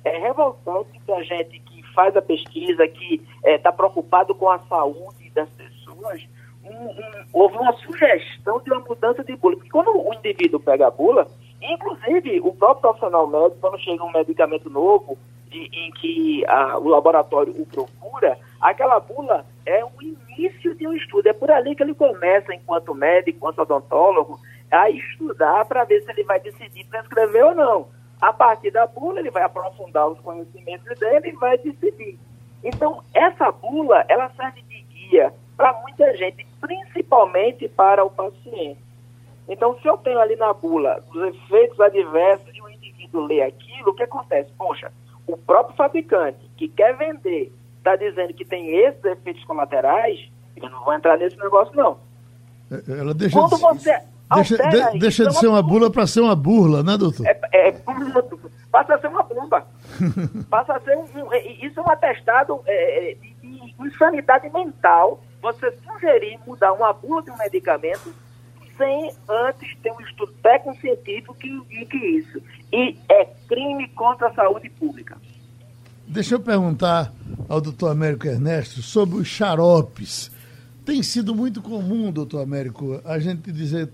É 0.05 0.19
revoltante 0.19 1.01
que 1.05 1.13
a 1.13 1.23
gente 1.23 1.59
que 1.61 1.83
faz 1.93 2.17
a 2.17 2.23
pesquisa, 2.23 2.87
que 2.87 3.15
está 3.15 3.51
é, 3.51 3.59
tá 3.59 3.73
preocupado 3.73 4.35
com 4.35 4.49
a 4.49 4.59
saúde 4.61 5.31
das 5.35 5.49
pessoas, 5.51 6.29
um, 6.63 6.91
um, 6.91 7.25
houve 7.33 7.57
uma 7.57 7.73
sugestão 7.79 8.61
de 8.61 8.71
uma 8.71 8.81
mudança 8.81 9.25
de 9.25 9.35
bula. 9.37 9.57
Porque 9.57 9.71
quando 9.71 9.91
o 9.97 10.15
indivíduo 10.15 10.61
pega 10.61 10.87
a 10.87 10.91
bula, 10.91 11.27
inclusive 11.61 12.41
o 12.41 12.53
próprio 12.53 12.83
profissional 12.83 13.27
médico, 13.27 13.61
quando 13.61 13.81
chega 13.81 14.05
um 14.05 14.13
medicamento 14.13 14.71
novo, 14.71 15.19
em 15.73 15.91
que 15.93 16.45
a, 16.47 16.79
o 16.79 16.89
laboratório 16.89 17.55
o 17.61 17.67
procura, 17.67 18.39
aquela 18.61 19.01
bula 19.01 19.45
é 19.65 19.85
o 19.85 19.91
início 20.01 20.75
de 20.75 20.87
um 20.87 20.93
estudo. 20.93 21.27
É 21.27 21.33
por 21.33 21.51
ali 21.51 21.75
que 21.75 21.83
ele 21.83 21.95
começa, 21.95 22.55
enquanto 22.55 22.95
médico, 22.95 23.39
enquanto 23.39 23.61
odontólogo, 23.61 24.39
a 24.71 24.91
estudar 24.91 25.65
para 25.65 25.85
ver 25.85 26.03
se 26.03 26.11
ele 26.11 26.25
vai 26.25 26.41
decidir 26.41 26.85
prescrever 26.87 27.45
ou 27.45 27.55
não. 27.55 27.89
A 28.21 28.33
partir 28.33 28.71
da 28.71 28.87
bula, 28.87 29.21
ele 29.21 29.31
vai 29.31 29.43
aprofundar 29.43 30.09
os 30.09 30.19
conhecimentos 30.21 30.99
dele 30.99 31.29
e 31.29 31.33
vai 31.33 31.59
decidir. 31.59 32.19
Então, 32.65 33.03
essa 33.15 33.51
bula, 33.53 34.05
ela 34.09 34.31
serve 34.31 34.63
de 34.63 34.81
guia 34.83 35.33
para 35.57 35.73
muita 35.83 36.17
gente, 36.17 36.47
principalmente 36.61 37.69
para 37.69 38.05
o 38.05 38.11
paciente. 38.11 38.81
Então, 39.49 39.79
se 39.81 39.87
eu 39.87 39.97
tenho 39.99 40.19
ali 40.19 40.35
na 40.37 40.53
bula 40.53 41.03
os 41.15 41.23
efeitos 41.23 41.79
adversos 41.81 42.53
de 42.53 42.61
um 42.61 42.69
indivíduo 42.69 43.27
ler 43.27 43.43
aquilo, 43.43 43.91
o 43.91 43.95
que 43.95 44.03
acontece? 44.03 44.51
Poxa, 44.59 44.93
o 45.27 45.37
próprio 45.37 45.77
fabricante 45.77 46.39
que 46.57 46.69
quer 46.69 46.97
vender 46.97 47.53
está 47.79 47.97
dizendo 47.97 48.35
que 48.35 48.45
tem 48.45 48.77
esses 48.77 49.05
efeitos 49.05 49.45
colaterais, 49.45 50.29
eu 50.57 50.69
não 50.71 50.85
vou 50.85 50.95
entrar 50.95 51.17
nesse 51.17 51.37
negócio, 51.37 51.75
não. 51.75 51.99
É, 52.71 52.99
ela 52.99 53.15
deixa 53.15 53.39
Quando 53.39 53.57
de, 53.57 53.61
você 53.61 54.03
deixa, 54.35 54.57
de, 54.57 54.99
deixa 54.99 55.27
de 55.27 55.39
ser 55.39 55.47
uma 55.47 55.63
bula 55.63 55.91
para 55.91 56.07
ser 56.07 56.21
uma 56.21 56.35
burla, 56.35 56.83
né, 56.83 56.97
doutor? 56.97 57.27
É, 57.27 57.39
é, 57.53 57.73
passa 58.71 58.95
a 58.95 58.99
ser 58.99 59.09
uma 59.09 59.23
bomba. 59.23 59.67
passa 60.51 60.75
a 60.75 60.81
ser 60.81 60.97
um, 60.97 61.03
um, 61.03 61.35
isso 61.63 61.79
é 61.79 61.83
um 61.83 61.91
atestado 61.91 62.61
é, 62.67 63.11
é, 63.11 63.15
de, 63.15 63.35
de 63.43 63.75
insanidade 63.81 64.49
mental. 64.51 65.23
Você 65.43 65.73
sugerir 65.85 66.39
mudar 66.47 66.73
uma 66.73 66.93
bula 66.93 67.23
de 67.23 67.31
um 67.31 67.37
medicamento 67.37 68.13
sem 68.77 69.11
antes 69.29 69.77
ter 69.83 69.93
um 69.93 70.01
estudo 70.01 70.33
técnico-científico 70.43 71.35
que 71.35 71.49
indique 71.49 71.97
isso. 71.97 72.41
E 72.73 72.97
é 73.09 73.25
crime 73.49 73.89
contra 73.89 74.29
a 74.29 74.35
saúde 74.35 74.69
pública. 74.71 75.17
Deixa 76.07 76.35
eu 76.37 76.41
perguntar 76.41 77.13
ao 77.49 77.61
doutor 77.61 77.91
Américo 77.91 78.27
Ernesto 78.27 78.81
sobre 78.83 79.17
os 79.17 79.27
xaropes. 79.27 80.31
Tem 80.85 81.03
sido 81.03 81.35
muito 81.35 81.61
comum, 81.61 82.13
doutor 82.13 82.43
Américo, 82.43 83.01
a 83.05 83.19
gente 83.19 83.51
dizer, 83.51 83.91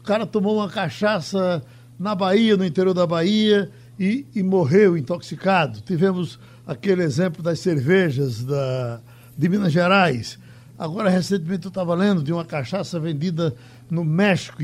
o 0.00 0.04
cara 0.04 0.26
tomou 0.26 0.56
uma 0.56 0.68
cachaça 0.68 1.64
na 1.98 2.14
Bahia, 2.14 2.56
no 2.56 2.64
interior 2.64 2.92
da 2.92 3.06
Bahia, 3.06 3.70
e, 3.98 4.26
e 4.34 4.42
morreu 4.42 4.98
intoxicado. 4.98 5.80
Tivemos 5.80 6.38
aquele 6.66 7.02
exemplo 7.02 7.42
das 7.42 7.60
cervejas 7.60 8.44
da, 8.44 9.00
de 9.36 9.48
Minas 9.48 9.72
Gerais. 9.72 10.38
Agora, 10.78 11.08
recentemente, 11.08 11.64
eu 11.64 11.70
estava 11.70 11.94
lendo 11.94 12.22
de 12.22 12.32
uma 12.32 12.44
cachaça 12.44 13.00
vendida 13.00 13.54
no 13.90 14.04
México. 14.04 14.58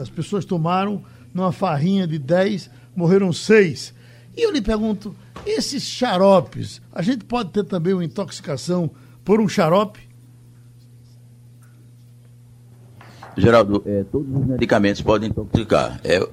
As 0.00 0.10
pessoas 0.10 0.44
tomaram 0.44 1.02
numa 1.32 1.52
farrinha 1.52 2.06
de 2.06 2.18
10, 2.18 2.70
morreram 2.94 3.32
6. 3.32 3.94
E 4.36 4.42
eu 4.46 4.50
lhe 4.50 4.60
pergunto, 4.60 5.14
esses 5.46 5.82
xaropes, 5.82 6.80
a 6.92 7.02
gente 7.02 7.24
pode 7.24 7.50
ter 7.50 7.64
também 7.64 7.92
uma 7.92 8.04
intoxicação 8.04 8.90
por 9.24 9.40
um 9.40 9.48
xarope? 9.48 10.00
Geraldo, 13.36 13.82
é, 13.86 14.04
todos 14.04 14.28
os 14.28 14.46
medicamentos 14.46 15.00
podem 15.00 15.30
intoxicar. 15.30 16.00
É, 16.04 16.26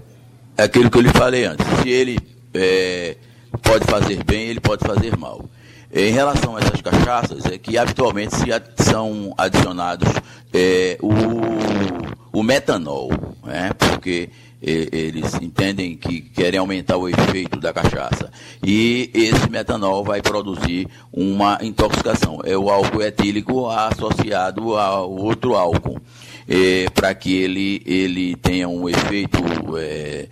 é 0.58 0.64
aquilo 0.64 0.90
que 0.90 0.98
eu 0.98 1.02
lhe 1.02 1.10
falei 1.10 1.46
antes. 1.46 1.66
Se 1.82 1.90
ele 1.90 2.20
é, 2.54 3.16
pode 3.64 3.86
fazer 3.86 4.24
bem, 4.24 4.50
ele 4.50 4.60
pode 4.60 4.86
fazer 4.86 5.18
mal. 5.18 5.46
Em 5.92 6.12
relação 6.12 6.56
a 6.56 6.60
essas 6.60 6.82
cachaças, 6.82 7.46
é 7.46 7.58
que 7.58 7.78
habitualmente 7.78 8.36
se 8.36 8.52
ad, 8.52 8.66
são 8.78 9.34
adicionados 9.38 10.08
é, 10.54 10.98
o, 11.02 12.40
o 12.40 12.44
metanol, 12.44 13.10
né? 13.44 13.72
porque 13.78 14.30
eles 14.62 15.34
entendem 15.36 15.96
que 15.96 16.22
querem 16.22 16.60
aumentar 16.60 16.98
o 16.98 17.08
efeito 17.08 17.60
da 17.60 17.72
cachaça. 17.72 18.30
E 18.62 19.10
esse 19.14 19.50
metanol 19.50 20.04
vai 20.04 20.22
produzir 20.22 20.88
uma 21.14 21.58
intoxicação. 21.62 22.42
É 22.44 22.58
o 22.58 22.70
álcool 22.70 23.02
etílico 23.02 23.70
associado 23.70 24.76
a 24.78 25.02
outro 25.02 25.56
álcool. 25.56 26.00
É, 26.48 26.90
para 26.90 27.14
que 27.14 27.36
ele, 27.36 27.82
ele 27.86 28.36
tenha 28.36 28.68
um 28.68 28.90
efeito 28.90 29.40
é, 29.78 30.28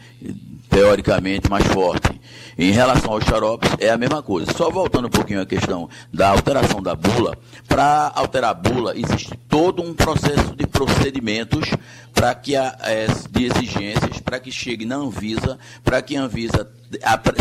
teoricamente 0.69 1.49
mais 1.49 1.65
forte. 1.67 2.19
Em 2.57 2.71
relação 2.71 3.11
aos 3.11 3.23
xaropes, 3.23 3.69
é 3.79 3.89
a 3.89 3.97
mesma 3.97 4.23
coisa. 4.23 4.51
Só 4.51 4.69
voltando 4.69 5.07
um 5.07 5.11
pouquinho 5.11 5.41
à 5.41 5.45
questão 5.45 5.89
da 6.11 6.29
alteração 6.29 6.81
da 6.81 6.95
bula, 6.95 7.37
para 7.67 8.11
alterar 8.15 8.51
a 8.51 8.53
bula, 8.53 8.97
existe 8.97 9.37
todo 9.47 9.83
um 9.83 9.93
processo 9.93 10.55
de 10.55 10.65
procedimentos 10.65 11.69
para 12.13 12.33
que 12.33 12.55
a, 12.55 12.75
é, 12.81 13.07
de 13.29 13.45
exigências 13.45 14.19
para 14.21 14.39
que 14.39 14.51
chegue 14.51 14.85
na 14.85 14.95
Anvisa, 14.95 15.59
para 15.83 16.01
que 16.01 16.17
a 16.17 16.23
Anvisa 16.23 16.67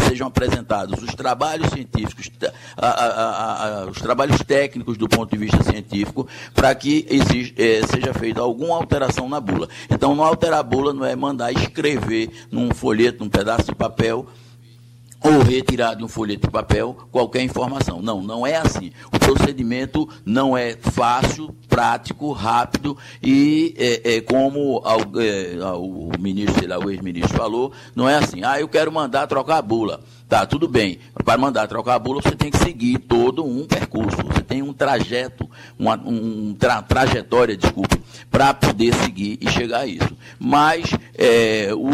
sejam 0.09 0.27
apresentados 0.27 1.03
os 1.03 1.15
trabalhos 1.15 1.71
científicos, 1.71 2.31
a, 2.77 2.87
a, 2.87 3.83
a, 3.83 3.87
os 3.87 4.01
trabalhos 4.01 4.39
técnicos 4.39 4.97
do 4.97 5.09
ponto 5.09 5.31
de 5.31 5.39
vista 5.39 5.63
científico, 5.63 6.27
para 6.55 6.75
que 6.75 7.07
exige, 7.09 7.55
é, 7.57 7.87
seja 7.87 8.13
feita 8.13 8.41
alguma 8.41 8.77
alteração 8.77 9.29
na 9.29 9.41
bula. 9.41 9.69
Então, 9.91 10.15
não 10.15 10.25
alterar 10.25 10.61
a 10.61 10.63
bula 10.63 10.93
não 10.93 11.05
é 11.05 11.15
mandar 11.15 11.53
escrever 11.53 12.31
num 12.51 12.73
folheto, 12.75 13.16
num 13.21 13.29
pedaço 13.29 13.67
de 13.67 13.75
papel, 13.75 14.27
ou 15.23 15.43
retirar 15.43 15.95
de 15.95 16.05
um 16.05 16.09
folheto 16.09 16.47
de 16.47 16.53
papel 16.53 16.97
qualquer 17.11 17.43
informação. 17.43 18.01
Não, 18.01 18.23
não 18.23 18.47
é 18.47 18.57
assim. 18.57 18.93
O 19.13 19.19
procedimento 19.19 20.09
não 20.25 20.57
é 20.57 20.77
fácil, 20.77 21.55
prático, 21.69 22.33
rápido 22.33 22.97
e 23.23 23.75
é, 23.77 24.17
é 24.17 24.21
como 24.21 24.81
ao, 24.85 25.01
é, 25.21 25.57
o 25.77 26.11
ministro, 26.19 26.59
sei 26.59 26.69
lá, 26.69 26.79
o 26.79 26.91
ex-ministro 26.91 27.37
falou, 27.37 27.73
não 27.95 28.09
é 28.09 28.17
assim. 28.17 28.43
Ah, 28.45 28.61
eu 28.61 28.69
quero 28.69 28.93
mandar 28.93 29.27
trocar 29.27 29.59
a 29.59 29.63
bula. 29.63 30.01
Tá, 30.29 30.45
tudo 30.45 30.67
bem. 30.67 30.99
Para 31.25 31.39
mandar 31.39 31.69
trocar 31.69 31.95
a 31.95 31.99
bula, 31.99 32.21
você 32.21 32.35
tem 32.35 32.51
que 32.51 32.59
seguir 32.59 32.99
todo 32.99 33.45
um 33.45 33.65
percurso. 33.65 34.17
Você 34.25 34.43
tem 34.43 34.61
um 34.61 34.73
trajeto, 34.73 35.49
uma 35.79 35.95
um 35.95 36.55
tra, 36.59 36.83
trajetória, 36.83 37.57
desculpe, 37.57 38.01
para 38.29 38.53
poder 38.53 38.93
seguir 38.95 39.39
e 39.41 39.49
chegar 39.49 39.81
a 39.81 39.87
isso. 39.87 40.17
Mas 40.39 40.91
é, 41.17 41.71
o 41.73 41.91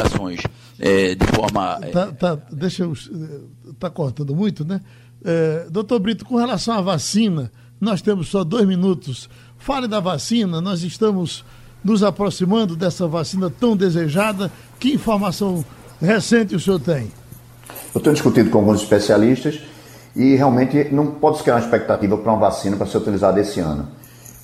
ações 0.00 0.40
é, 0.78 1.14
de 1.14 1.26
forma. 1.26 1.78
É, 1.82 1.90
tá, 1.90 2.06
tá, 2.12 2.38
deixa 2.50 2.84
eu. 2.84 2.92
Está 2.92 3.90
cortando 3.90 4.34
muito, 4.34 4.64
né? 4.64 4.80
É, 5.24 5.66
doutor 5.70 5.98
Brito, 6.00 6.24
com 6.24 6.36
relação 6.36 6.74
à 6.74 6.80
vacina, 6.80 7.52
nós 7.80 8.00
temos 8.00 8.28
só 8.28 8.42
dois 8.42 8.66
minutos. 8.66 9.28
Fale 9.58 9.86
da 9.86 10.00
vacina, 10.00 10.60
nós 10.60 10.82
estamos 10.82 11.44
nos 11.84 12.02
aproximando 12.02 12.76
dessa 12.76 13.06
vacina 13.06 13.50
tão 13.50 13.76
desejada. 13.76 14.50
Que 14.78 14.94
informação 14.94 15.64
recente 16.00 16.54
o 16.54 16.60
senhor 16.60 16.80
tem? 16.80 17.12
Eu 17.94 18.00
tenho 18.00 18.14
discutido 18.14 18.50
com 18.50 18.58
alguns 18.58 18.80
especialistas 18.80 19.60
e 20.16 20.34
realmente 20.34 20.88
não 20.92 21.06
pode 21.06 21.38
se 21.38 21.42
criar 21.42 21.56
uma 21.56 21.64
expectativa 21.64 22.16
para 22.16 22.32
uma 22.32 22.40
vacina 22.40 22.76
para 22.76 22.86
ser 22.86 22.98
utilizada 22.98 23.40
esse 23.40 23.60
ano. 23.60 23.88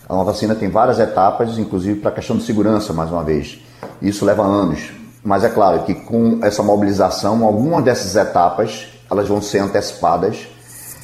Uma 0.09 0.25
vacina 0.25 0.55
tem 0.55 0.69
várias 0.69 0.99
etapas, 1.01 1.59
inclusive 1.59 2.01
para 2.01 2.11
a 2.11 2.15
questão 2.15 2.37
de 2.37 2.45
segurança, 2.45 2.93
mais 2.93 3.11
uma 3.11 3.25
vez. 3.25 3.59
Isso 4.01 4.25
leva 4.25 4.45
anos. 4.45 4.91
Mas 5.27 5.43
é 5.43 5.49
claro 5.49 5.83
que 5.83 5.93
com 5.93 6.39
essa 6.41 6.63
mobilização, 6.63 7.45
algumas 7.45 7.83
dessas 7.83 8.15
etapas 8.15 8.87
elas 9.11 9.27
vão 9.27 9.43
ser 9.43 9.59
antecipadas 9.59 10.47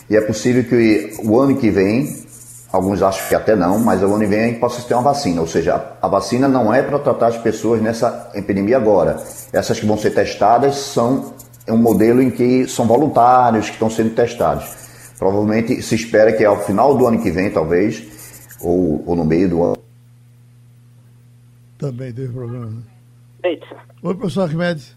e 0.08 0.16
é 0.16 0.20
possível 0.20 0.62
que 0.62 1.12
o 1.24 1.40
ano 1.40 1.56
que 1.56 1.68
vem, 1.70 2.24
alguns 2.72 3.02
acham 3.02 3.28
que 3.28 3.34
até 3.34 3.56
não, 3.56 3.80
mas 3.80 4.00
o 4.00 4.06
ano 4.06 4.20
que 4.20 4.26
vem 4.26 4.60
possa 4.60 4.80
ter 4.82 4.94
uma 4.94 5.02
vacina. 5.02 5.40
Ou 5.40 5.48
seja, 5.48 5.96
a 6.00 6.06
vacina 6.06 6.46
não 6.46 6.72
é 6.72 6.84
para 6.84 7.00
tratar 7.00 7.26
as 7.26 7.38
pessoas 7.38 7.82
nessa 7.82 8.30
epidemia 8.32 8.76
agora. 8.76 9.20
Essas 9.52 9.80
que 9.80 9.86
vão 9.86 9.98
ser 9.98 10.10
testadas 10.10 10.76
são 10.76 11.34
um 11.68 11.76
modelo 11.76 12.22
em 12.22 12.30
que 12.30 12.68
são 12.68 12.86
voluntários 12.86 13.66
que 13.66 13.72
estão 13.72 13.90
sendo 13.90 14.14
testados. 14.14 14.68
Provavelmente 15.18 15.82
se 15.82 15.96
espera 15.96 16.32
que 16.32 16.44
ao 16.44 16.62
final 16.62 16.96
do 16.96 17.08
ano 17.08 17.20
que 17.20 17.30
vem, 17.32 17.50
talvez, 17.50 18.04
ou, 18.60 19.02
ou 19.04 19.16
no 19.16 19.24
meio 19.24 19.48
do 19.48 19.64
ano. 19.64 19.78
Também 21.76 22.12
teve 22.12 22.32
problema, 22.32 22.66
né? 22.66 22.91
Eita. 23.42 23.66
Oi, 24.02 24.14
professor 24.14 24.42
Arquimedes. 24.42 24.96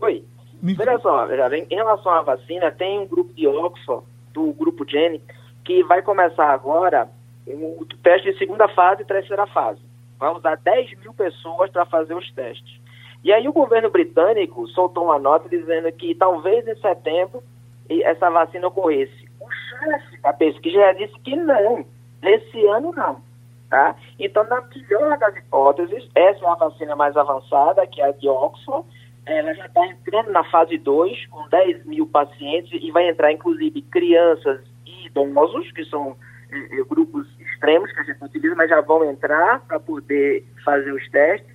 Oi. 0.00 0.24
Me... 0.62 0.74
Olha 0.80 0.98
só, 0.98 1.26
em 1.28 1.74
relação 1.74 2.12
à 2.12 2.22
vacina, 2.22 2.70
tem 2.72 3.00
um 3.00 3.06
grupo 3.06 3.32
de 3.34 3.46
Oxford, 3.46 4.06
do 4.32 4.52
grupo 4.54 4.88
Jenny, 4.88 5.20
que 5.64 5.82
vai 5.84 6.00
começar 6.00 6.50
agora 6.50 7.08
o 7.46 7.84
teste 8.02 8.32
de 8.32 8.38
segunda 8.38 8.66
fase 8.68 9.02
e 9.02 9.04
terceira 9.04 9.46
fase. 9.46 9.80
Vai 10.18 10.30
usar 10.34 10.56
10 10.56 10.98
mil 11.00 11.12
pessoas 11.12 11.70
para 11.70 11.84
fazer 11.84 12.14
os 12.14 12.32
testes. 12.32 12.80
E 13.22 13.32
aí 13.32 13.46
o 13.46 13.52
governo 13.52 13.90
britânico 13.90 14.66
soltou 14.68 15.04
uma 15.04 15.18
nota 15.18 15.48
dizendo 15.48 15.90
que 15.92 16.14
talvez 16.14 16.66
em 16.66 16.76
setembro 16.76 17.42
essa 17.88 18.30
vacina 18.30 18.68
ocorresse. 18.68 19.28
O 19.40 19.46
chefe 19.50 20.20
da 20.22 20.32
pesquisa 20.32 20.78
já 20.78 20.92
disse 20.92 21.18
que 21.20 21.36
não, 21.36 21.84
esse 22.22 22.66
ano 22.66 22.92
não. 22.92 23.20
Tá? 23.74 23.96
Então, 24.20 24.44
na 24.44 24.60
melhor 24.60 25.18
das 25.18 25.36
hipóteses, 25.36 26.08
essa 26.14 26.44
é 26.44 26.48
a 26.48 26.54
vacina 26.54 26.94
mais 26.94 27.16
avançada, 27.16 27.84
que 27.88 28.00
é 28.00 28.04
a 28.04 28.12
de 28.12 28.28
Oxford. 28.28 28.86
Ela 29.26 29.52
já 29.52 29.66
está 29.66 29.84
entrando 29.84 30.30
na 30.30 30.44
fase 30.44 30.78
2, 30.78 31.26
com 31.26 31.48
10 31.48 31.84
mil 31.84 32.06
pacientes, 32.06 32.70
e 32.80 32.92
vai 32.92 33.08
entrar, 33.08 33.32
inclusive, 33.32 33.82
crianças 33.82 34.60
e 34.86 35.06
idosos, 35.06 35.72
que 35.72 35.84
são 35.86 36.16
é, 36.52 36.78
é, 36.78 36.84
grupos 36.84 37.26
extremos 37.40 37.90
que 37.90 37.98
a 37.98 38.04
gente 38.04 38.22
utiliza, 38.22 38.54
mas 38.54 38.70
já 38.70 38.80
vão 38.80 39.10
entrar 39.10 39.58
para 39.66 39.80
poder 39.80 40.44
fazer 40.64 40.92
os 40.92 41.10
testes. 41.10 41.50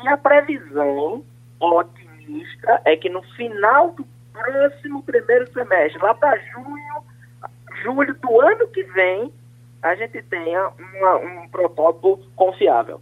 E 0.00 0.06
a 0.06 0.16
previsão 0.16 1.24
otimista 1.58 2.80
é 2.84 2.96
que 2.96 3.08
no 3.08 3.22
final 3.34 3.90
do 3.90 4.06
próximo 4.32 5.02
primeiro 5.02 5.52
semestre, 5.52 6.00
lá 6.00 6.14
para 6.14 6.38
junho, 6.38 7.02
julho 7.82 8.14
do 8.14 8.40
ano 8.40 8.68
que 8.68 8.84
vem, 8.84 9.32
a 9.82 9.94
gente 9.94 10.22
tenha 10.22 10.70
uma, 10.78 11.16
um 11.16 11.48
protótipo 11.48 12.20
confiável. 12.34 13.00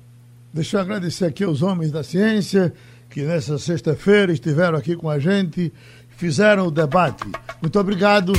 Deixa 0.53 0.77
eu 0.77 0.81
agradecer 0.81 1.27
aqui 1.27 1.45
aos 1.45 1.63
homens 1.63 1.91
da 1.91 2.03
ciência 2.03 2.73
que 3.11 3.23
nessa 3.23 3.59
sexta-feira 3.59 4.33
estiveram 4.33 4.77
aqui 4.77 4.97
com 4.97 5.09
a 5.09 5.19
gente, 5.19 5.73
fizeram 6.11 6.67
o 6.67 6.71
debate. 6.71 7.25
Muito 7.63 7.79
obrigado. 7.79 8.33